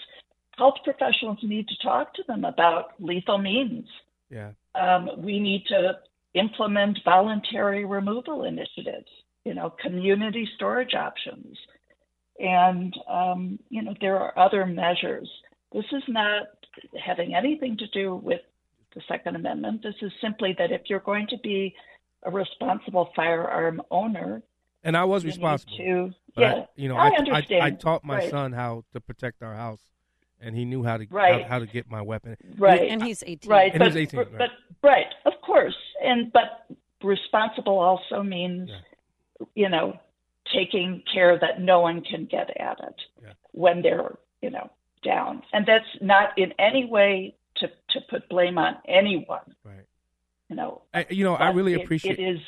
[0.59, 3.87] health professionals need to talk to them about lethal means.
[4.29, 4.51] Yeah.
[4.75, 5.97] Um, we need to
[6.35, 9.09] implement voluntary removal initiatives,
[9.43, 11.57] you know, community storage options.
[12.39, 15.27] And, um, you know, there are other measures.
[15.73, 16.43] This is not
[17.03, 18.41] having anything to do with
[18.93, 19.81] the Second Amendment.
[19.81, 21.73] This is simply that if you're going to be
[22.21, 24.43] a responsible firearm owner,
[24.83, 25.77] And I was responsible.
[25.77, 27.63] to- But yeah, I, you know, I I, understand.
[27.63, 28.29] I, taught my Right.
[28.29, 29.81] son how to protect our house,
[30.39, 31.43] and he knew how to Right.
[31.43, 32.37] how, how to get my weapon.
[32.57, 32.89] Right.
[32.89, 33.49] And he's 18.
[33.51, 33.71] Right.
[33.73, 34.37] And but, he's 18, right.
[34.37, 34.49] but
[34.81, 35.75] right, of course.
[36.03, 36.65] And but
[37.03, 38.69] responsible also means
[39.55, 39.99] you know,
[40.53, 42.95] taking care that no one can get at it
[43.53, 44.69] when they're, you know,
[45.03, 45.41] down.
[45.51, 49.55] And that's not in any way to to put blame on anyone.
[49.63, 49.85] Right.
[50.49, 50.83] You know.
[50.93, 52.19] I, you know, I but really it- appreciate.
[52.19, 52.39] it is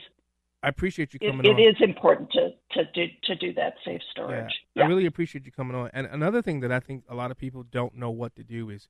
[0.64, 1.60] I appreciate you it, coming it on.
[1.60, 4.54] is important to to do to do that safe storage.
[4.78, 5.90] I really appreciate you coming on.
[5.94, 8.70] And another thing that I think a lot of people don't know what to do
[8.70, 8.88] is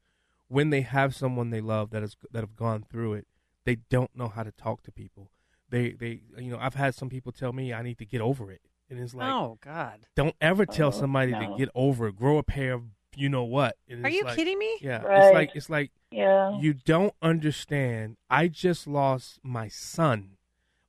[0.47, 3.27] when they have someone they love that is that have gone through it,
[3.65, 5.31] they don't know how to talk to people.
[5.69, 8.51] They they you know, I've had some people tell me I need to get over
[8.51, 8.61] it.
[8.89, 10.05] And it's like oh God.
[10.15, 11.39] don't ever tell Oh, somebody no.
[11.39, 12.15] to get over it.
[12.15, 12.83] Grow a pair of
[13.15, 13.77] you know what.
[13.89, 14.77] And Are you like- kidding me?
[14.81, 15.01] Yeah.
[15.01, 15.23] Right.
[15.25, 16.59] It's like it's like Yeah.
[16.59, 18.17] you don't understand.
[18.29, 20.37] I just lost my son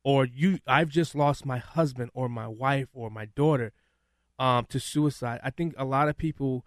[0.04, 3.72] or you I've just lost my husband or my wife or my daughter
[4.38, 5.40] um to suicide.
[5.42, 6.64] I think a lot of people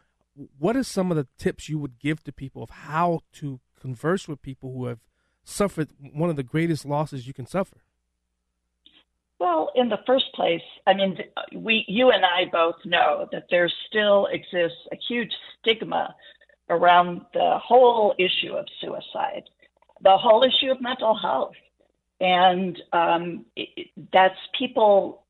[0.57, 4.27] what are some of the tips you would give to people of how to converse
[4.27, 4.99] with people who have
[5.43, 7.77] suffered one of the greatest losses you can suffer?
[9.39, 11.17] Well, in the first place, I mean,
[11.55, 16.15] we, you and I both know that there still exists a huge stigma
[16.69, 19.43] around the whole issue of suicide,
[20.01, 21.53] the whole issue of mental health,
[22.19, 25.23] and um, it, that's people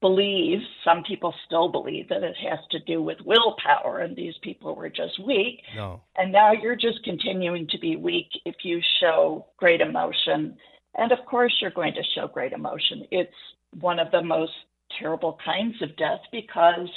[0.00, 0.58] believe.
[0.84, 4.90] Some people still believe that it has to do with willpower, and these people were
[4.90, 5.62] just weak.
[5.74, 6.00] No.
[6.16, 10.56] And now you're just continuing to be weak if you show great emotion.
[10.96, 13.06] And of course, you're going to show great emotion.
[13.10, 13.32] It's
[13.80, 14.52] one of the most
[14.98, 16.88] terrible kinds of death because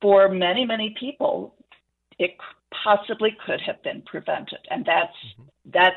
[0.00, 1.54] for many, many people,
[2.18, 2.36] it
[2.84, 5.16] possibly could have been prevented, and that's
[5.72, 5.96] that's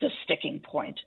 [0.00, 0.98] the sticking point.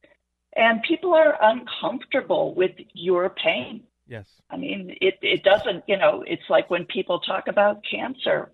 [0.56, 3.84] And people are uncomfortable with your pain.
[4.08, 4.26] Yes.
[4.50, 8.52] I mean, it it doesn't, you know, it's like when people talk about cancer,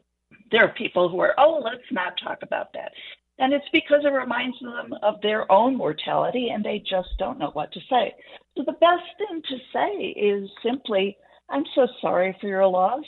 [0.52, 2.92] there are people who are, oh, let's not talk about that.
[3.40, 7.50] And it's because it reminds them of their own mortality and they just don't know
[7.54, 8.14] what to say.
[8.56, 11.18] So the best thing to say is simply,
[11.50, 13.06] I'm so sorry for your loss.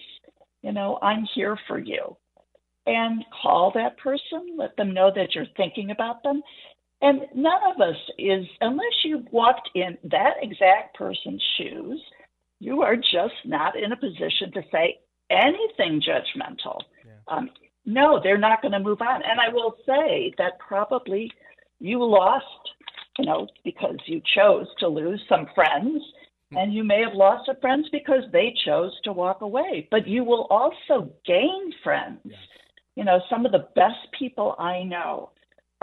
[0.61, 2.18] You know, I'm here for you.
[2.86, 6.41] And call that person, let them know that you're thinking about them.
[7.03, 12.01] And none of us is, unless you've walked in that exact person's shoes,
[12.59, 14.99] you are just not in a position to say
[15.30, 16.80] anything judgmental.
[17.27, 17.49] Um,
[17.85, 19.21] no, they're not going to move on.
[19.21, 21.30] And I will say that probably
[21.80, 22.45] you lost,
[23.19, 26.01] you know, because you chose to lose some friends,
[26.55, 29.89] and you may have lost some friends because they chose to walk away.
[29.91, 32.21] But you will also gain friends.
[32.95, 35.31] You know, some of the best people I know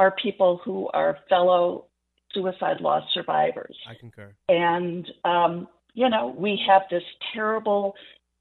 [0.00, 1.84] are people who are fellow
[2.32, 3.76] suicide loss survivors.
[3.86, 4.32] I concur.
[4.48, 7.02] And, um, you know, we have this
[7.34, 7.94] terrible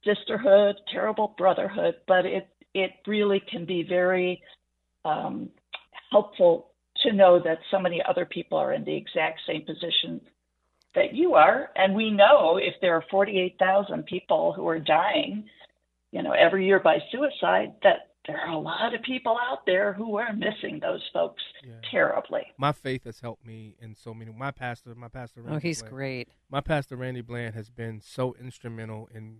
[0.06, 4.42] sisterhood, terrible brotherhood, but it, it really can be very
[5.04, 5.50] um,
[6.14, 6.70] helpful
[7.04, 10.22] to know that so many other people are in the exact same position
[10.96, 11.72] that you are.
[11.76, 15.44] And we know if there are 48,000 people who are dying,
[16.14, 19.94] you know, every year by suicide, that there are a lot of people out there
[19.94, 21.42] who are missing those folks
[21.90, 22.42] terribly.
[22.58, 24.32] My faith has helped me in so many.
[24.32, 25.44] My pastor, my pastor.
[25.48, 26.30] Oh, he's Bland- great.
[26.50, 29.40] My pastor Randy Bland has been so instrumental in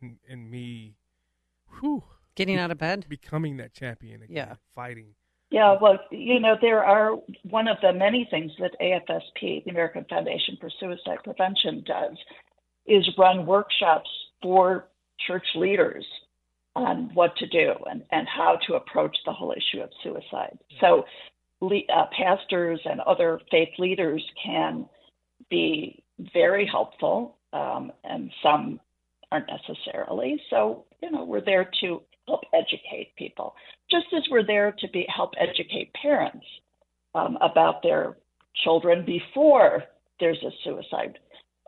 [0.00, 0.94] in, in me,
[1.80, 2.02] whew,
[2.34, 3.04] Getting out of bed?
[3.08, 4.54] becoming that champion again, Yeah.
[4.74, 5.14] fighting.
[5.50, 10.04] Yeah, well, you know, there are one of the many things that AFSP, the American
[10.08, 12.16] Foundation for Suicide Prevention, does
[12.86, 14.08] is run workshops
[14.40, 14.88] for
[15.26, 16.06] church leaders
[16.76, 20.58] on what to do and, and how to approach the whole issue of suicide.
[20.80, 21.04] So,
[21.60, 24.88] le- uh, pastors and other faith leaders can
[25.50, 26.02] be
[26.32, 28.80] very helpful, um, and some
[29.32, 30.40] aren't necessarily.
[30.50, 33.54] So, you know, we're there to help educate people,
[33.90, 36.46] just as we're there to be help educate parents
[37.14, 38.16] um, about their
[38.64, 39.84] children before
[40.18, 41.18] there's a suicide.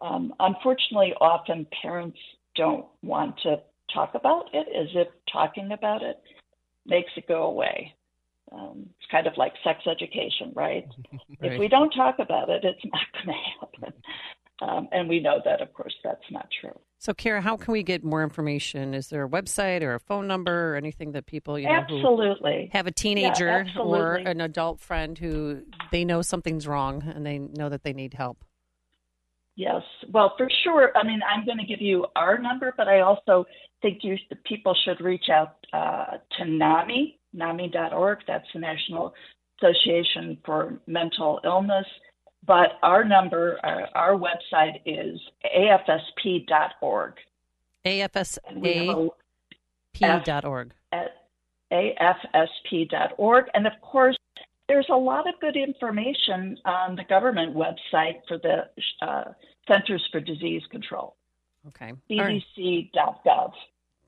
[0.00, 2.18] Um, unfortunately, often parents
[2.54, 3.60] don't want to
[3.94, 6.20] talk about it as if talking about it
[6.86, 7.94] makes it go away.
[8.50, 10.86] Um, it's kind of like sex education, right?
[11.40, 14.02] If we don't talk about it, it's not going to happen.
[14.60, 16.78] Um, and we know that, of course, that's not true.
[16.98, 18.94] So, Kara, how can we get more information?
[18.94, 21.96] Is there a website or a phone number or anything that people, you know, who
[21.96, 22.68] Absolutely.
[22.72, 27.38] have a Yeah, teenager or an adult friend who they know something's wrong and they
[27.38, 28.44] know that they need help?
[29.56, 29.82] Yes.
[30.10, 30.92] Well, for sure.
[30.96, 33.44] I mean, I'm going to give you our number, but I also
[33.82, 38.20] think you the people should reach out uh, to NAMI, NAMI.org.
[38.26, 39.12] That's the National
[39.60, 41.86] Association for Mental Illness.
[42.46, 45.20] But our number, our, our website is
[45.54, 47.14] afsp.org.
[47.84, 49.10] AFSAP.org.
[50.92, 51.10] At
[51.72, 53.44] afsp.org.
[53.54, 54.16] And of course,
[54.72, 58.64] there's a lot of good information on the government website for the
[59.06, 59.24] uh,
[59.68, 61.14] Centers for Disease Control.
[61.68, 61.92] Okay.
[62.10, 62.42] All right.
[62.58, 63.52] CDC.gov.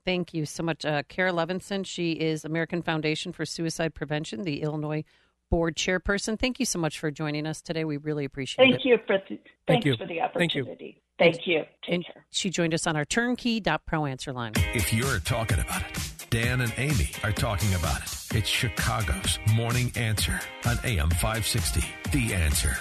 [0.03, 0.83] Thank you so much.
[0.83, 5.03] Uh, Kara Levinson, she is American Foundation for Suicide Prevention, the Illinois
[5.51, 6.37] Board Chairperson.
[6.39, 7.85] Thank you so much for joining us today.
[7.85, 8.71] We really appreciate it.
[8.71, 9.95] Thank you for the, thanks you.
[9.95, 10.63] for the Thank you.
[10.63, 11.01] opportunity.
[11.19, 11.63] Thank you.
[11.83, 14.53] Take and she joined us on our turnkey.pro answer line.
[14.73, 18.24] If you're talking about it, Dan and Amy are talking about it.
[18.35, 21.85] It's Chicago's Morning Answer on AM 560.
[22.11, 22.75] The Answer.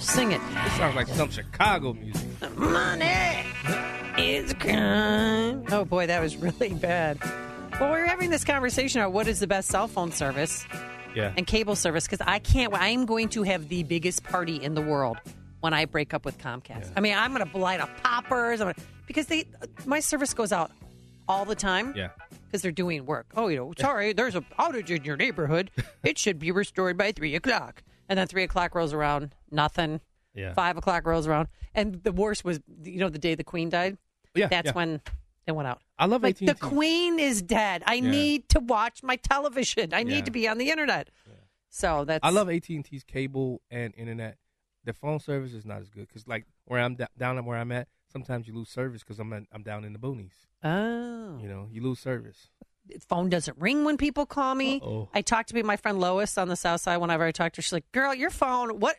[0.00, 0.40] Sing it.
[0.64, 2.26] This sounds like some Chicago music.
[2.56, 3.44] Money
[4.16, 5.64] is a crime.
[5.70, 7.18] Oh boy, that was really bad.
[7.78, 10.66] Well, we were having this conversation about what is the best cell phone service
[11.14, 11.34] Yeah.
[11.36, 12.72] and cable service because I can't.
[12.72, 15.18] I am going to have the biggest party in the world
[15.66, 16.92] when I break up with Comcast.
[16.96, 18.60] I mean, I'm going to light up poppers.
[18.60, 19.46] I'm gonna, because they
[19.84, 20.70] my service goes out
[21.26, 21.92] all the time.
[21.96, 22.10] Yeah.
[22.44, 23.26] Because they're doing work.
[23.36, 25.72] Oh, you know, sorry, there's a outage in your neighborhood.
[26.04, 27.82] It should be restored by three o'clock.
[28.08, 30.00] And then three o'clock rolls around, nothing.
[30.34, 30.52] Yeah.
[30.54, 33.98] Five o'clock rolls around, and the worst was, you know, the day the Queen died.
[34.36, 34.72] Yeah, That's yeah.
[34.72, 35.00] when
[35.48, 35.80] it went out.
[35.98, 36.46] I love like AT&T.
[36.46, 37.82] the Queen is dead.
[37.86, 38.10] I Yeah.
[38.10, 39.92] need to watch my television.
[39.92, 41.10] I need to be on the internet.
[41.70, 44.36] So that's I love AT and T's cable and internet.
[44.86, 47.58] The phone service is not as good because, like, where I'm da- down at where
[47.58, 50.32] I'm at, sometimes you lose service because I'm in, I'm down in the boonies.
[50.64, 51.38] Oh.
[51.42, 52.48] You know, you lose service.
[53.08, 54.76] phone doesn't ring when people call me.
[54.80, 55.08] Uh-oh.
[55.12, 57.62] I talked to my friend Lois on the south side whenever I talked to her.
[57.62, 58.96] She's like, girl, your phone, what?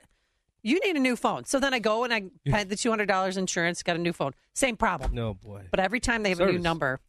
[0.61, 1.45] You need a new phone.
[1.45, 4.11] So then I go and I paid the two hundred dollars insurance, got a new
[4.13, 4.33] phone.
[4.53, 5.15] Same problem.
[5.15, 5.67] No boy.
[5.71, 6.99] But every time they have a new number,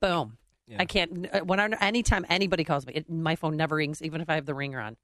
[0.00, 0.38] boom.
[0.78, 1.28] I can't.
[1.30, 4.36] uh, When I, anytime anybody calls me, it, my phone never rings, even if I
[4.36, 4.96] have the ringer on.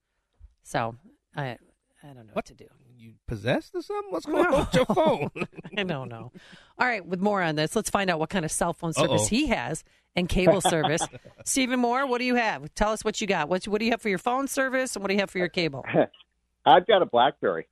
[0.62, 0.94] So
[1.36, 1.58] I,
[2.02, 2.64] I don't know what, to do.
[3.00, 4.10] You possessed or something?
[4.10, 5.30] What's going on with your phone?
[5.78, 6.32] I don't know.
[6.80, 9.22] All right, with more on this, let's find out what kind of cell phone service
[9.22, 9.28] Uh-oh.
[9.28, 9.84] he has
[10.16, 11.06] and cable service.
[11.44, 12.74] Stephen Moore, what do you have?
[12.74, 13.48] Tell us what you got.
[13.48, 15.38] What, what do you have for your phone service and what do you have for
[15.38, 15.84] your cable?
[16.66, 17.68] I've got a BlackBerry.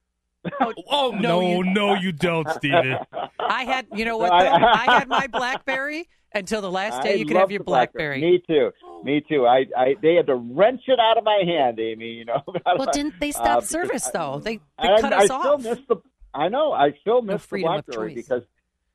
[0.60, 2.98] Oh, oh no, no, you, don't, Steven.
[3.40, 4.28] I had, you know what?
[4.28, 4.64] No, though?
[4.64, 8.20] I, had my BlackBerry until the last day I you could have your the BlackBerry.
[8.20, 8.70] Me too.
[9.04, 9.46] Me too.
[9.46, 12.06] I, I they had to wrench it out of my hand, Amy.
[12.12, 12.42] You know.
[12.78, 14.38] Well, didn't they stop Uh, because service I- though?
[14.40, 15.62] They they I, cut I us still off.
[15.62, 15.96] miss the.
[16.34, 16.72] I know.
[16.72, 18.42] I still miss the freedom BlackBerry because,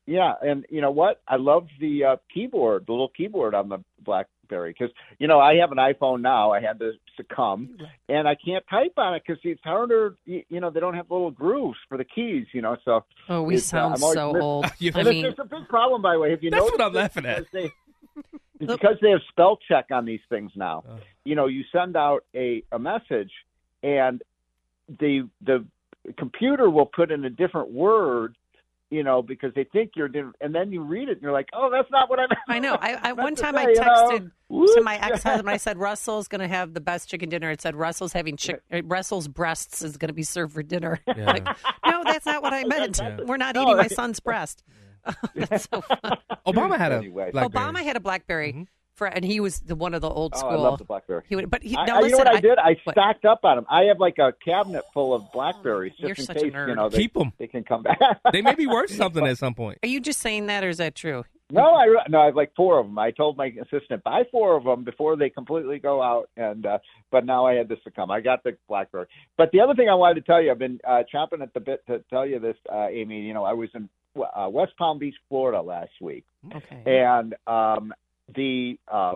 [0.05, 1.21] yeah, and you know what?
[1.27, 3.79] I love the uh, keyboard, the little keyboard on the
[4.51, 6.51] BlackBerry because you know I have an iPhone now.
[6.51, 7.77] I had to succumb,
[8.09, 10.15] and I can't type on it because it's harder.
[10.25, 12.47] You, you know, they don't have little grooves for the keys.
[12.53, 13.05] You know, so.
[13.29, 14.65] Oh, we uh, sound so miss- old.
[14.81, 16.31] And I mean- it's a big problem, by the way.
[16.31, 17.45] Have you That's what I'm laughing at.
[17.51, 17.71] They-
[18.59, 20.83] because they have spell check on these things now.
[21.23, 23.31] You know, you send out a, a message,
[23.83, 24.21] and
[24.99, 25.65] the the
[26.17, 28.35] computer will put in a different word.
[28.91, 31.47] You know, because they think you're, different, and then you read it, and you're like,
[31.53, 32.75] "Oh, that's not what I meant." I know.
[32.79, 34.29] I, I one time say, I you know.
[34.51, 35.49] texted to my ex husband.
[35.49, 37.49] I said Russell's going to have the best chicken dinner.
[37.51, 40.99] It said Russell's having chick, uh, Russell's breasts is going to be served for dinner.
[41.15, 41.25] Yeah.
[41.25, 41.45] like,
[41.85, 42.99] no, that's not what I meant.
[43.25, 44.63] We're not No, eating my son's breast.
[45.35, 45.97] That's so fun.
[46.45, 47.31] Obama had a Anyway.
[47.31, 47.49] BlackBerry.
[47.65, 48.67] Obama had a BlackBerry
[49.01, 50.49] for, and he was the one of the old school.
[50.49, 50.65] Oh, school.
[50.65, 51.23] I love the BlackBerry.
[51.27, 52.59] He would, but he, I, now I- you know what I, did?
[52.59, 52.93] I what?
[52.93, 53.65] stocked up on them.
[53.67, 56.67] I have like a cabinet full of Blackberries just You're in such a nerd.
[56.67, 57.33] you know they, Keep 'em.
[57.39, 57.97] They can come back.
[58.31, 59.79] they may be worth something at some point.
[59.81, 61.23] Are you just saying that, or is that true?
[61.49, 62.97] No, I no, I have like four of them.
[62.99, 66.77] I told my assistant buy four of them before they completely go out, and uh,
[67.11, 68.09] but now I had this to succumb.
[68.11, 69.07] I got the BlackBerry.
[69.37, 71.59] But the other thing I wanted to tell you, I've been uh, chomping at the
[71.59, 73.19] bit to tell you this, uh, Amy.
[73.21, 76.23] You know, I was in uh, West Palm Beach, Florida last week,
[76.55, 76.83] Okay.
[76.85, 77.93] and um,
[78.35, 79.15] the uh,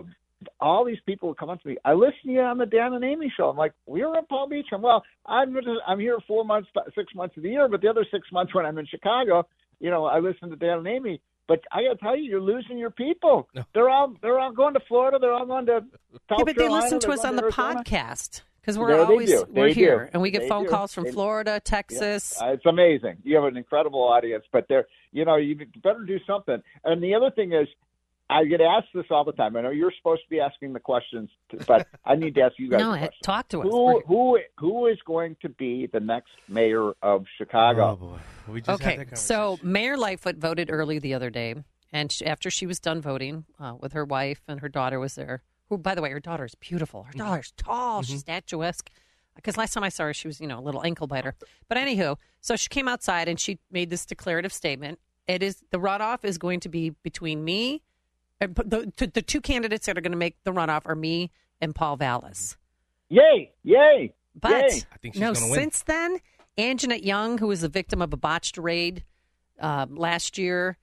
[0.59, 1.77] all these people would come up to me.
[1.85, 3.49] I listen to you on the Dan and Amy show.
[3.49, 4.67] I'm like, we were in Palm Beach.
[4.71, 5.03] I'm well.
[5.25, 8.31] I'm just, I'm here four months, six months of the year, but the other six
[8.31, 9.47] months when I'm in Chicago,
[9.79, 11.21] you know, I listen to Dan and Amy.
[11.47, 13.47] But I got to tell you, you're losing your people.
[13.73, 15.19] They're all they're all going to Florida.
[15.19, 15.81] They're all going to
[16.27, 17.83] South yeah, but they Carolina, listen to they're us on the Arizona.
[17.83, 19.73] podcast because we're Yeah, always we're do.
[19.75, 20.69] here and we get They phone do.
[20.69, 22.41] calls from They- Florida, Texas.
[22.41, 23.17] Uh, it's amazing.
[23.23, 26.61] You have an incredible audience, but they're you know you better do something.
[26.83, 27.67] And the other thing is,
[28.30, 29.56] I get asked this all the time.
[29.56, 31.30] I know you're supposed to be asking the questions,
[31.68, 32.80] but I need to ask you guys.
[32.85, 33.68] No, a talk to us.
[33.69, 37.91] Who who who is going to be the next mayor of Chicago?
[37.91, 38.18] Oh boy,
[38.52, 41.56] we just Okay, that so Mayor Lightfoot voted early the other day,
[41.93, 45.15] and she, after she was done voting uh, with her wife and her daughter was
[45.15, 45.43] there.
[45.69, 47.03] Who, by the way, her daughter is beautiful.
[47.03, 48.03] Her daughter's tall.
[48.03, 48.89] She's statuesque.
[49.35, 51.35] Because last time I saw her, she was you know a little ankle biter.
[51.68, 54.99] But anywho, so she came outside and she made this declarative statement.
[55.27, 57.81] It is the runoff is going to be between me, and
[58.40, 61.32] the, the, the two candidates that are going to make the runoff are me
[61.62, 62.57] and Paul Vallas.
[63.10, 63.53] Yay!
[63.64, 64.14] Yay!
[64.40, 64.82] But Yay.
[64.91, 65.53] I think she's no, win.
[65.53, 66.18] since then,
[66.57, 69.03] Anjanette Young, who was the victim of a botched raid
[69.60, 70.78] uh, last year,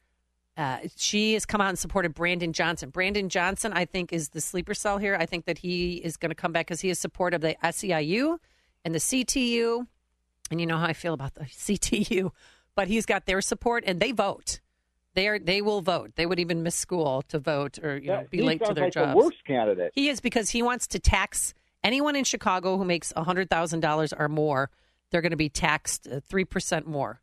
[0.56, 2.90] uh, she has come out and supported Brandon Johnson.
[2.90, 5.16] Brandon Johnson, I think, is the sleeper cell here.
[5.18, 7.56] I think that he is going to come back because he is support of the
[7.62, 8.38] SEIU
[8.84, 9.86] and the CTU.
[10.50, 12.32] And you know how I feel about the CTU,
[12.74, 14.60] but he's got their support and they vote.
[15.14, 16.12] They are they will vote.
[16.16, 18.94] They would even miss school to vote or you know be late to their like
[18.94, 19.12] jobs.
[19.12, 19.92] the worst candidate.
[19.94, 24.12] He is because he wants to tax anyone in Chicago who makes hundred thousand dollars
[24.12, 24.70] or more.
[25.10, 27.20] They're going to be taxed uh, three percent more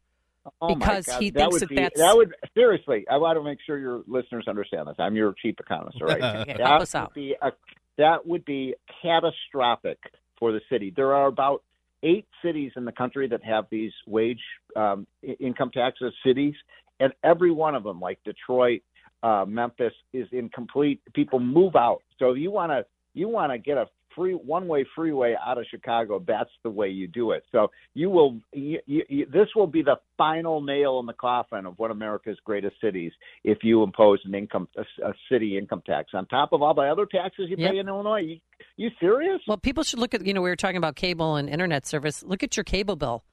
[0.61, 3.05] Oh because he that thinks would that be, that's that would seriously.
[3.09, 4.95] I want to make sure your listeners understand this.
[4.97, 6.21] I'm your chief economist, all right?
[6.39, 7.13] Okay, that help us would out.
[7.13, 7.51] Be a,
[7.97, 9.99] that would be catastrophic
[10.37, 10.93] for the city.
[10.95, 11.63] There are about
[12.03, 14.41] eight cities in the country that have these wage
[14.75, 15.05] um,
[15.39, 16.13] income taxes.
[16.25, 16.55] Cities,
[16.99, 18.81] and every one of them, like Detroit,
[19.23, 21.01] uh, Memphis, is in complete.
[21.13, 22.01] People move out.
[22.17, 23.85] So if you want to, you want to get a
[24.15, 26.23] free one-way freeway out of Chicago.
[26.25, 27.43] That's the way you do it.
[27.51, 28.39] So you will.
[28.53, 31.97] You, you, you, this will be the final nail in the coffin of one of
[31.97, 33.11] America's greatest cities
[33.43, 36.81] if you impose an income, a, a city income tax on top of all the
[36.81, 37.71] other taxes you Yep.
[37.71, 38.21] pay in Illinois.
[38.21, 38.39] You,
[38.77, 39.41] you serious?
[39.47, 42.23] Well, people should look at you know we were talking about cable and internet service.
[42.23, 43.23] Look at your cable bill.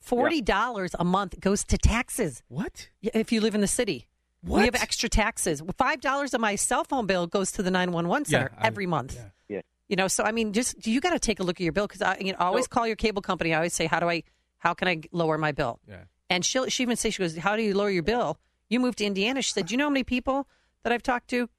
[0.00, 2.42] Forty dollars a month goes to taxes.
[2.48, 2.88] What?
[3.02, 4.08] If you live in the city,
[4.42, 5.62] we have extra taxes.
[5.76, 8.62] Five dollars of my cell phone bill goes to the nine one one center Yeah,
[8.62, 9.18] I- every month.
[9.48, 9.60] Yeah.
[9.88, 11.88] You know, so I mean, just you got to take a look at your bill
[11.88, 13.52] because I you know, always call your cable company.
[13.52, 14.22] I always say, how do I,
[14.58, 15.80] how can I lower my bill?
[15.88, 16.04] Yeah.
[16.30, 18.38] And she'll she even say she goes, how do you lower your bill?
[18.68, 19.42] You moved to Indiana.
[19.42, 20.46] She said, do you know how many people
[20.84, 21.50] that I've talked to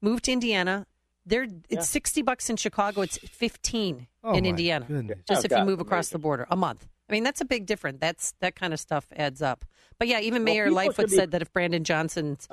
[0.00, 0.86] moved to Indiana?
[1.26, 1.80] They're it's Yeah.
[1.80, 3.00] sixty bucks in Chicago.
[3.02, 5.18] It's fifteen Oh, in Indiana, goodness.
[5.28, 6.86] just Oh, if you God, move across the border a month.
[7.10, 7.98] I mean, that's a big difference.
[8.00, 9.64] That's that kind of stuff adds up.
[9.98, 12.48] But yeah, even Well, Mayor people Lightfoot be- said that if Brandon Johnson's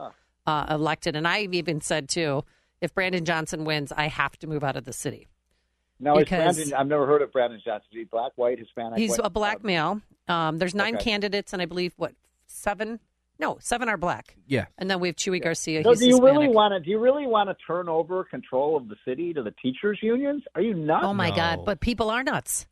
[0.47, 2.43] uh, elected, and I've even said too,
[2.81, 5.27] if Brandon Johnson wins, I have to move out of the city.
[5.99, 7.87] Now, is Because- Brandon, I've never heard of Brandon Johnson.
[7.91, 8.97] Is he black, white, Hispanic?
[8.99, 9.25] He's what?
[9.25, 10.01] a black male.
[10.27, 11.03] Um, there's nine Okay.
[11.05, 12.13] candidates, and I believe what
[12.47, 12.99] seven?
[13.39, 14.35] No, seven are black.
[14.47, 14.65] Yeah.
[14.79, 15.83] And then we have Chuy Garcia.
[15.83, 16.33] So he's do you Hispanic.
[16.33, 16.79] really want to?
[16.79, 20.43] Do you really want to turn over control of the city to the teachers' unions?
[20.55, 21.05] Are you nuts?
[21.05, 21.63] Oh my God!
[21.65, 22.65] But people are nuts.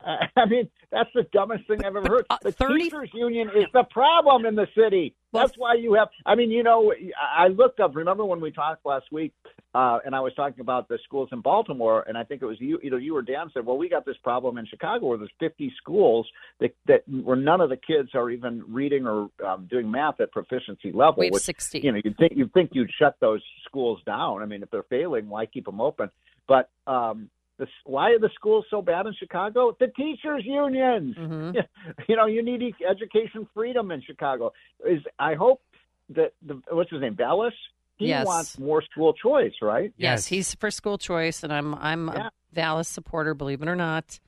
[0.36, 2.26] I mean, that's the dumbest thing I've ever heard.
[2.30, 5.14] uh, the teachers' union is the problem in the city.
[5.32, 6.08] That's why you have.
[6.24, 7.94] I mean, you know, I I looked up.
[7.94, 9.32] Remember when we talked last week,
[9.74, 12.58] uh, and I was talking about the schools in Baltimore, and I think it was
[12.60, 15.30] you, either you or Dan said, "Well, we got this problem in Chicago where there's
[15.40, 16.26] 50 schools
[16.60, 20.30] that that where none of the kids are even reading or um, doing math at
[20.32, 21.80] proficiency level." We have which, 60.
[21.80, 24.42] You know, you think you think you'd shut those schools down.
[24.42, 26.10] I mean, if they're failing, why keep them open?
[26.46, 29.76] But um, the, why are the schools so bad in Chicago?
[29.78, 31.16] The teachers' unions.
[31.16, 31.58] Mm-hmm.
[32.08, 34.52] You know, you need e- education freedom in Chicago.
[34.88, 35.60] Is I hope
[36.10, 37.52] that the what's his name, Vallas?
[37.96, 38.24] He Yes.
[38.26, 39.92] wants more school choice, right?
[39.96, 44.20] Yes, he's for school choice, and I'm I'm a Vallas supporter, believe it or not.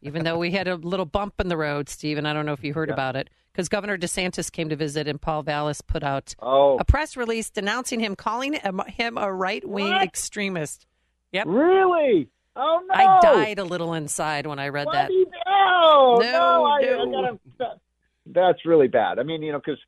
[0.00, 2.64] Even though we had a little bump in the road, Stephen, I don't know if
[2.64, 6.34] you heard about it, because Governor DeSantis came to visit, and Paul Vallas put out
[6.40, 6.78] Oh.
[6.78, 10.86] a press release denouncing him, calling him, him a right wing extremist.
[11.32, 11.46] Yep.
[11.46, 12.28] Really?
[12.54, 12.94] Oh no!
[12.94, 15.10] I died a little inside when I read that.
[15.10, 17.78] No, No, no, I, I gotta, that-
[18.26, 19.18] that's really bad.
[19.18, 19.80] I mean, you know, because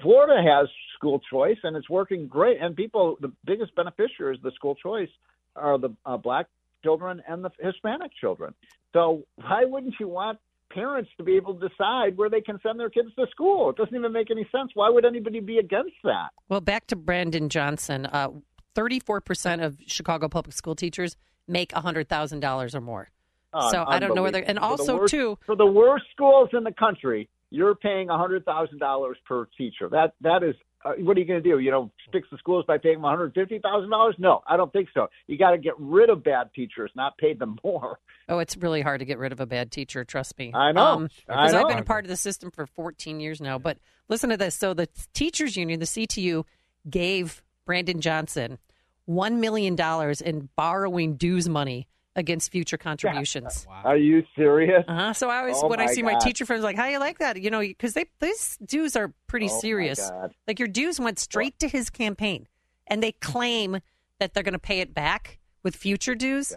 [0.00, 4.52] Florida has school choice and it's working great, and people, the biggest beneficiaries of the
[4.52, 5.08] school choice
[5.56, 6.46] are the uh, black
[6.84, 8.54] children and the Hispanic children.
[8.92, 10.38] So why wouldn't you want
[10.72, 13.70] parents to be able to decide where they can send their kids to school?
[13.70, 14.70] It doesn't even make any sense.
[14.74, 16.28] Why would anybody be against that?
[16.48, 18.06] Well, back to Brandon Johnson.
[18.06, 18.28] Uh,
[18.76, 21.16] 34% of Chicago public school teachers
[21.50, 23.10] make $100,000 or more.
[23.52, 26.62] Uh, so I don't know whether, and also worst- too, for the worst schools in
[26.62, 29.88] the country, you're paying a hundred thousand dollars per teacher.
[29.88, 30.54] That that is.
[30.82, 31.58] Uh, what are you going to do?
[31.58, 34.14] You know, fix the schools by paying them one hundred fifty thousand dollars?
[34.18, 35.08] No, I don't think so.
[35.26, 37.98] You got to get rid of bad teachers, not pay them more.
[38.28, 40.04] Oh, it's really hard to get rid of a bad teacher.
[40.04, 40.52] Trust me.
[40.54, 41.08] I know.
[41.28, 43.58] I Because I've been a part of the system for 14 years now.
[43.58, 43.78] But
[44.08, 44.54] listen to this.
[44.54, 46.44] So the teachers union, the CTU,
[46.88, 48.58] gave Brandon Johnson
[49.06, 51.86] one million dollars in borrowing dues money
[52.16, 53.66] against future contributions.
[53.68, 54.84] wow Are you serious?
[54.88, 55.12] Uh-huh.
[55.12, 57.18] So I always, Oh, when I my see my teacher friends, like, how you like
[57.18, 57.40] that?
[57.40, 60.10] You know, because they these dues are pretty Oh, serious.
[60.46, 62.46] Like your dues went straight to his campaign,
[62.86, 63.80] and they claim
[64.18, 66.52] that they're going to pay it back with future dues.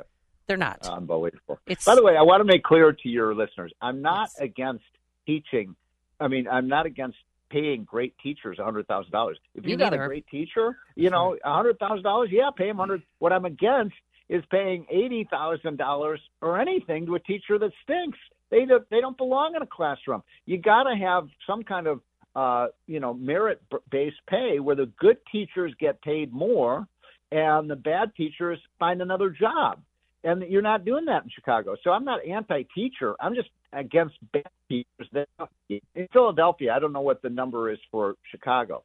[0.48, 0.86] They're not.
[0.88, 1.60] Unbelievable.
[1.68, 4.84] It's- By the way, I want to make clear to your listeners: I'm not against
[5.26, 5.76] teaching.
[6.20, 7.18] I mean, I'm not against
[7.54, 9.38] paying great teachers a hundred thousand dollars.
[9.54, 12.78] If you got a great teacher, you know, a hundred thousand dollars, yeah, pay him
[12.78, 13.04] hundred.
[13.20, 13.96] What I'm against
[14.28, 18.18] is paying eighty thousand dollars or anything to a teacher that stinks.
[18.50, 20.24] They don't, they don't belong in a classroom.
[20.46, 22.02] You got to have some kind of
[22.36, 23.62] uh, you know merit
[23.92, 26.88] based pay where the good teachers get paid more
[27.32, 29.80] and the bad teachers find another job.
[30.24, 31.76] And you're not doing that in Chicago.
[31.84, 33.16] So I'm not anti-teacher.
[33.20, 35.08] I'm just against bad teachers.
[35.12, 35.28] That
[35.70, 38.84] in Philadelphia, I don't know what the number is for Chicago.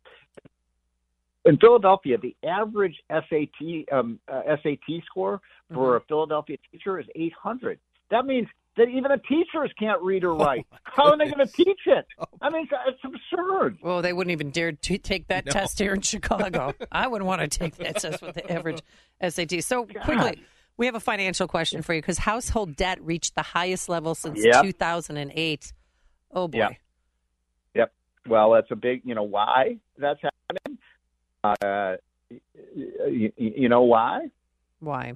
[1.44, 5.40] In Philadelphia, the average SAT um, uh, SAT score
[5.72, 7.78] for a Philadelphia teacher is 800.
[8.10, 10.66] That means that even the teachers can't read or write.
[10.82, 12.06] How are they going to teach it?
[12.40, 12.72] I mean, it's,
[13.04, 13.78] it's absurd.
[13.82, 15.52] Well, they wouldn't even dare to take that No.
[15.52, 16.74] test here in Chicago.
[16.92, 18.80] I wouldn't want to take that test with the average
[19.26, 19.62] SAT.
[19.64, 20.42] So quickly,
[20.78, 24.42] we have a financial question for you because household debt reached the highest level since
[24.42, 24.62] Yep.
[24.62, 25.72] 2008.
[26.32, 26.58] Oh boy.
[26.58, 26.68] Yeah.
[27.74, 27.92] Yep.
[28.28, 29.02] Well, that's a big.
[29.04, 30.78] You know why that's happening?
[31.44, 31.96] Uh,
[32.74, 34.28] you, you know why?
[34.80, 35.14] Why?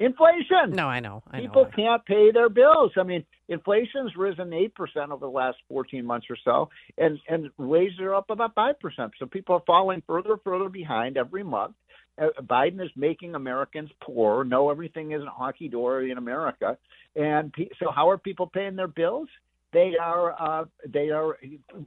[0.00, 0.70] Inflation.
[0.70, 1.22] No, I know.
[1.30, 1.42] I know.
[1.42, 2.92] People can't pay their bills.
[2.96, 7.50] I mean, inflation's risen eight percent over the last fourteen months or so, and and
[7.58, 9.12] wages are up about five percent.
[9.18, 11.74] So people are falling further and further behind every month.
[12.20, 14.44] Uh, Biden is making Americans poor.
[14.44, 16.76] No, everything isn't hockey dory in America,
[17.14, 19.28] and pe- so how are people paying their bills?
[19.70, 21.36] They are uh, they are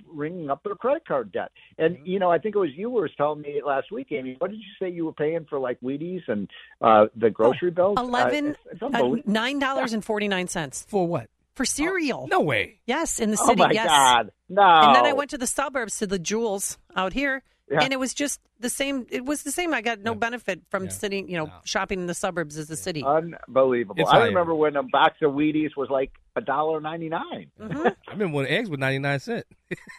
[0.08, 1.52] ringing up their credit card debt.
[1.80, 4.36] And you know, I think it was you who was telling me last week, Amy.
[4.38, 6.48] What did you say you were paying for like Wheaties and
[6.80, 7.98] uh, the grocery bills?
[7.98, 11.28] Uh, Eleven it's- it's uh, nine dollars and forty nine cents for what?
[11.56, 12.28] For cereal.
[12.30, 12.80] No way.
[12.86, 13.46] Yes, in the city.
[13.48, 13.62] Oh, city.
[13.64, 13.88] my yes.
[13.88, 14.32] God.
[14.48, 14.62] No.
[14.62, 17.84] And then I went to the suburbs to the Jewels out here, Yeah.
[17.84, 19.08] and it was just the same.
[19.10, 19.74] It was the same.
[19.74, 23.02] I got no benefit from sitting, you know, shopping in the suburbs as the city.
[23.04, 23.96] Unbelievable.
[23.98, 24.26] It's I higher.
[24.26, 27.52] remember when a box of Wheaties was like a dollar ninety nine.
[27.60, 27.88] Mm-hmm.
[28.08, 29.48] I remember when eggs were 99 cents.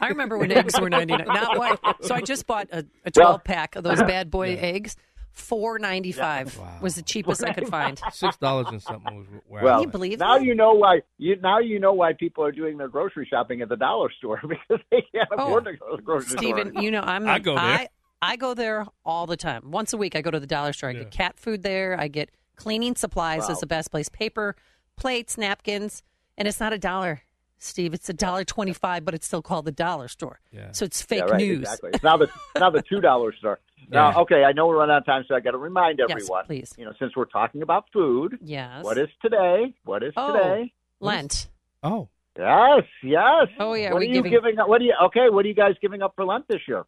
[0.00, 1.26] I remember when eggs were ninety nine.
[1.26, 1.80] Not what.
[2.04, 4.96] So I just bought a, a Well- twelve pack of those bad boy eggs
[5.32, 7.98] Four ninety five was the cheapest I could find.
[8.12, 10.44] Six dollars and something was where Well, Can you believe now that?
[10.44, 13.70] you know why you now you know why people are doing their grocery shopping at
[13.70, 15.46] the dollar store because they can't oh.
[15.46, 16.82] afford to go to the grocery Oh, Steven, store.
[16.82, 17.64] you know I'm I go there.
[17.64, 17.88] I,
[18.20, 19.70] I go there all the time.
[19.70, 20.90] Once a week, I go to the dollar store.
[20.90, 21.98] I get cat food there.
[21.98, 23.42] I get cleaning supplies.
[23.42, 23.48] Wow.
[23.54, 24.09] Is the best place.
[24.10, 24.54] Paper,
[24.96, 26.02] plates, napkins,
[26.36, 27.22] and it's not a dollar,
[27.59, 27.94] Steve.
[27.94, 30.40] It's a dollar twenty five, but it's still called the dollar store.
[30.52, 30.72] Yeah.
[30.72, 31.60] So it's fake yeah, right, news.
[31.62, 31.90] Exactly.
[31.94, 32.28] It's now the
[32.59, 33.59] now the two dollar store.
[33.88, 34.18] Now, Yeah.
[34.20, 36.18] okay, I know we're running out of time, so I got to remind everyone.
[36.18, 36.44] Yes, everyone.
[36.46, 36.74] please.
[36.78, 38.84] You know, since we're talking about food, Yes.
[38.84, 39.74] what is today?
[39.84, 40.72] What is Oh, today?
[41.00, 41.48] Lent.
[41.82, 42.09] Oh.
[42.38, 43.48] Yes, yes.
[43.59, 44.68] Oh, yeah, What are you giving- giving up?
[44.68, 44.94] What do you?
[45.06, 46.84] Okay, what are you guys giving up for Lent this year?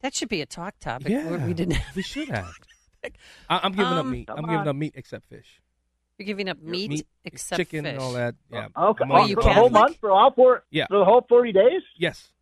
[0.00, 1.08] That should be a talk topic.
[1.08, 1.76] Yeah, we didn't.
[1.94, 2.54] We should have.
[3.04, 4.30] I, I'm giving up Um, meat.
[4.30, 5.60] I'm Come giving up meat except fish.
[6.18, 7.92] You're giving up meat, except chicken fish.
[7.94, 8.34] and all that.
[8.50, 8.68] Yeah.
[8.76, 10.86] Okay, I'm oh, only for the whole month, for all four, Yeah.
[10.86, 11.82] for the whole forty days.
[11.96, 12.32] Yes.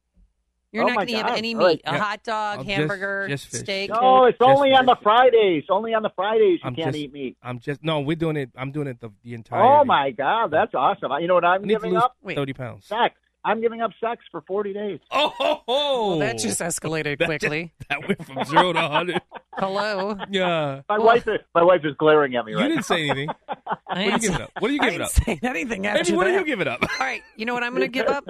[0.72, 1.68] You're Oh not my going to have any All right.
[1.76, 1.80] meat.
[1.86, 1.98] A Yeah.
[1.98, 3.60] hot dog, I'll hamburger, just fish.
[3.60, 3.90] steak.
[3.90, 4.96] No, it's Just only on the.
[5.02, 5.64] Fridays.
[5.70, 7.36] Only on the Fridays you I'm can't just, eat meat.
[7.42, 8.00] I'm just no.
[8.00, 8.50] We're doing it.
[8.56, 9.62] I'm doing it the, the entire.
[9.62, 11.10] Oh my God, that's awesome!
[11.20, 12.16] You know what I'm I need to giving lose up?
[12.26, 12.86] thirty pounds.
[12.86, 13.14] Sex.
[13.44, 14.98] I'm giving up sex for 40 days.
[15.12, 16.08] Oh, ho, ho.
[16.10, 17.72] Well, that just escalated That quickly.
[17.78, 19.22] just- that went from zero to hundred.
[19.56, 20.18] Hello.
[20.28, 20.82] Yeah.
[20.88, 22.80] My wife is my wife is glaring at me You didn't now.
[22.82, 23.28] say anything.
[23.86, 24.50] What are you ain't giving up?
[24.58, 25.10] What are you giving I up?
[25.16, 26.82] ain't saying anything after Amy, what are you giving up?
[26.82, 27.22] All right.
[27.36, 28.26] You know what I'm going to give up?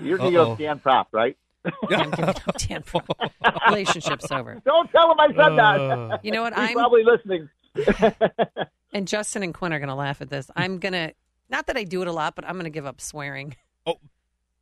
[0.00, 0.54] You're going to Uh-oh.
[0.54, 1.36] go Dan Proft, right?
[1.64, 3.30] I'm giving up Dan Proft.
[3.68, 4.60] Relationship's over.
[4.64, 6.08] Don't tell him I said Uh.
[6.08, 6.24] that.
[6.24, 6.54] You know what?
[6.54, 7.48] He's I'm probably listening.
[8.92, 10.50] and Justin and Quinn are going to laugh at this.
[10.56, 11.12] I'm going to
[11.50, 13.56] not that I do it a lot, but I'm going to give up swearing.
[13.86, 13.94] Oh,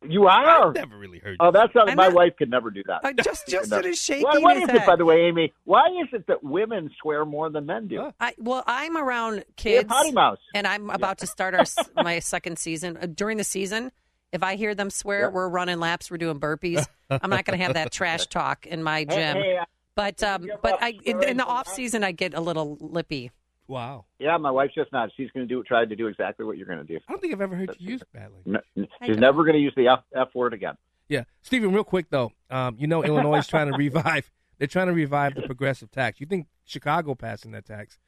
[0.07, 0.69] you are.
[0.69, 1.37] I've never really heard.
[1.39, 3.03] Oh, that's something I'm my not- wife could never do that.
[3.03, 4.87] Uh, just Justin is shaking What, what his is it, head.
[4.87, 5.53] by the way, Amy?
[5.65, 8.11] Why is it that women swear more than men do?
[8.19, 10.37] I, well, I'm around You're a kids, potty mouse.
[10.53, 12.97] and I'm about to start our s- my second season.
[13.01, 13.91] Uh, during the season,
[14.31, 15.27] if I hear them swear, Yeah.
[15.29, 16.85] we're running laps, we're doing burpees.
[17.09, 19.37] I'm not going to have that trash talk in my gym.
[19.37, 22.41] hey, uh, But um, but I in, in the from off season, I get a
[22.41, 23.31] little lippy.
[23.67, 24.05] Wow.
[24.19, 25.09] Yeah, my wife's just not.
[25.17, 26.99] She's going to do try to do exactly what you're going to do.
[27.07, 28.63] I don't think I've ever heard you use bad language.
[28.75, 30.75] No, she's never going to use the F, F word again.
[31.09, 31.73] Yeah, Stephen.
[31.73, 34.31] Real quick though, um, you know Illinois is trying to revive.
[34.57, 36.19] They're trying to revive the progressive tax.
[36.19, 37.99] You think Chicago passing that tax?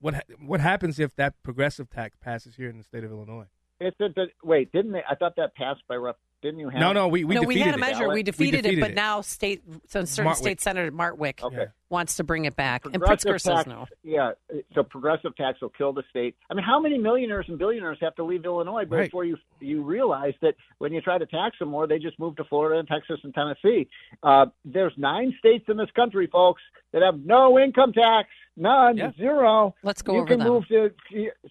[0.00, 3.46] What ha- what happens if that progressive tax passes here in the state of Illinois?
[3.80, 4.08] It's a,
[4.42, 5.02] wait, didn't they?
[5.08, 6.16] I thought that passed by rep.
[6.42, 6.78] Didn't you have?
[6.80, 8.04] No, no, we we no, we had a measure.
[8.04, 8.14] it.
[8.14, 8.94] We defeated, it, but it.
[8.94, 10.36] now state so certain Martwick.
[10.36, 11.66] state senator Martwick Okay.
[11.88, 13.86] wants to bring it back, and Progressive Pritzker says tax, no.
[14.04, 14.32] Yeah,
[14.74, 16.36] so progressive tax will kill the state.
[16.50, 19.04] I mean, how many millionaires and billionaires have to leave Illinois Right.
[19.06, 22.36] before you you realize that when you try to tax them more, they just move
[22.36, 23.88] to Florida and Texas and Tennessee?
[24.22, 26.60] Uh, there's nine states in this country, folks,
[26.92, 29.12] that have no income tax, none, Yeah.
[29.16, 29.74] zero.
[29.82, 30.48] Let's go you over can them.
[30.48, 30.90] move to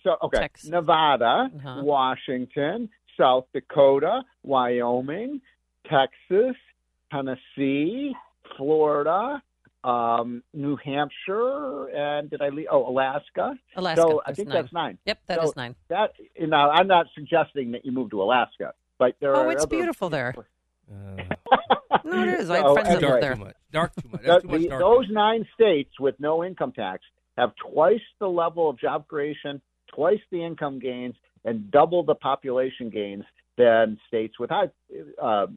[0.04, 0.70] so okay, Texas.
[0.70, 1.82] Nevada, Uh-huh.
[1.84, 2.90] Washington,
[3.20, 5.42] South Dakota, Wyoming,
[5.90, 6.56] Texas,
[7.12, 8.14] Tennessee,
[8.58, 9.42] Florida,
[9.84, 12.68] um, New Hampshire, and did I leave?
[12.72, 13.56] Oh, Alaska.
[13.76, 14.56] Alaska, So I think nine.
[14.62, 14.98] that's nine.
[15.06, 15.76] Yep, that so is nine.
[15.90, 19.52] That you know, I'm not suggesting that you move to Alaska, but there Oh, are
[19.52, 20.34] it's other- beautiful there.
[20.92, 21.24] Uh,
[22.04, 22.50] No, it is.
[22.52, 23.12] I have So, friends that anyway.
[23.12, 23.34] live dark there.
[23.36, 23.56] too much.
[23.72, 24.22] Dark too much.
[24.22, 24.82] The- That's too much the- dark.
[24.82, 27.04] those nine states with no income tax
[27.38, 29.62] have twice the level of job creation,
[29.94, 31.16] twice the income gains,
[31.46, 33.24] and double the population gains
[33.58, 34.70] than states with high
[35.22, 35.48] uh,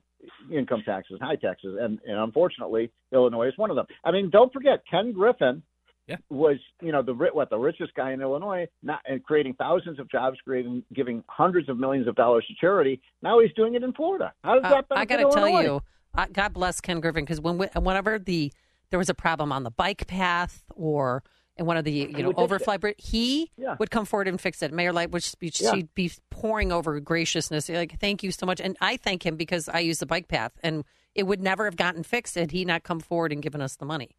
[0.52, 3.86] income taxes, high taxes, and, and unfortunately, Illinois is one of them.
[4.04, 5.62] I mean, don't forget Ken Griffin
[6.06, 6.16] Yeah.
[6.30, 10.08] was, you know, the what the richest guy in Illinois, not and creating thousands of
[10.10, 13.00] jobs, creating giving hundreds of millions of dollars to charity.
[13.22, 14.32] Now he's doing it in Florida.
[14.44, 14.84] How does Uh, that?
[14.92, 15.82] I got to tell you,
[16.16, 18.52] uh, God bless Ken Griffin because when we, whenever the
[18.90, 21.22] there was a problem on the bike path or
[21.58, 23.76] in one of the you know overfly, bri- he Yeah.
[23.78, 24.72] would come forward and fix it.
[24.72, 25.72] Mayor Light would be, Yeah.
[25.74, 29.68] she'd be pouring over graciousness, like thank you so much, and I thank him because
[29.68, 32.82] I use the bike path, and it would never have gotten fixed had he not
[32.84, 34.10] come forward and given us the money.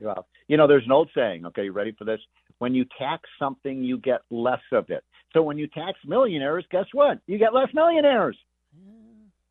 [0.00, 1.46] Well, you know, there's an old saying.
[1.46, 2.20] Okay, you ready for this?
[2.58, 5.04] When you tax something, you get less of it.
[5.32, 7.18] So when you tax millionaires, guess what?
[7.26, 8.36] You get less millionaires.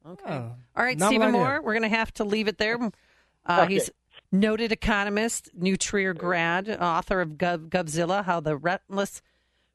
[0.08, 0.24] Okay.
[0.34, 1.40] Oh, All right, novel Stephen idea.
[1.40, 2.76] Moore, we're going to have to leave it there.
[3.46, 3.74] Uh, Okay.
[3.74, 3.90] He's
[4.40, 9.22] noted economist, New Trier grad, author of Gov- Govzilla, How the Relentless,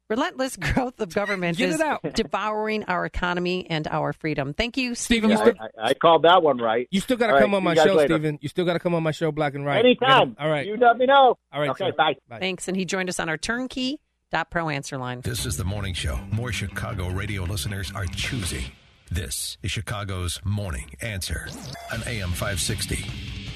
[0.09, 2.03] Relentless Growth of Government is out.
[2.15, 4.53] Devouring Our Economy and Our Freedom.
[4.55, 6.89] Thank you, Stephen, Stephen you still- I, I called that one right.
[6.91, 8.15] You still got to come right, on my show, later.
[8.15, 8.39] Stephen.
[8.43, 9.85] You still got to come on my show, Black and Right.
[9.85, 10.37] Anytime.
[10.39, 10.67] All right.
[10.67, 11.39] You let me know.
[11.53, 11.71] All right.
[11.71, 12.15] Okay, sir.
[12.29, 12.39] bye.
[12.39, 12.69] Thanks.
[12.69, 15.21] And he joined us on our turnkey.pro answer line.
[15.21, 16.19] This is the morning show.
[16.33, 18.65] More Chicago radio listeners are choosing.
[19.13, 21.49] This is Chicago's Morning Answer
[21.93, 23.05] on AM 560.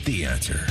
[0.04, 0.66] The Answer.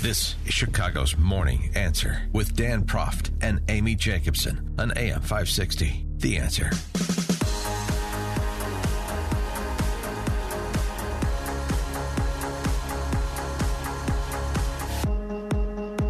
[0.00, 6.06] This is Chicago's Morning Answer with Dan Proft and Amy Jacobson on AM 560.
[6.18, 6.70] The Answer.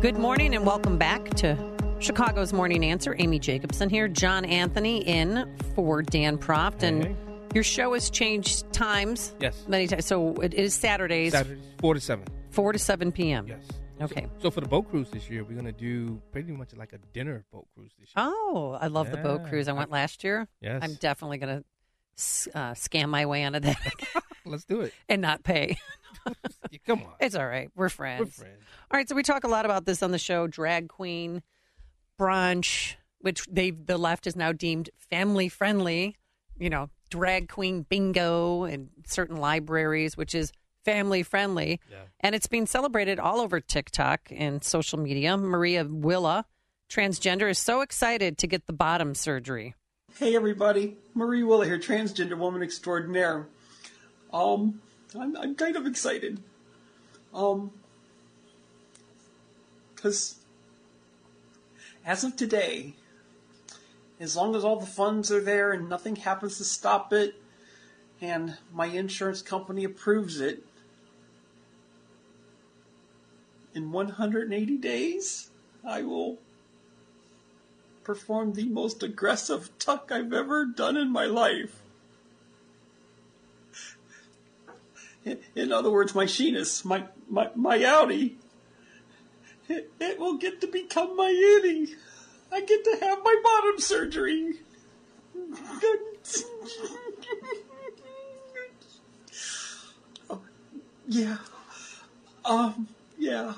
[0.01, 1.57] Good morning and welcome back to
[2.01, 3.15] Chicago's Morning Answer.
[3.19, 6.83] Amy Jacobson here, John Anthony in for Dan Proft.
[6.83, 7.17] And hey
[7.55, 9.35] your show has changed times.
[9.41, 9.65] Yes.
[9.69, 10.07] Many times.
[10.07, 12.25] So it is Saturdays, Saturdays, 4 to 7.
[12.51, 13.47] 4 to 7 p.m.
[13.47, 13.65] Yes.
[14.01, 14.27] Okay.
[14.41, 16.99] So for the boat cruise this year, we're going to do pretty much like a
[17.13, 18.25] dinner boat cruise this year.
[18.27, 19.69] Oh, I love the boat cruise.
[19.69, 20.49] I went last year.
[20.61, 20.81] Yes.
[20.83, 21.65] I'm definitely going to
[22.55, 23.79] uh, scam my way onto that
[24.45, 24.93] Let's do it.
[25.09, 25.79] and not pay.
[26.87, 27.13] Come on.
[27.21, 27.71] It's all right.
[27.75, 28.21] We're friends.
[28.39, 28.63] We're friends.
[28.91, 31.43] All right, so we talk a lot about this on the show drag queen,
[32.19, 36.17] brunch, which they the left is now deemed family friendly,
[36.59, 40.53] you know, drag queen bingo in certain libraries, which is
[40.85, 41.81] family friendly.
[42.21, 45.37] And it's being celebrated all over TikTok and social media.
[45.37, 46.45] Maria Willa,
[46.89, 49.75] transgender, is so excited to get the bottom surgery.
[50.19, 53.47] Hey everybody, Marie Willa here, transgender woman extraordinaire.
[54.33, 54.81] Um,
[55.19, 56.43] I'm, I'm kind of excited.
[57.33, 57.71] Um,
[59.95, 60.37] because
[62.05, 62.95] as of today,
[64.23, 67.35] as long as all the funds are there and nothing happens to stop it,
[68.21, 70.65] and my insurance company approves it,
[73.75, 75.51] in 180 days,
[75.85, 76.39] I will
[78.05, 81.83] perform the most aggressive tuck I've ever done in my life.
[85.55, 88.39] In, other words, my Sheenus, my, my, my Audi,
[89.69, 91.95] it, it will get to become my innie.
[92.53, 94.55] I get to have my bottom surgery.
[100.31, 100.43] Oh,
[101.09, 101.39] yeah.
[102.45, 102.89] Um,
[103.19, 103.55] yeah.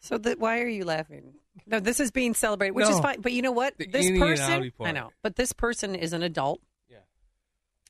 [0.00, 1.34] So that why are you laughing?
[1.66, 3.20] No, this is being celebrated, which is fine.
[3.20, 3.76] But you know what?
[3.76, 6.60] The This person, I know, but this person is an adult.
[6.88, 6.98] Yeah.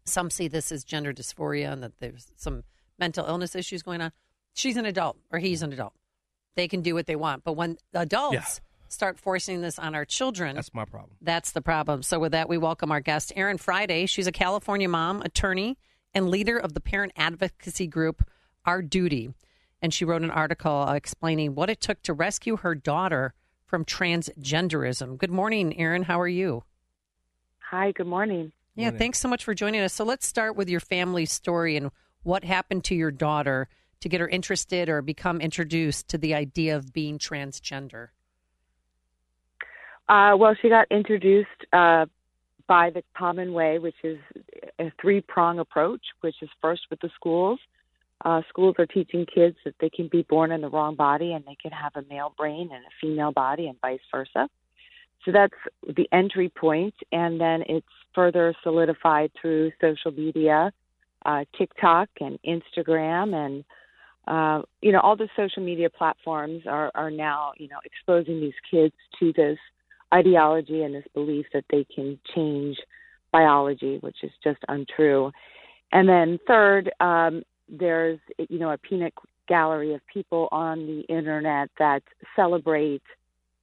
[0.05, 2.65] Some see this as gender dysphoria and that there's some
[2.99, 4.13] mental illness issues going on.
[4.55, 5.93] She's an adult or he's an adult.
[6.55, 7.45] They can do what they want.
[7.45, 8.45] But when adults Yeah.
[8.89, 11.17] Start forcing this on our children, That's my problem.
[11.21, 12.03] that's the problem.
[12.03, 14.07] So, with that, we welcome our guest, Erin Friday.
[14.07, 15.79] She's a California mom, attorney,
[16.15, 18.25] and leader of the parent advocacy group,
[18.65, 19.35] Our Duty.
[19.83, 23.35] And she wrote an article explaining what it took to rescue her daughter
[23.67, 25.19] from transgenderism.
[25.19, 26.05] Good morning, Erin.
[26.05, 26.65] How are you?
[27.71, 28.53] Hi, good morning.
[28.75, 29.93] Yeah, thanks so much for joining us.
[29.93, 31.91] So, let's start with your family story and
[32.23, 33.69] what happened to your daughter
[34.01, 38.09] to get her interested or become introduced to the idea of being transgender.
[40.09, 42.07] Uh, well, she got introduced uh,
[42.69, 44.19] by the Common Way, which is
[44.79, 47.59] a three prong approach, which is first with the schools.
[48.25, 51.45] Uh, schools are teaching kids that they can be born in the wrong body and
[51.45, 54.49] they can have a male brain and a female body and vice versa.
[55.25, 55.55] So that's
[55.97, 60.73] the entry point, and then it's further solidified through social media,
[61.25, 63.65] uh, TikTok and Instagram, and
[64.29, 68.55] uh, you know all the social media platforms are are now you know exposing these
[68.71, 69.59] kids to this
[70.15, 72.77] ideology and this belief that they can change
[73.33, 75.31] biology, which is just untrue.
[75.93, 79.13] And then third, um, there's you know a peanut
[79.49, 82.03] gallery of people on the internet that
[82.35, 83.03] celebrate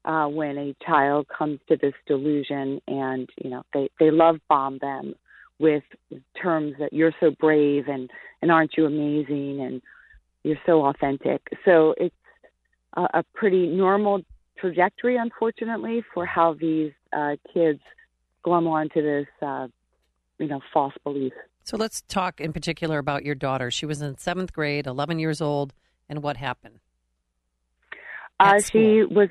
[0.05, 4.77] uh, when a child comes to this delusion, and you know they they love bomb
[4.79, 5.15] them
[5.59, 5.83] with
[6.41, 8.09] terms that you're so brave and
[8.41, 9.81] and aren't you amazing and
[10.43, 11.41] you're so authentic.
[11.63, 12.15] So it's
[12.95, 14.21] a, a pretty normal
[14.63, 17.81] trajectory, unfortunately, for how these uh, kids
[18.43, 19.67] glom onto this, uh,
[20.39, 21.33] you know, false belief.
[21.65, 23.69] So let's talk in particular about your daughter.
[23.71, 25.73] She was in seventh grade, 11 years old,
[26.07, 26.79] and what happened?
[28.39, 29.29] Uh, she was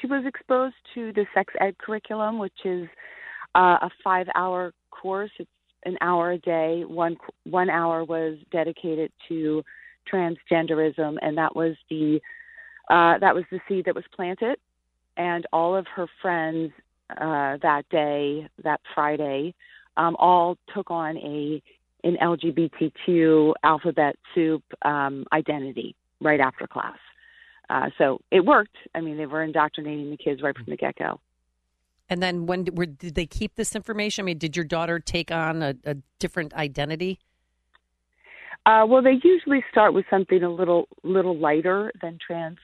[0.00, 2.88] she was exposed to the sex ed curriculum, which is
[3.54, 5.30] uh, a five-hour course.
[5.38, 5.50] It's
[5.84, 6.84] an hour a day.
[6.86, 9.62] One one hour was dedicated to
[10.12, 12.20] transgenderism, and that was the
[12.90, 14.58] uh, that was the seed that was planted.
[15.16, 16.72] And all of her friends
[17.10, 19.54] uh, that day, that Friday,
[19.96, 21.62] um, all took on a
[22.04, 26.98] an LGBTQ alphabet soup um, identity right after class.
[27.70, 28.76] Uh, so it worked.
[28.94, 31.20] I mean, they were indoctrinating the kids right from the get go.
[32.10, 34.24] And then when did, were, did they keep this information?
[34.24, 37.20] I mean, did your daughter take on a, a different identity?
[38.66, 42.58] Uh, well, they usually start with something a little little lighter than trans.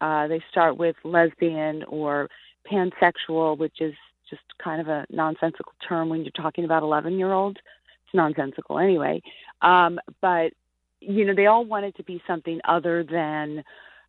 [0.00, 2.28] Uh, they start with lesbian or
[2.70, 3.94] pansexual, which is
[4.28, 7.58] just kind of a nonsensical term when you're talking about 11 year olds.
[8.04, 9.22] It's nonsensical anyway.
[9.62, 10.52] Um, but
[11.00, 13.64] you know, they all want it to be something other than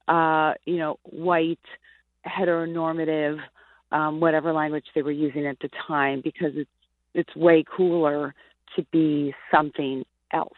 [0.08, 1.60] uh, you know white
[2.26, 3.40] heteronormative,
[3.92, 6.70] um, whatever language they were using at the time, because it's
[7.14, 8.34] it's way cooler
[8.76, 10.54] to be something else.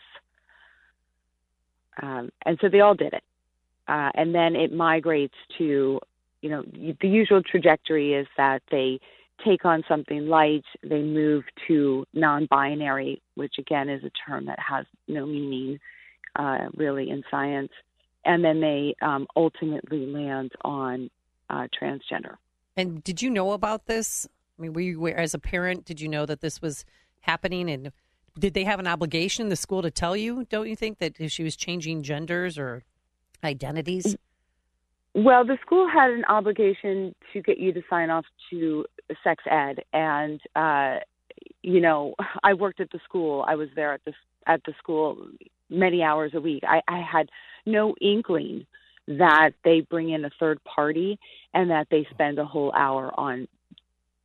[2.01, 3.23] Um, and so they all did it.
[3.87, 5.99] Uh, and then it migrates to,
[6.41, 6.63] you know,
[7.01, 8.99] the usual trajectory is that they
[9.45, 14.85] take on something light, they move to non-binary, which again is a term that has
[15.07, 15.79] no meaning
[16.35, 17.71] uh, really in science,
[18.25, 21.09] and then they um, ultimately land on
[21.49, 22.35] uh, transgender.
[22.75, 24.27] And did you know about this?
[24.57, 25.85] I mean, were you as a parent?
[25.85, 26.85] Did you know that this was
[27.21, 27.69] happening?
[27.69, 27.91] And
[28.37, 30.45] did they have an obligation, the school, to tell you?
[30.45, 32.83] Don't you think that if she was changing genders or
[33.43, 34.15] identities?
[35.15, 38.85] Well, the school had an obligation to get you to sign off to
[39.23, 40.97] sex ed, and uh,
[41.61, 43.45] you know, I worked at the school.
[43.47, 44.13] I was there at the
[44.47, 45.27] at the school
[45.69, 46.63] many hours a week.
[46.67, 47.29] I, I had
[47.65, 48.65] no inkling
[49.07, 51.19] that they bring in a third party
[51.53, 53.47] and that they spend a whole hour on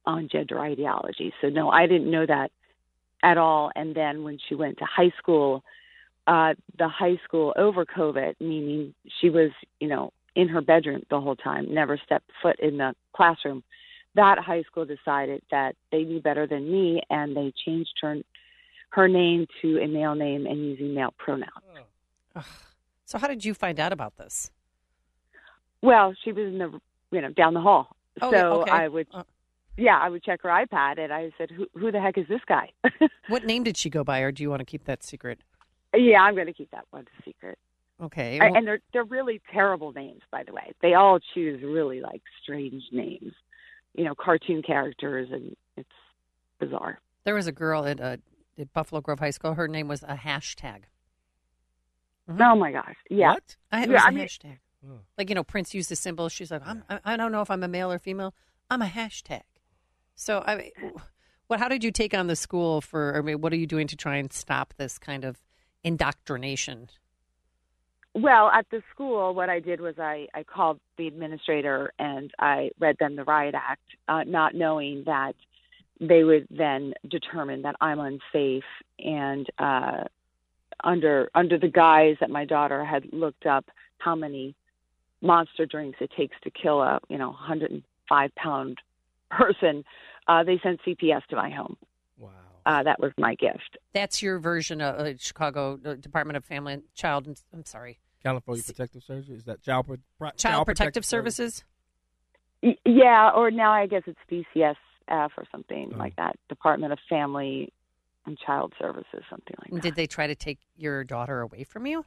[0.06, 1.32] on gender ideology.
[1.40, 2.50] So no, I didn't know that
[3.22, 3.70] at all.
[3.74, 5.62] And then when she went to high school,
[6.28, 9.50] uh, the high school over COVID, meaning she was,
[9.80, 13.64] you know, in her bedroom the whole time, never stepped foot in the classroom.
[14.14, 18.18] That high school decided that they knew better than me, and they changed her
[18.90, 21.50] her name to a male name and using male pronouns.
[23.04, 24.50] So, how did you find out about this?
[25.82, 26.80] Well, she was in the
[27.10, 28.70] you know down the hall, Oh, so okay.
[28.70, 29.06] I would,
[29.76, 32.40] yeah, I would check her iPad, and I said, "Who who the heck is this
[32.46, 32.70] guy?"
[33.28, 35.40] What name did she go by, or do you want to keep that secret?
[35.94, 37.58] Yeah, I'm going to keep that one a secret.
[38.02, 38.38] Okay.
[38.38, 40.72] I- well- and they're they're really terrible names, by the way.
[40.82, 43.32] They all choose really like strange names,
[43.94, 45.88] you know, cartoon characters, and it's
[46.60, 47.00] bizarre.
[47.24, 48.16] There was a girl at, uh,
[48.58, 49.54] at Buffalo Grove High School.
[49.54, 50.82] Her name was a hashtag.
[52.28, 53.34] Oh my gosh, yeah.
[53.72, 54.58] I, it Yeah, was a I mean- hashtag.
[55.18, 56.28] Like you know, Prince used the symbol.
[56.28, 58.32] She's like, I'm, I, I don't know if I'm a male or female.
[58.70, 59.42] I'm a hashtag.
[60.14, 60.70] So I mean,
[61.48, 61.58] what?
[61.58, 63.16] How did you take on the school for?
[63.16, 65.36] I mean, what are you doing to try and stop this kind of
[65.84, 66.88] indoctrination?
[68.14, 72.70] Well, at the school, what I did was I, I called the administrator and I
[72.80, 75.34] read them the riot act, uh, not knowing that
[76.00, 78.64] they would then determine that I'm unsafe
[78.98, 80.04] and uh,
[80.82, 83.66] under under the guise that my daughter had looked up
[83.98, 84.54] how many
[85.20, 88.78] monster drinks it takes to kill a you know 105 pound
[89.30, 89.84] person,
[90.26, 91.76] uh, they sent CPS to my home.
[92.68, 93.78] Wow, uh, that was my gift.
[93.92, 97.26] That's your version of uh, Chicago uh, Department of Family and Child.
[97.26, 101.64] and- I'm sorry, California Protective Services is that child, pro- pro- Child, Protective, Services.
[102.62, 107.72] Y- Yeah, or now I guess it's DCSF or something like that, Department of Family
[108.26, 111.86] and Child Services, something like And Did they try to take your daughter away from
[111.86, 112.04] you?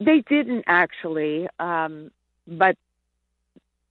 [0.00, 2.10] They didn't actually, um,
[2.48, 2.76] but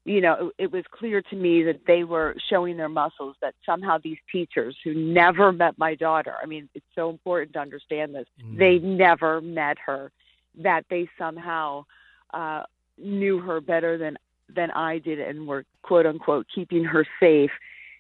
[0.03, 3.36] you know, it, it was clear to me that they were showing their muscles.
[3.41, 7.60] That somehow these teachers who never met my daughter, I mean, it's so important to
[7.60, 8.26] understand this.
[8.57, 10.11] They never met her.
[10.57, 11.86] That they somehow
[12.34, 12.64] uh,
[12.98, 14.18] knew her better than
[14.53, 17.52] than I did, and were quote unquote keeping her safe.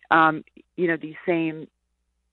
[0.09, 0.43] Um,
[0.75, 1.67] you know, these same,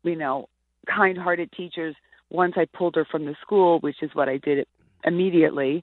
[0.02, 0.48] you know,
[0.86, 1.94] kind-hearted teachers.
[2.30, 4.66] Once I pulled her from the school, which is what I did
[5.04, 5.82] immediately,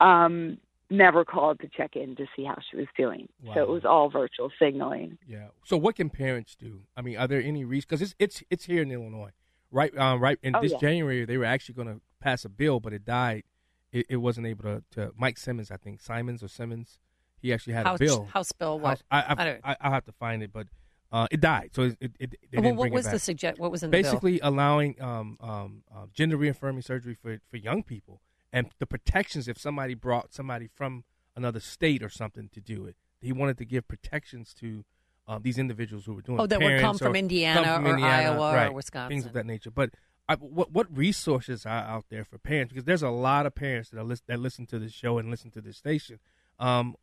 [0.00, 0.58] um,
[0.90, 3.28] never called to check in to see how she was doing.
[3.54, 5.18] So it was all virtual signaling.
[5.26, 5.48] Yeah.
[5.64, 6.80] So what can parents do?
[6.96, 7.86] I mean, are there any reasons?
[7.86, 9.30] Because it's it's it's here in Illinois,
[9.70, 9.96] right?
[9.96, 10.38] Um, right.
[10.42, 10.78] In Oh, this yeah.
[10.78, 13.44] January, they were actually going to pass a bill, but it died.
[13.92, 15.12] It, it wasn't able to, to.
[15.16, 16.98] Mike Simmons, I think Simons or Simmons,
[17.40, 18.24] he actually had House- a bill.
[18.32, 18.88] House bill what?
[18.90, 20.66] House- I, I, I don't- I, I'll have to find it, but
[21.12, 21.70] uh, it died.
[21.72, 23.58] So it, it, it they Well, didn't what bring was the suggest?
[23.58, 24.02] What was in the bill?
[24.02, 28.20] Basically, allowing um, um, uh, gender reaffirming surgery for, for young people
[28.52, 31.04] and the protections if somebody brought somebody from
[31.36, 32.96] another state or something to do it.
[33.20, 34.84] He wanted to give protections to
[35.28, 37.90] um, these individuals who were doing Oh, that would come from Indiana come from or
[37.90, 39.08] Indiana, Iowa or Wisconsin.
[39.08, 39.70] things of that nature.
[39.70, 39.90] But
[40.28, 42.72] I, what what resources are out there for parents?
[42.72, 45.30] Because there's a lot of parents that are lis- that listen to this show and
[45.30, 46.18] listen to this station.
[46.58, 46.94] Um,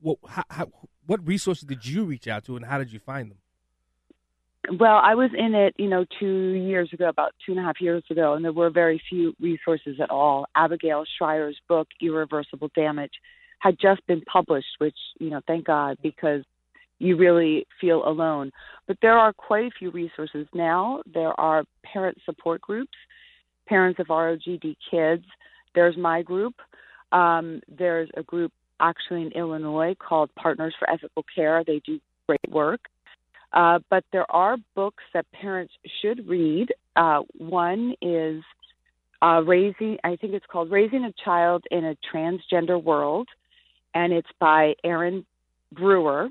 [0.00, 0.66] what how, how,
[1.06, 3.38] what resources did you reach out to, and how did you find them?
[4.78, 7.80] Well, I was in it, you know, two years ago, about two and a half
[7.80, 10.46] years ago, and there were very few resources at all.
[10.54, 13.12] Abigail Shrier's book, Irreversible Damage,
[13.58, 16.44] had just been published, which, you know, thank God, because
[17.00, 18.52] you really feel alone.
[18.86, 21.02] But there are quite a few resources now.
[21.12, 22.96] There are parent support groups,
[23.66, 25.24] parents of ROGD kids.
[25.74, 26.54] There's my group.
[27.10, 31.64] Um, there's a group actually in Illinois called Partners for Ethical Care.
[31.66, 31.98] They do
[32.28, 32.82] great work.
[33.52, 36.72] Uh, but there are books that parents should read.
[36.96, 38.42] Uh, one is
[39.20, 43.28] uh, Raising, I think it's called Raising a Child in a Transgender World,
[43.94, 45.24] and it's by Erin
[45.70, 46.28] Brewer.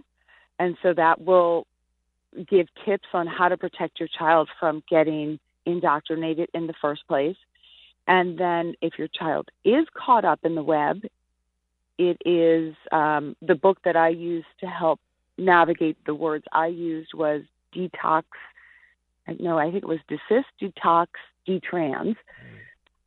[0.59, 1.67] And so that will
[2.49, 7.37] give tips on how to protect your child from getting indoctrinated in the first place.
[8.07, 11.01] And then if your child is caught up in the web,
[11.97, 14.99] it is um, the book that I use to help
[15.41, 17.41] navigate the words I used was
[17.75, 18.23] detox.
[19.39, 21.07] No, I think it was desist, detox,
[21.47, 22.15] detrans.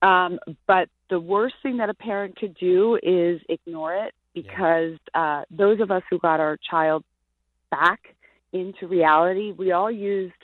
[0.02, 5.42] Um, but the worst thing that a parent could do is ignore it because uh,
[5.50, 7.04] those of us who got our child
[7.70, 8.00] back
[8.52, 10.34] into reality, we all used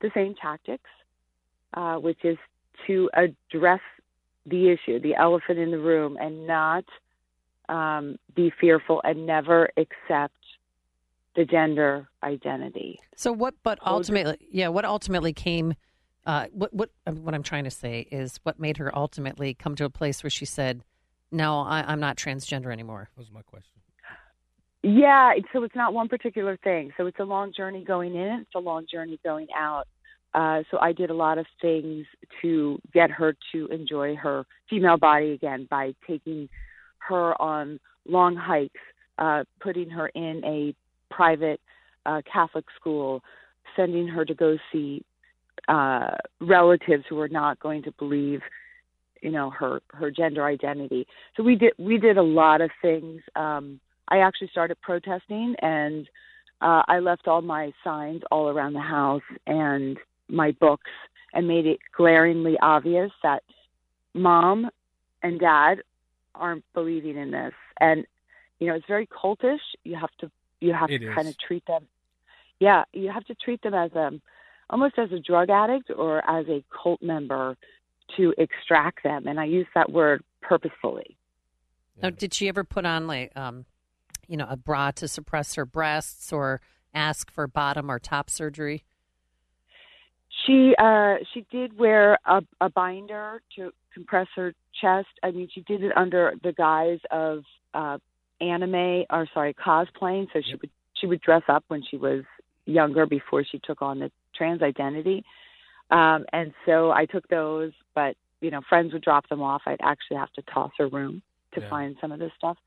[0.00, 0.90] the same tactics,
[1.74, 2.36] uh, which is
[2.86, 3.80] to address
[4.46, 6.84] the issue, the elephant in the room, and not
[7.68, 10.34] um, be fearful and never accept
[11.36, 13.00] the gender identity.
[13.16, 13.54] So what?
[13.62, 15.74] But ultimately, yeah, what ultimately came.
[16.26, 19.84] Uh, what what what I'm trying to say is what made her ultimately come to
[19.84, 20.82] a place where she said,
[21.30, 23.74] "No, I, I'm not transgender anymore." That was my question.
[24.82, 26.92] Yeah, so it's not one particular thing.
[26.98, 29.86] So it's a long journey going in, it's a long journey going out.
[30.34, 32.04] Uh, so I did a lot of things
[32.42, 36.50] to get her to enjoy her female body again by taking
[36.98, 38.80] her on long hikes,
[39.16, 40.74] uh, putting her in a
[41.14, 41.60] private
[42.06, 43.22] uh, Catholic school,
[43.76, 45.04] sending her to go see
[45.68, 48.40] uh, relatives who are not going to believe,
[49.22, 51.06] you know, her her gender identity.
[51.36, 53.22] So we did we did a lot of things.
[53.36, 56.06] Um, I actually started protesting, and
[56.60, 59.96] uh, I left all my signs all around the house and
[60.28, 60.90] my books,
[61.32, 63.42] and made it glaringly obvious that
[64.14, 64.68] mom
[65.22, 65.76] and dad
[66.34, 67.54] aren't believing in this.
[67.80, 68.04] And
[68.58, 69.58] you know, it's very cultish.
[69.84, 70.30] You have to
[70.64, 71.14] you have It to is.
[71.14, 71.86] kind of treat them.
[72.60, 74.10] Yeah, you have to treat them as a
[74.70, 77.56] almost as a drug addict or as a cult member
[78.16, 79.26] to extract them.
[79.26, 81.16] And I use that word purposefully.
[82.02, 83.66] Now, did she ever put on like, um,
[84.26, 86.60] you know, a bra to suppress her breasts or
[86.94, 88.84] ask for bottom or top surgery?
[90.44, 95.08] She uh she did wear a, a binder to compress her chest.
[95.22, 97.98] I mean, she did it under the guise of uh
[98.40, 100.26] anime or sorry, cosplaying.
[100.32, 102.24] So she would she would dress up when she was
[102.66, 105.24] younger before she took on the trans identity.
[105.90, 109.62] Um and so I took those, but you know, friends would drop them off.
[109.66, 111.22] I'd actually have to toss her room
[111.54, 111.68] to Yeah.
[111.70, 112.58] find some of this stuff.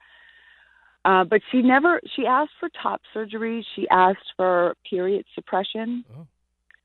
[1.05, 3.65] Uh, but she never she asked for top surgery.
[3.75, 6.03] She asked for period suppression.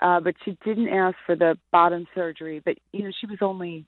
[0.00, 2.60] Uh, but she didn't ask for the bottom surgery.
[2.64, 3.86] But you know, she was only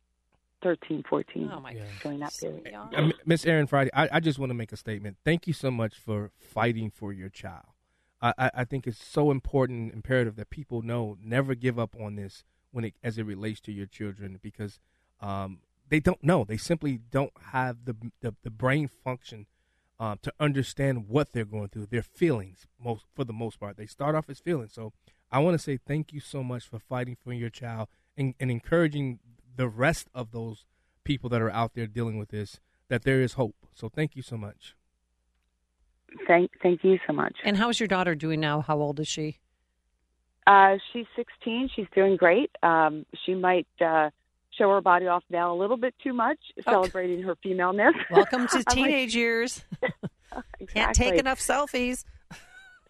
[0.64, 2.74] 13, 14 Oh my during that period.
[2.74, 5.18] Uh, M- Miss Erin Friday, I, I just want to make a statement.
[5.22, 7.66] Thank you so much for fighting for your child.
[8.22, 11.94] I, I, I think it's so important and imperative that people know never give up
[12.00, 14.80] on this when it as it relates to your children because
[15.20, 15.58] um,
[15.90, 16.44] they don't know.
[16.44, 19.46] They simply don't have the the, the brain function
[20.00, 22.66] um, to understand what they're going through, their feelings.
[22.82, 24.72] Most for the most part, they start off as feelings.
[24.72, 24.94] So
[25.30, 28.50] I want to say thank you so much for fighting for your child and, and
[28.50, 29.18] encouraging
[29.56, 30.64] the rest of those
[31.04, 33.56] people that are out there dealing with this that there is hope.
[33.74, 34.74] So thank you so much.
[36.26, 37.36] Thank thank you so much.
[37.44, 38.60] And how's your daughter doing now?
[38.60, 39.40] How old is she?
[40.46, 41.70] Uh, she's 16.
[41.74, 42.50] She's doing great.
[42.62, 44.10] Um, she might uh,
[44.56, 47.94] show her body off now a little bit too much, celebrating her femaleness.
[48.10, 49.64] Welcome to I'm like, teenage years.
[50.68, 52.04] Can't take enough selfies.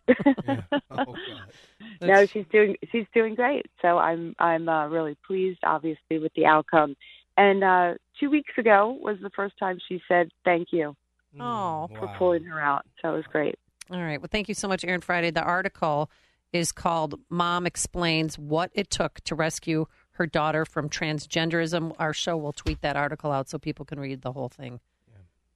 [2.00, 3.66] no, she's doing she's doing great.
[3.82, 6.96] So I'm I'm uh, really pleased, obviously, with the outcome.
[7.36, 10.96] And uh, two weeks ago was the first time she said thank you
[11.40, 12.86] Oh, for pulling her out.
[13.02, 13.58] So it was great.
[13.90, 14.20] All right.
[14.20, 15.30] Well, thank you so much, Erin Friday.
[15.30, 16.10] The article
[16.52, 21.92] is called Mom Explains What It Took to Rescue Her Daughter from Transgenderism.
[21.98, 24.80] Our show will tweet that article out so people can read the whole thing.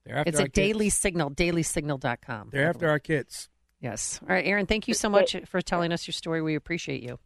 [0.05, 0.67] They're after It's our at kids.
[0.67, 2.49] Daily Signal, dailysignal.com.
[2.51, 3.49] They're after our kids.
[3.81, 4.19] Yes.
[4.21, 6.41] All right, Erin, thank you so much for telling us your story.
[6.41, 7.19] We appreciate you.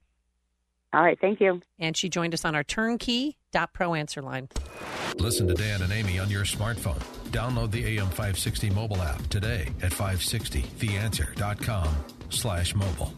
[0.94, 1.62] All right, thank you.
[1.80, 4.50] And she joined us on our turnkey.pro answer line.
[5.18, 7.00] Listen to Dan and Amy on your smartphone.
[7.32, 11.96] Download the AM560 mobile app today at 560theanswer.com
[12.30, 13.14] slash mobile.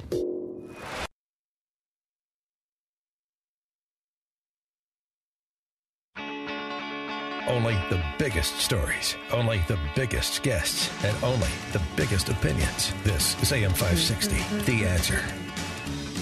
[7.47, 12.91] Only the biggest stories, only the biggest guests, and only the biggest opinions.
[13.03, 15.21] This is AM560, The Answer.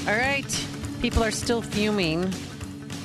[0.05, 0.67] All right.
[1.01, 2.29] People are still fuming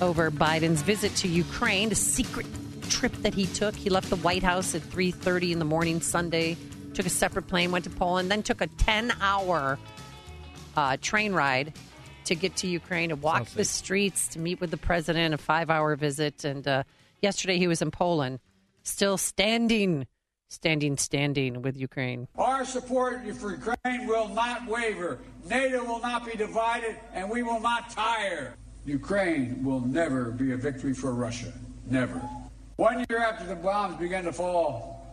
[0.01, 2.47] over Biden's visit to Ukraine, the secret
[2.89, 3.77] trip that he took.
[3.77, 6.57] He left the White House at 3:30 in the morning Sunday,
[6.95, 9.79] took a separate plane, went to Poland, then took a 10-hour
[10.77, 11.73] uh, train ride
[12.25, 15.39] to get to Ukraine to walk Sounds the streets to meet with the president, a
[15.39, 16.83] 5-hour visit and uh,
[17.21, 18.41] yesterday he was in Poland,
[18.83, 20.07] still standing
[20.51, 22.27] standing standing with Ukraine.
[22.37, 25.19] Our support for Ukraine will not waver.
[25.47, 28.55] NATO will not be divided, and we will not tire.
[28.87, 31.53] Ukraine will never be a victory for Russia.
[31.91, 32.19] Never.
[32.77, 35.07] One year after the bombs began to fall,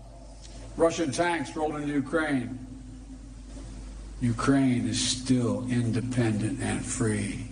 [0.77, 2.57] Russian tanks rolled into Ukraine.
[4.21, 7.47] Ukraine is still independent and free.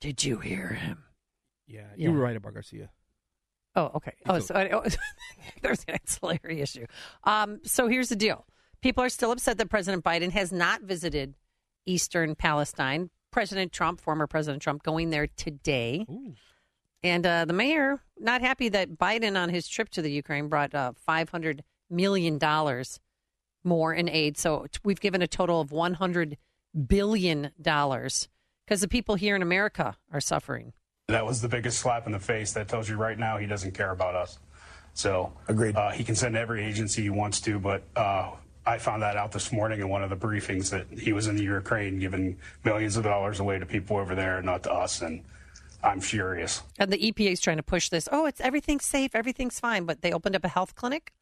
[0.00, 1.04] Did you hear him?
[1.66, 2.08] Yeah, Yeah.
[2.08, 2.90] you were right about Garcia.
[3.76, 4.12] Oh, okay.
[4.26, 4.84] Oh, so I, oh,
[5.62, 6.86] there's an ancillary issue.
[7.24, 8.46] Um, so here's the deal:
[8.82, 11.34] people are still upset that President Biden has not visited
[11.86, 13.10] Eastern Palestine.
[13.30, 16.06] President Trump, former President Trump, going there today,
[17.02, 20.72] and uh, the mayor not happy that Biden on his trip to the Ukraine brought
[20.72, 23.00] uh, 500 million dollars
[23.64, 24.38] more in aid.
[24.38, 26.36] So t- we've given a total of 100
[26.86, 28.28] billion dollars
[28.64, 30.72] because the people here in America are suffering.
[31.08, 32.52] That was the biggest slap in the face.
[32.52, 34.38] That tells you right now he doesn't care about us.
[34.94, 35.76] So agreed.
[35.76, 38.30] Uh, he can send every agency he wants to, but uh,
[38.64, 41.36] I found that out this morning in one of the briefings that he was in
[41.36, 45.22] the Ukraine giving millions of dollars away to people over there, not to us, and
[45.82, 46.62] I'm furious.
[46.78, 48.08] And the EPA is trying to push this.
[48.10, 49.84] Oh, it's everything's safe, everything's fine.
[49.84, 51.12] But they opened up a health clinic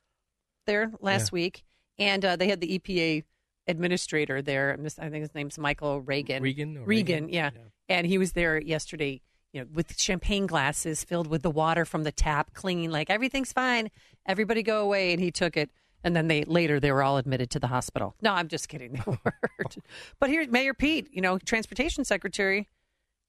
[0.66, 1.64] there last week,
[1.98, 3.24] and uh, they had the EPA
[3.66, 4.78] administrator there.
[4.78, 6.42] I think his name's Michael Reagan.
[6.42, 7.28] Regan or Regan, Reagan?
[7.30, 7.50] yeah.
[7.88, 9.22] And he was there yesterday,
[9.52, 13.52] you know, with champagne glasses filled with the water from the tap, clinging like everything's
[13.52, 13.90] fine.
[14.26, 15.12] Everybody go away.
[15.12, 15.70] And he took it.
[16.04, 18.16] And then they later they were all admitted to the hospital.
[18.20, 18.92] No, I'm just kidding.
[19.06, 19.76] They weren't.
[20.18, 22.68] but here's Mayor Pete, you know, transportation secretary.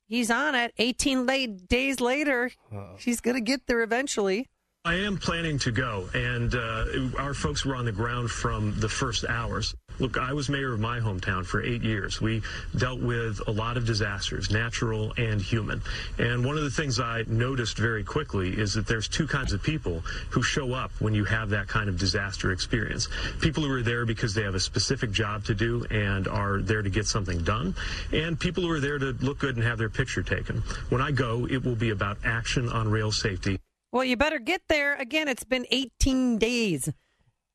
[0.08, 0.74] He's on it.
[0.78, 2.52] 18 late days later,
[2.98, 4.50] she's going to get there eventually.
[4.86, 6.86] I am planning to go, and uh,
[7.18, 9.74] our folks were on the ground from the first hours.
[10.00, 12.20] Look, I was mayor of my hometown for eight years.
[12.20, 12.42] We
[12.76, 15.82] dealt with a lot of disasters, natural and human.
[16.18, 19.62] And one of the things I noticed very quickly is that there's two kinds of
[19.62, 20.00] people
[20.30, 23.08] who show up when you have that kind of disaster experience.
[23.40, 26.82] People who are there because they have a specific job to do and are there
[26.82, 27.76] to get something done,
[28.12, 30.64] and people who are there to look good and have their picture taken.
[30.90, 33.60] When I go, it will be about action on rail safety.
[33.92, 34.96] Well, you better get there.
[34.96, 36.90] Again, it's been 18 days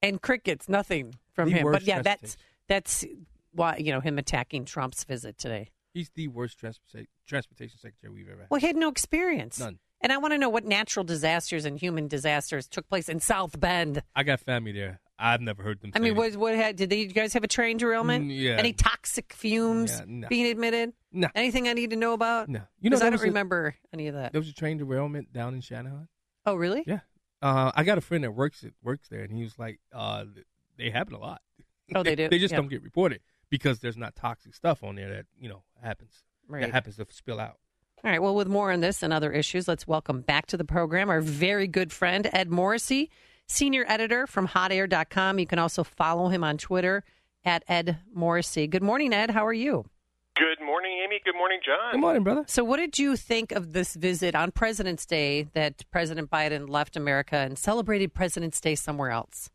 [0.02, 1.70] and crickets, nothing from The him.
[1.70, 2.36] But yeah, that's
[2.66, 3.04] that's
[3.52, 5.70] why, you know, him attacking Trump's visit today.
[5.94, 8.50] He's the worst transportation transportation secretary we've ever had.
[8.50, 9.60] Well, he had no experience.
[9.60, 9.78] None.
[10.00, 13.58] And I want to know what natural disasters and human disasters took place in South
[13.60, 14.02] Bend.
[14.16, 14.98] I got family there.
[15.16, 15.92] I've never heard them.
[15.94, 18.26] I mean, what, what had, did they, you guys have a train derailment?
[18.26, 18.52] Mm, yeah.
[18.52, 20.28] Any toxic fumes Yeah, no.
[20.28, 20.92] being admitted?
[21.12, 21.28] No.
[21.34, 22.48] Anything I need to know about?
[22.48, 22.62] No.
[22.80, 24.32] You know, I don't a- remember any of that.
[24.32, 26.08] There was a train derailment down in Channahon.
[26.46, 26.84] Oh, really?
[26.86, 27.00] Yeah.
[27.42, 30.24] Uh, I got a friend that works it works there, and he was like, uh,
[30.78, 31.42] "They happen a lot.
[31.94, 32.28] Oh, they do?
[32.28, 32.58] they just Yeah.
[32.58, 36.24] don't get reported because there's not toxic stuff on there that you know happens.
[36.46, 36.62] Right.
[36.62, 37.58] That happens to spill out.
[38.04, 38.22] All right.
[38.22, 41.20] Well, with more on this and other issues, let's welcome back to the program our
[41.20, 43.10] very good friend, Ed Morrissey,
[43.48, 45.38] senior editor from hotair.com.
[45.38, 47.04] You can also follow him on Twitter
[47.44, 48.66] at Ed Morrissey.
[48.66, 49.30] Good morning, Ed.
[49.32, 49.84] How are you?
[50.36, 51.20] Good morning, Amy.
[51.24, 51.92] Good morning, John.
[51.92, 52.44] Good morning, brother.
[52.46, 56.96] So, what did you think of this visit on President's Day that President Biden left
[56.96, 59.50] America and celebrated President's Day somewhere else?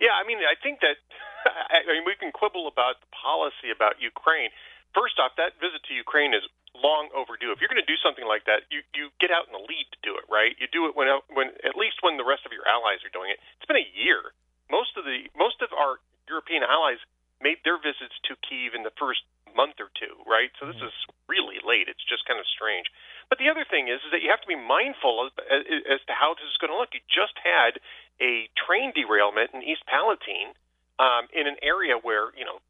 [0.00, 0.96] Yeah, I mean, I think that
[1.72, 4.50] I mean we can quibble about the policy about Ukraine.
[4.94, 6.44] First off, that visit to Ukraine is
[6.76, 7.52] long overdue.
[7.52, 9.86] If you're going to do something like that, you you get out in the lead
[9.92, 10.56] to do it, right?
[10.56, 13.32] You do it when when at least when the rest of your allies are doing
[13.32, 13.38] it.
[13.58, 14.32] It's been a year.
[14.70, 17.00] Most of the most of our European allies
[17.42, 20.48] made their visits to Kiev in the first month or two, right?
[20.56, 20.88] So this mm-hmm.
[20.88, 20.96] is
[21.28, 21.90] really late.
[21.90, 22.88] It's just kind of strange.
[23.32, 26.12] But the other thing is, is that you have to be mindful as, as to
[26.12, 26.92] how this is going to look.
[26.92, 27.80] You just had
[28.20, 30.52] a train derailment in East Palatine
[31.00, 32.60] um, in an area where, you know,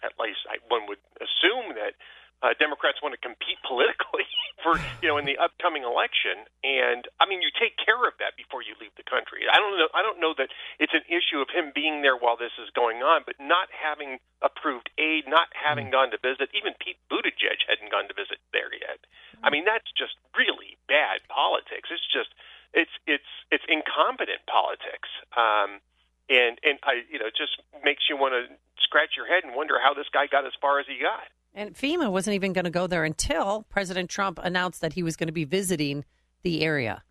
[0.00, 2.00] at least I, one would assume that
[2.44, 4.28] uh, Democrats want to compete politically
[4.62, 6.44] for, you know, in the upcoming election.
[6.60, 9.48] And I mean, you take care of that before you leave the country.
[9.48, 9.88] I don't know.
[9.96, 13.00] I don't know that it's an issue of him being there while this is going
[13.00, 16.52] on, but not having approved aid, not having gone to visit.
[16.52, 19.00] Even Pete Buttigieg hadn't gone to visit there yet.
[19.40, 21.88] I mean, that's just really bad politics.
[21.88, 22.32] It's just
[22.76, 25.08] it's it's it's incompetent politics.
[25.32, 25.80] Um,
[26.28, 28.50] and and I you know it just makes you want to
[28.82, 31.26] scratch your head and wonder how this guy got as far as he got.
[31.56, 35.16] And FEMA wasn't even going to go there until President Trump announced that he was
[35.16, 36.04] going to be visiting
[36.44, 37.02] the area.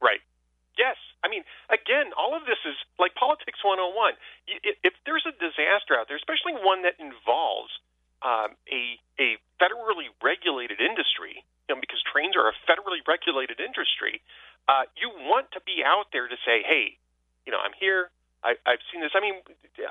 [0.00, 0.24] Right.
[0.78, 0.96] Yes.
[1.22, 4.16] I mean, again, all of this is like politics 101.
[4.48, 7.68] You- If, if there's a disaster out there, especially one that involves
[8.24, 14.24] um, a a federally regulated industry, you know, because trains are a federally regulated industry,
[14.68, 16.96] uh, you want to be out there to say, hey,
[17.44, 18.08] you know, I'm here.
[18.40, 19.12] I, I've seen this.
[19.12, 19.36] I mean,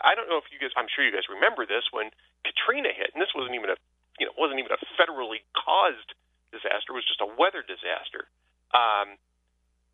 [0.02, 0.74] I don't know if you guys.
[0.74, 2.10] I'm sure you guys remember this when
[2.42, 3.78] Katrina hit, and this wasn't even a,
[4.20, 6.14] you know, it wasn't even a federally caused
[6.52, 6.92] disaster.
[6.92, 8.28] It was just a weather disaster.
[8.76, 9.18] Um,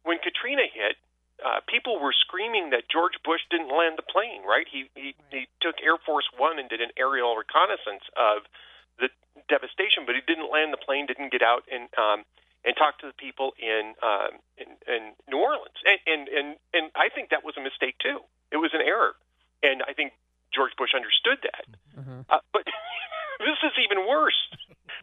[0.03, 0.97] when Katrina hit,
[1.43, 4.43] uh, people were screaming that George Bush didn't land the plane.
[4.47, 4.67] Right?
[4.69, 8.43] He he, he took Air Force One and did an aerial reconnaissance of
[8.99, 9.09] the
[9.47, 11.05] devastation, but he didn't land the plane.
[11.05, 12.23] Didn't get out and um,
[12.63, 15.75] and talk to the people in um, in, in New Orleans.
[15.85, 18.19] And, and and and I think that was a mistake too.
[18.51, 19.15] It was an error.
[19.61, 20.13] and I think
[20.53, 21.65] George Bush understood that.
[21.99, 22.21] Mm-hmm.
[22.29, 22.63] Uh, but
[23.39, 24.37] this is even worse.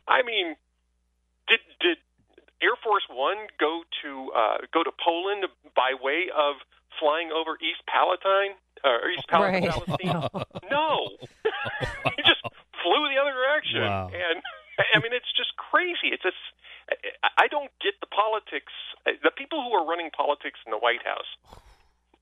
[0.09, 0.57] I mean,
[1.49, 1.99] did did
[2.63, 5.45] Air Force One go to uh, go to Poland
[5.75, 6.57] by way of
[7.01, 8.55] flying over East Palatine
[8.85, 9.63] uh, or East Pal- Right.
[9.65, 10.29] Palestine?
[10.71, 11.09] no,
[12.17, 12.43] he just
[12.83, 14.11] flew the other direction, Wow.
[14.13, 14.43] and
[14.95, 16.13] I mean it's just crazy.
[16.15, 16.39] It's just
[17.39, 18.73] I don't get the politics.
[19.07, 21.31] The people who are running politics in the White House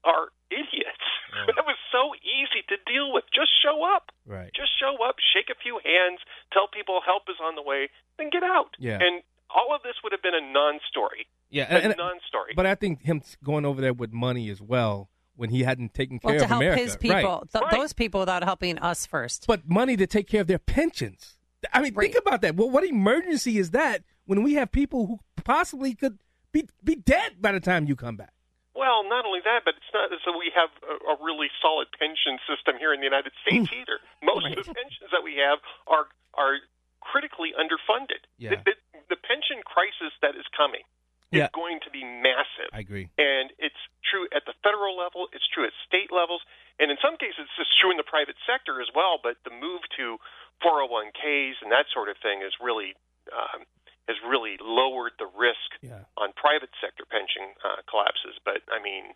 [0.04, 1.06] are idiots.
[1.46, 3.22] That was so easy to deal with.
[3.32, 4.10] Just show up.
[4.26, 4.50] Right.
[4.52, 6.18] Just show up, shake a few hands,
[6.52, 8.74] tell people help is on the way, then get out.
[8.80, 8.98] Yeah.
[9.00, 11.28] And all of this would have been a non-story.
[11.50, 12.54] Yeah, a and- and- non-story.
[12.56, 16.18] But I think him going over there with money as well when he hadn't taken
[16.18, 16.82] care Well, to of help America.
[16.82, 17.14] his people,
[17.54, 17.60] Right.
[17.70, 19.46] th- those people, without helping us first.
[19.46, 21.38] But money to take care of their pensions.
[21.72, 22.56] I mean, think about that.
[22.56, 26.18] Well, what emergency is that when we have people who possibly could
[26.52, 28.32] be be dead by the time you come back?
[28.80, 32.40] Well, not only that, but it's not so we have a, a really solid pension
[32.48, 33.84] system here in the United States Mm.
[33.84, 34.00] either.
[34.24, 36.56] Most of the pensions that we have are are
[37.04, 38.24] critically underfunded.
[38.40, 38.56] Yeah.
[38.56, 38.74] The, the,
[39.12, 40.84] the pension crisis that is coming
[41.32, 42.70] is going to be massive.
[42.72, 43.06] I agree.
[43.18, 46.42] And it's true at the federal level, it's true at state levels,
[46.80, 49.20] and in some cases it's true in the private sector as well.
[49.22, 50.18] But the move to
[50.64, 52.94] 401ks and that sort of thing is really
[53.30, 53.62] um,
[54.10, 55.70] has really lowered the risk
[56.18, 58.34] on private sector pension uh, collapses.
[58.44, 59.14] But I mean,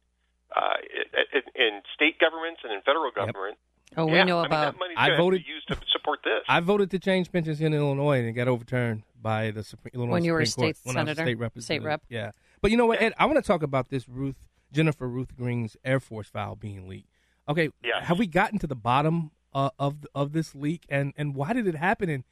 [0.55, 3.59] uh, it, it, in state governments and in federal government.
[3.97, 6.43] Oh, we yeah, know I mean, about- that I gonna voted- used to support this.
[6.49, 10.13] I voted to change pensions in Illinois and it got overturned by the Supreme Illinois
[10.13, 10.77] When you were a Supreme Court.
[10.77, 11.29] state when I was a senator?
[11.31, 11.83] state representative.
[11.83, 12.03] State rep?
[12.09, 12.31] Yeah,
[12.61, 13.13] but you know what, Ed?
[13.19, 17.09] I want to talk about this Ruth Jennifer Ruth Green's Air Force file being leaked.
[17.49, 17.71] Okay,
[18.03, 21.67] have we gotten to the bottom uh, of of this leak and and why did
[21.69, 22.25] it happen and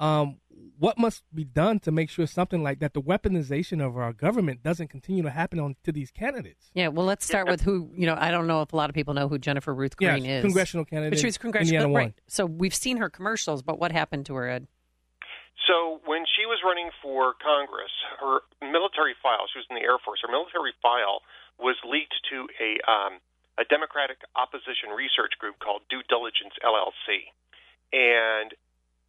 [0.00, 0.38] um,
[0.78, 4.62] what must be done to make sure something like that, the weaponization of our government,
[4.62, 6.70] doesn't continue to happen on to these candidates?
[6.72, 8.16] Yeah, well, let's start with who you know.
[8.18, 10.42] I don't know if a lot of people know who Jennifer Ruth Yeah, Green is.
[10.42, 11.82] congressional candidate, but she was congressional.
[11.82, 12.02] Indiana right.
[12.06, 12.14] one.
[12.28, 14.68] So we've seen her commercials, but what happened to her, Ed?
[15.66, 19.98] So when she was running for Congress, her military file, she was in the Air
[19.98, 21.20] Force, her military file
[21.58, 23.18] was leaked to a um,
[23.58, 27.34] a Democratic opposition research group called Due Diligence LLC,
[27.92, 28.54] and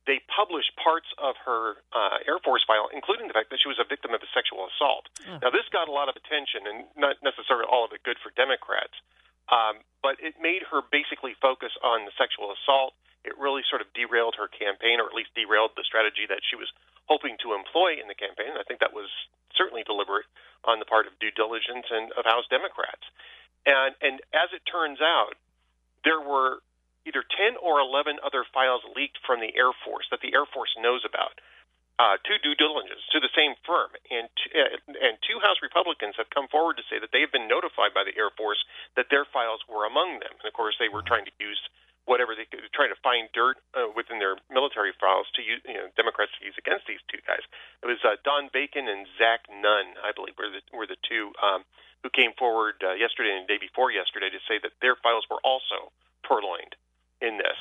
[0.09, 3.77] they published parts of her uh, Air Force file, including the fact that she was
[3.77, 5.05] a victim of a sexual assault.
[5.45, 8.33] Now, this got a lot of attention, and not necessarily all of it good for
[8.33, 8.97] Democrats,
[9.53, 12.97] um, but it made her basically focus on the sexual assault.
[13.21, 16.57] It really sort of derailed her campaign, or at least derailed the strategy that she
[16.57, 16.73] was
[17.05, 18.49] hoping to employ in the campaign.
[18.49, 19.13] And I think that was
[19.53, 20.25] certainly deliberate
[20.65, 23.05] on the part of due diligence and of House Democrats.
[23.69, 25.37] And and as it turns out,
[26.01, 26.65] there were
[27.09, 30.69] either 10 or 11 other files leaked from the Air Force that the Air Force
[30.77, 31.41] knows about
[31.99, 34.71] uh, to due diligence to the same firm, and t- uh,
[35.03, 38.07] and two House Republicans have come forward to say that they have been notified by
[38.07, 38.63] the Air Force
[38.95, 41.59] that their files were among them, and of course they were trying to use
[42.07, 45.75] whatever they could, trying to find dirt uh, within their military files to use, you
[45.75, 47.43] know, Democrats to use against these two guys.
[47.83, 51.35] It was uh, Don Bacon and Zach Nunn, I believe, were the were the two
[51.43, 51.67] um,
[51.99, 55.27] who came forward uh, yesterday and the day before yesterday to say that their files
[55.27, 55.91] were also
[56.23, 56.79] purloined
[57.21, 57.59] in this.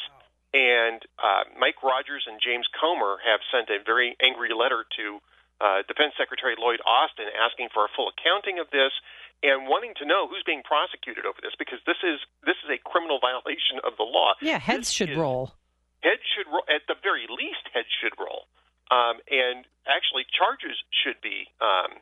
[0.55, 5.21] And uh, Mike Rogers and James Comer have sent a very angry letter to
[5.61, 8.95] uh, Defense Secretary Lloyd Austin asking for a full accounting of this
[9.43, 12.79] and wanting to know who's being prosecuted over this because this is this is a
[12.83, 14.35] criminal violation of the law.
[14.41, 15.55] Yeah, heads should roll.
[16.01, 17.67] Heads should roll at the very least.
[17.75, 18.47] Heads should roll,
[18.91, 21.99] um, and actually charges should be um,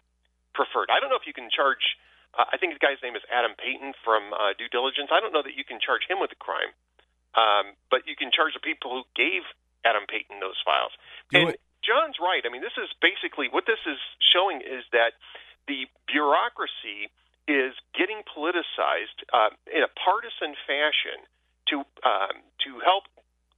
[0.53, 0.93] preferred.
[0.93, 1.97] I don't know if you can charge.
[2.37, 5.09] Uh, I think the guy's name is Adam Payton from uh, Due Diligence.
[5.09, 6.77] I don't know that you can charge him with a crime,
[7.37, 9.45] um, but you can charge the people who gave
[9.85, 10.93] Adam Payton those files.
[11.33, 11.55] and
[11.85, 12.43] John's right.
[12.43, 15.15] I mean, this is basically what this is showing is that
[15.71, 17.15] the bureaucracy
[17.47, 21.23] is getting politicized uh, in a partisan fashion
[21.71, 23.07] to um, to help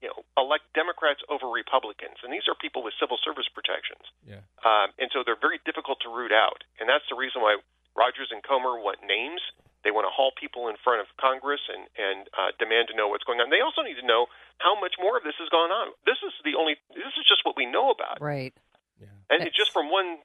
[0.05, 4.05] you know elect Democrats over Republicans, and these are people with civil service protections.
[4.29, 4.45] Yeah.
[4.61, 6.65] Um, and so they're very difficult to root out.
[6.81, 7.57] And that's the reason why
[7.97, 9.41] Rogers and Comer want names.
[9.85, 13.09] They want to haul people in front of Congress and, and uh, demand to know
[13.09, 13.49] what's going on.
[13.51, 14.27] They also need to know
[14.59, 15.95] how much more of this has gone on.
[16.05, 16.77] This is the only.
[16.91, 18.53] This is just what we know about, Right.
[19.01, 19.07] Yeah.
[19.31, 20.19] and it's just from one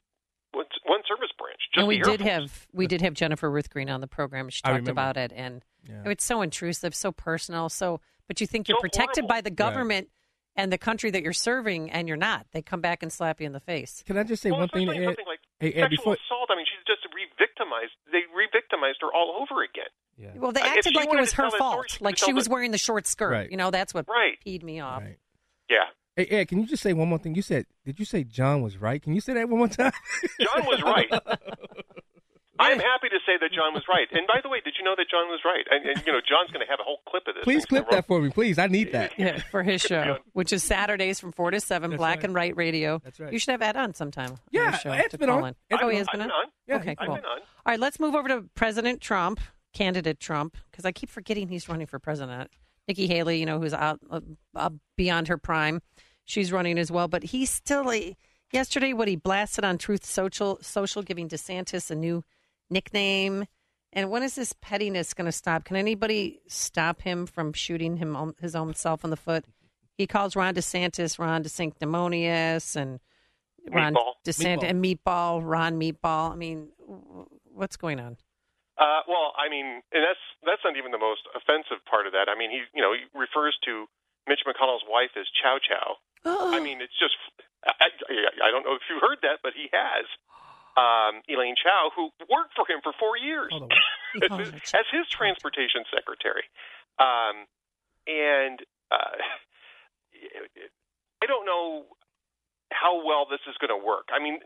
[0.54, 1.62] one, one service branch.
[1.74, 4.50] Just and we did have we did have Jennifer Ruth Green on the program.
[4.50, 6.10] She talked about it, and Yeah.
[6.10, 7.70] it's so intrusive, so personal.
[7.70, 9.36] So, but you think you're So protected horrible.
[9.36, 10.10] by the government
[10.56, 12.46] and the country that you're serving, and you're not.
[12.52, 14.04] They come back and slap you in the face.
[14.06, 15.28] Can I just say well, one thing to especially Ed?
[15.28, 16.50] like Hey, Ed, sexual before assault.
[16.52, 16.66] I mean,
[17.44, 17.92] she's just re-victimized.
[18.12, 19.90] They re-victimized her all over again.
[20.18, 20.32] Yeah.
[20.36, 22.46] Well, they Uh, acted she like it was her fault, story, she like she was
[22.46, 23.32] the- wearing the short skirt.
[23.32, 23.50] Right.
[23.52, 24.38] You know, that's what Right.
[24.46, 25.04] peed me off.
[25.70, 25.86] Yeah.
[26.16, 27.34] Hey Ed, can you just say one more thing?
[27.34, 29.02] You said, did you say John was right?
[29.02, 29.92] Can you say that one more time?
[30.40, 31.10] John was right.
[32.64, 34.08] I'm happy to say that John was right.
[34.12, 35.66] And by the way, did you know that John was right?
[35.70, 37.44] And, and you know, John's going to have a whole clip of this.
[37.44, 38.58] Please clip that for me, please.
[38.58, 39.14] I need that.
[39.18, 42.24] Yeah, for his show, which is Saturdays from four to seven, That's Black right.
[42.26, 43.00] and White Radio.
[43.04, 43.32] That's right.
[43.32, 44.38] You should have Ed on sometime.
[44.52, 45.50] Yeah, your show Ed's to been call on.
[45.50, 45.56] in.
[45.72, 46.20] Ed's oh, been he has on.
[46.20, 46.28] been I've on.
[46.28, 46.46] been on.
[46.68, 47.16] Yeah, okay, I've cool.
[47.16, 47.40] been on.
[47.40, 49.40] All right, let's move over to President Trump,
[49.74, 52.52] candidate Trump, because I keep forgetting he's running for president.
[52.88, 54.20] Nikki Haley, you know, who's out uh,
[54.56, 55.82] uh, beyond her prime,
[56.26, 57.08] she's running as well.
[57.08, 58.16] But he's still a.
[58.52, 62.24] Yesterday, what he blasted on Truth Social, social giving DeSantis a new
[62.74, 63.46] nickname.
[63.94, 65.66] And when is this pettiness going to stop?
[65.66, 69.46] Can anybody stop him from shooting him on, his own self in the foot?
[69.98, 73.00] He calls Ron DeSantis Ron DeSanctimonious and
[73.72, 74.14] Ron Meatball.
[74.26, 76.32] DeSantis and Meatball, Ron Meatball.
[76.32, 76.70] I mean,
[77.54, 78.18] what's going on?
[78.78, 82.26] Uh, well, I mean, and that's that's not even the most offensive part of that.
[82.26, 83.86] I mean, he you know he refers to
[84.28, 86.02] Mitch McConnell's wife as Chow Chow.
[86.26, 87.14] I mean, it's just
[87.64, 90.06] I, I, I don't know if you heard that, but he has.
[90.74, 93.54] Um, Elaine Chao, who worked for him for four years
[94.18, 96.50] as, his, as his transportation secretary,
[96.98, 97.46] um,
[98.10, 98.58] and
[98.90, 99.18] uh,
[101.22, 101.86] I don't know
[102.74, 104.10] how well this is going to work.
[104.10, 104.42] I mean,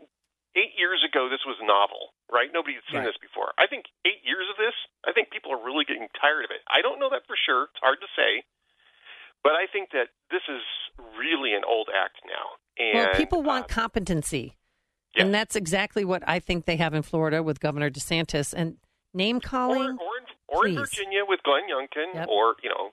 [0.52, 2.52] eight years ago, this was novel, right?
[2.52, 3.08] Nobody had seen Right.
[3.08, 3.56] this before.
[3.56, 4.76] I think eight years of this,
[5.08, 6.60] I think people are really getting tired of it.
[6.68, 7.72] I don't know that for sure.
[7.72, 8.44] It's hard to say.
[9.42, 10.60] But I think that this is
[11.16, 12.58] really an old act now.
[12.76, 14.57] And well, people want competency.
[15.18, 18.54] And that's exactly what I think they have in Florida with Governor DeSantis.
[18.56, 18.76] And
[19.14, 19.82] name calling?
[19.82, 19.98] or in,
[20.48, 22.92] or in Virginia with Glenn Youngkin, or you know,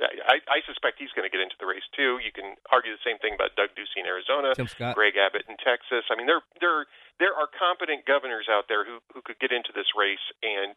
[0.00, 2.22] I, I suspect he's going to get into the race too.
[2.22, 4.94] You can argue the same thing about Doug Ducey in Arizona, Tim Scott.
[4.94, 6.06] Greg Abbott in Texas.
[6.10, 6.86] I mean, there there
[7.18, 10.74] there are competent governors out there who who could get into this race and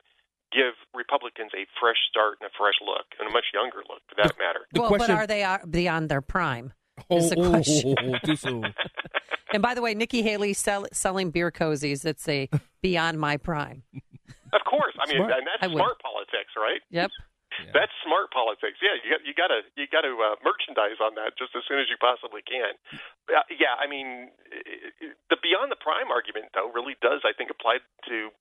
[0.52, 4.16] give Republicans a fresh start and a fresh look, and a much younger look for
[4.20, 4.68] that matter.
[4.76, 6.74] well, but are they uh, beyond their prime?
[7.10, 7.96] Is the Oh, question.
[8.26, 8.74] too soon.
[9.54, 12.06] and by the way, Nikki Haley sell, selling beer cozies.
[12.06, 12.50] It's a
[12.82, 13.84] beyond my prime.
[14.54, 15.32] Of course, I mean, Smart.
[15.32, 15.80] and that's I would.
[15.80, 16.82] smart politics, right?
[16.92, 17.12] Yep.
[17.76, 18.80] That's smart politics.
[18.84, 21.64] Yeah, you got you got to you got to uh, merchandise on that just as
[21.68, 22.76] soon as you possibly can.
[23.28, 27.36] Uh, yeah, I mean, i- i- the beyond the prime argument though really does I
[27.36, 28.32] think apply to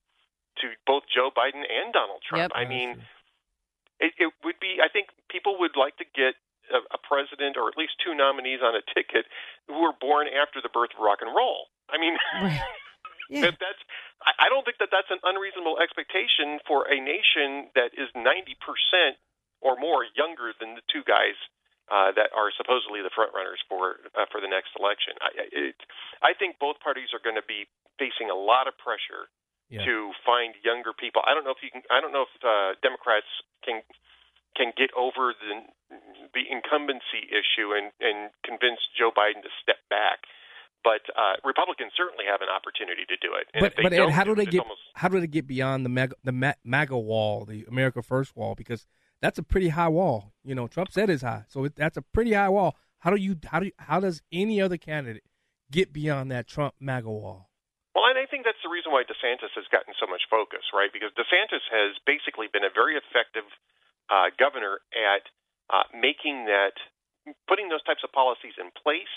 [0.63, 2.51] to both Joe Biden and Donald Trump.
[2.51, 2.59] Yep.
[2.59, 3.03] I mean,
[3.99, 4.79] it, it would be.
[4.83, 6.35] I think people would like to get
[6.73, 9.27] a, a president or at least two nominees on a ticket
[9.69, 11.67] who were born after the birth of rock and roll.
[11.91, 12.15] I mean,
[13.43, 13.83] that, that's.
[14.25, 18.55] I I don't think that that's an unreasonable expectation for a nation that is ninety
[18.61, 19.17] percent
[19.61, 21.37] or more younger than the two guys
[21.93, 25.15] uh, that are supposedly the front runners for uh, for the next election.
[25.21, 25.77] I, I- it,
[26.23, 27.67] I think both parties are going to be
[27.99, 29.29] facing a lot of pressure
[29.71, 29.85] Yeah.
[29.85, 31.23] to find younger people.
[31.25, 31.83] I don't know if you can.
[31.93, 33.29] I don't know if uh, Democrats
[33.65, 33.83] can
[34.57, 35.55] can get over the
[36.35, 40.27] the incumbency issue and and convince Joe Biden to step back.
[40.83, 43.49] But uh, Republicans certainly have an opportunity to do it.
[43.53, 45.91] And But but Ed, how do they get almost- how do they get beyond the
[45.91, 48.55] MAGA, the MAGA wall, the America First wall?
[48.55, 48.87] Because
[49.21, 50.33] that's a pretty high wall.
[50.43, 52.77] You know, Trump said it's high, so it, that's a pretty high wall.
[53.01, 55.25] How do you how do you, how does any other candidate
[55.71, 57.51] get beyond that Trump MAGA wall?
[57.95, 60.89] Well, and I think that's the reason why DeSantis has gotten so much focus, right?
[60.93, 63.45] Because DeSantis has basically been a very effective
[64.11, 65.25] uh, governor at
[65.71, 66.75] uh, making that,
[67.47, 69.15] putting those types of policies in place,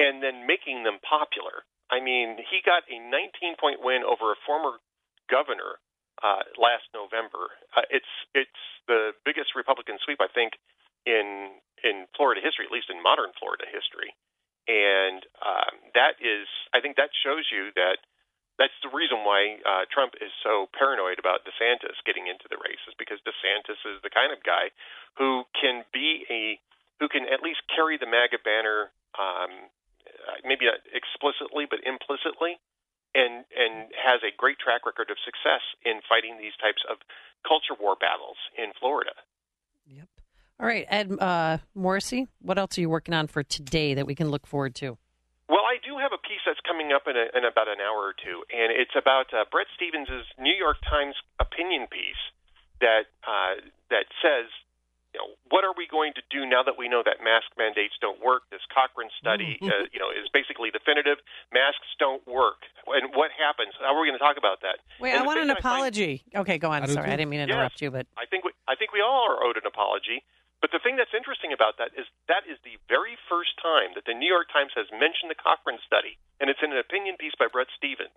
[0.00, 1.68] and then making them popular.
[1.92, 4.80] I mean, he got a 19 point win over a former
[5.28, 5.76] governor
[6.24, 7.52] uh, last November.
[7.76, 10.56] Uh, it's it's the biggest Republican sweep I think
[11.04, 14.16] in in Florida history, at least in modern Florida history.
[14.70, 17.98] And um, that is, I think that shows you that
[18.58, 22.80] that's the reason why uh, Trump is so paranoid about DeSantis getting into the race,
[22.88, 24.68] is because DeSantis is the kind of guy
[25.16, 26.60] who can be a
[27.00, 29.66] who can at least carry the MAGA banner, um,
[30.06, 32.60] uh, maybe not explicitly but implicitly,
[33.14, 37.00] and and has a great track record of success in fighting these types of
[37.46, 39.16] culture war battles in Florida.
[39.86, 40.08] Yep.
[40.60, 44.14] All right, Ed uh, Morrissey, what else are you working on for today that we
[44.14, 44.96] can look forward to?
[45.48, 46.11] Well, I do have a piece that's
[46.72, 49.66] coming up in, a, in about an hour or two, and it's about uh, Bret
[49.76, 50.08] Stephens'
[50.40, 52.16] New York Times opinion piece
[52.80, 53.60] that uh,
[53.92, 54.48] that says,
[55.12, 57.92] you know, what are we going to do now that we know that mask mandates
[58.00, 58.48] don't work?
[58.48, 61.20] This Cochrane study, uh, you know, is basically definitive.
[61.52, 63.76] Masks don't work, and what happens?
[63.76, 64.80] How are we going to talk about that?
[64.96, 66.24] Wait, And I want an that I find- apology.
[66.32, 66.82] Okay, go on.
[66.82, 67.12] I Sorry, too.
[67.12, 67.52] I didn't mean to Yes.
[67.52, 70.24] interrupt you, but I think we, I think we all are owed an apology.
[70.62, 74.06] But the thing that's interesting about that is that is the very first time that
[74.06, 77.34] the New York Times has mentioned the Cochrane study, and it's in an opinion piece
[77.34, 78.14] by Bret Stephens.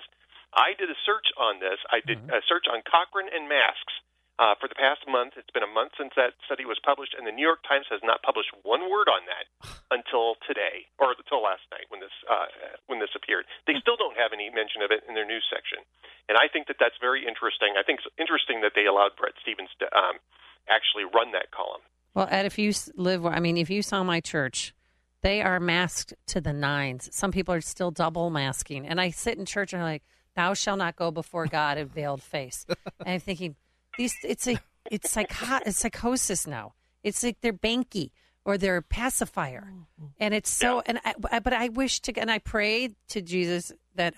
[0.53, 1.81] I did a search on this.
[1.89, 3.97] I did a search on Cochrane and masks
[4.35, 7.23] Uh, for the past month, it's been a month since that study was published, and
[7.23, 9.47] the New York Times has not published one word on that
[9.95, 12.51] until today, or until last night when this uh,
[12.91, 13.47] when this appeared.
[13.63, 15.80] They still don't have any mention of it in their news section,
[16.27, 17.80] and I think that that's very interesting.
[17.80, 20.19] I think it's interesting that they allowed Bret Stephens to um,
[20.67, 21.84] actually run that column.
[22.15, 24.73] Well, Ed, if you live where, I mean, if you saw my church,
[25.21, 27.09] they are masked to the nines.
[27.11, 28.87] Some people are still double masking.
[28.87, 30.03] And I sit in church and I'm like,
[30.35, 32.65] thou shalt not go before God in veiled face.
[32.69, 33.55] and I'm thinking,
[33.97, 34.57] these, it's a,
[34.89, 36.73] it's psycho, it's psychosis now.
[37.03, 38.11] It's like they're banky
[38.45, 39.73] or they're pacifier.
[40.19, 44.13] And it's so, and I, but I wish to, and I pray to Jesus that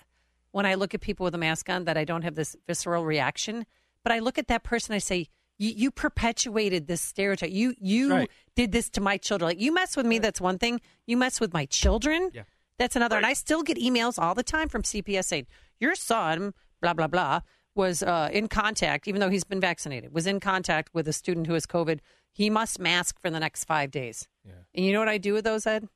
[0.52, 3.06] when I look at people with a mask on, that I don't have this visceral
[3.06, 3.66] reaction.
[4.04, 7.52] But I look at that person, I say, you, you perpetuated this stereotype.
[7.52, 8.32] You you Right.
[8.56, 9.50] did this to my children.
[9.50, 10.82] Like you mess with me, that's one thing.
[11.06, 12.44] You mess with my children, Yeah.
[12.78, 13.18] that's another.
[13.18, 15.48] And I still get emails all the time from CPS saying
[15.80, 17.42] your son, blah blah blah,
[17.76, 21.48] was uh, in contact, even though he's been vaccinated, was in contact with a student
[21.48, 22.00] who has COVID.
[22.34, 24.28] He must mask for the next five days.
[24.46, 24.54] Yeah.
[24.76, 25.88] And you know what I do with those, Ed?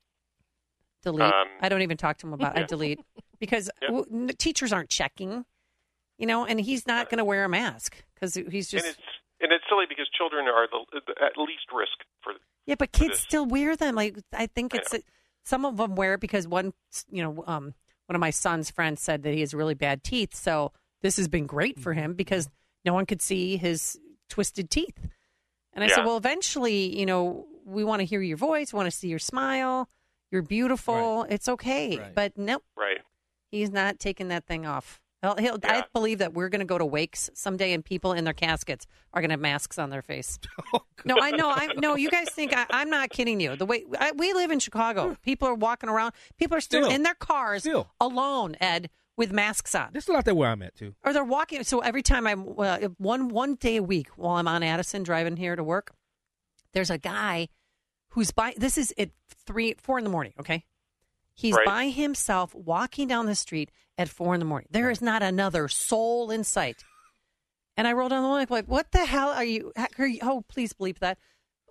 [1.03, 1.21] Delete.
[1.21, 2.57] Um, I don't even talk to him about.
[2.57, 2.99] I delete
[3.39, 5.45] because w- n- teachers aren't checking,
[6.19, 8.97] you know, and he's not going to wear a mask because he's just.
[9.41, 12.34] And it's silly because children are the, the at least risk for
[12.65, 13.95] Yeah, but kids still wear them.
[13.95, 14.93] Like I think it's
[15.43, 16.73] some of them wear it because one,
[17.09, 17.73] you know, um,
[18.05, 20.35] one of my son's friends said that he has really bad teeth.
[20.35, 22.49] So this has been great for him because
[22.85, 23.99] no one could see his
[24.30, 24.97] twisted teeth.
[25.73, 28.91] And I said, well, eventually, you know, we want to hear your voice, we want
[28.91, 29.88] to see your smile.
[30.31, 31.26] You're beautiful.
[31.30, 31.99] It's okay.
[32.15, 32.99] But nope, right.
[33.51, 35.01] he's not taking that thing off.
[35.22, 38.23] He'll, he'll, I believe that we're going to go to wakes someday, and people in
[38.23, 40.39] their caskets are going to have masks on their face.
[41.06, 41.52] no, I know.
[41.52, 41.95] I no.
[41.95, 43.56] You guys think I, I'm not kidding you?
[43.56, 46.14] The way I, we live in Chicago, people are walking around.
[46.39, 46.95] People are still, Still.
[46.95, 47.88] in their cars Still.
[47.99, 49.89] alone, Ed, with masks on.
[49.91, 50.95] They're still out there where I'm at too.
[51.03, 51.64] Or they're walking.
[51.65, 55.38] So every time I'm uh, one one day a week while I'm on Addison driving
[55.38, 55.91] here to work,
[56.73, 57.49] there's a guy
[58.10, 58.56] who's by.
[58.57, 59.11] This is at
[59.45, 60.34] three, four in the morning.
[60.39, 60.64] Okay,
[61.35, 61.65] he's Right.
[61.65, 63.69] by himself walking down the street
[64.01, 64.67] at four in the morning.
[64.71, 66.83] There is not another soul in sight.
[67.77, 69.71] And I rolled down the line like, "What the hell are you?
[69.75, 71.17] heck Are you oh, please bleep that.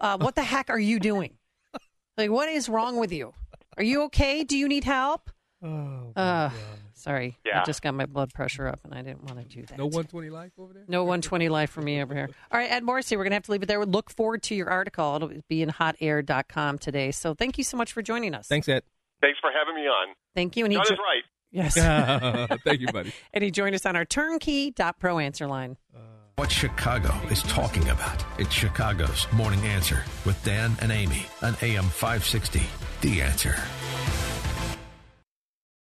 [0.00, 1.36] Uh, what the heck are you doing?
[2.16, 3.32] Like, what is wrong with you?
[3.78, 4.44] Are you okay?
[4.44, 5.30] Do you need help?
[5.62, 6.50] Oh, uh,
[6.92, 9.78] sorry, I just got my blood pressure up, and I didn't want to do that.
[9.78, 10.84] No 120 life over there.
[10.86, 12.28] No 120 life for me over here.
[12.50, 13.80] All right, Ed Morrissey, we're going to have to leave it there.
[13.80, 15.16] We look forward to your article.
[15.16, 17.10] It'll be in hotair.com today.
[17.10, 18.48] So thank you so much for joining us.
[18.48, 18.82] Thanks, Ed.
[19.22, 20.08] Thanks for having me on.
[20.34, 20.64] Thank you.
[20.64, 21.22] And he John jo- is right.
[21.50, 21.74] Yes.
[22.64, 23.12] Thank you, buddy.
[23.32, 25.76] and he joined us on our turnkey.pro answer line.
[25.94, 25.98] Uh,
[26.36, 28.24] what Chicago is talking about.
[28.38, 32.62] It's Chicago's Morning Answer with Dan and Amy on AM 560.
[33.02, 33.56] The Answer.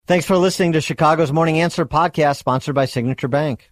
[0.06, 3.72] Thanks for listening to Chicago's Morning Answer podcast sponsored by Signature Bank.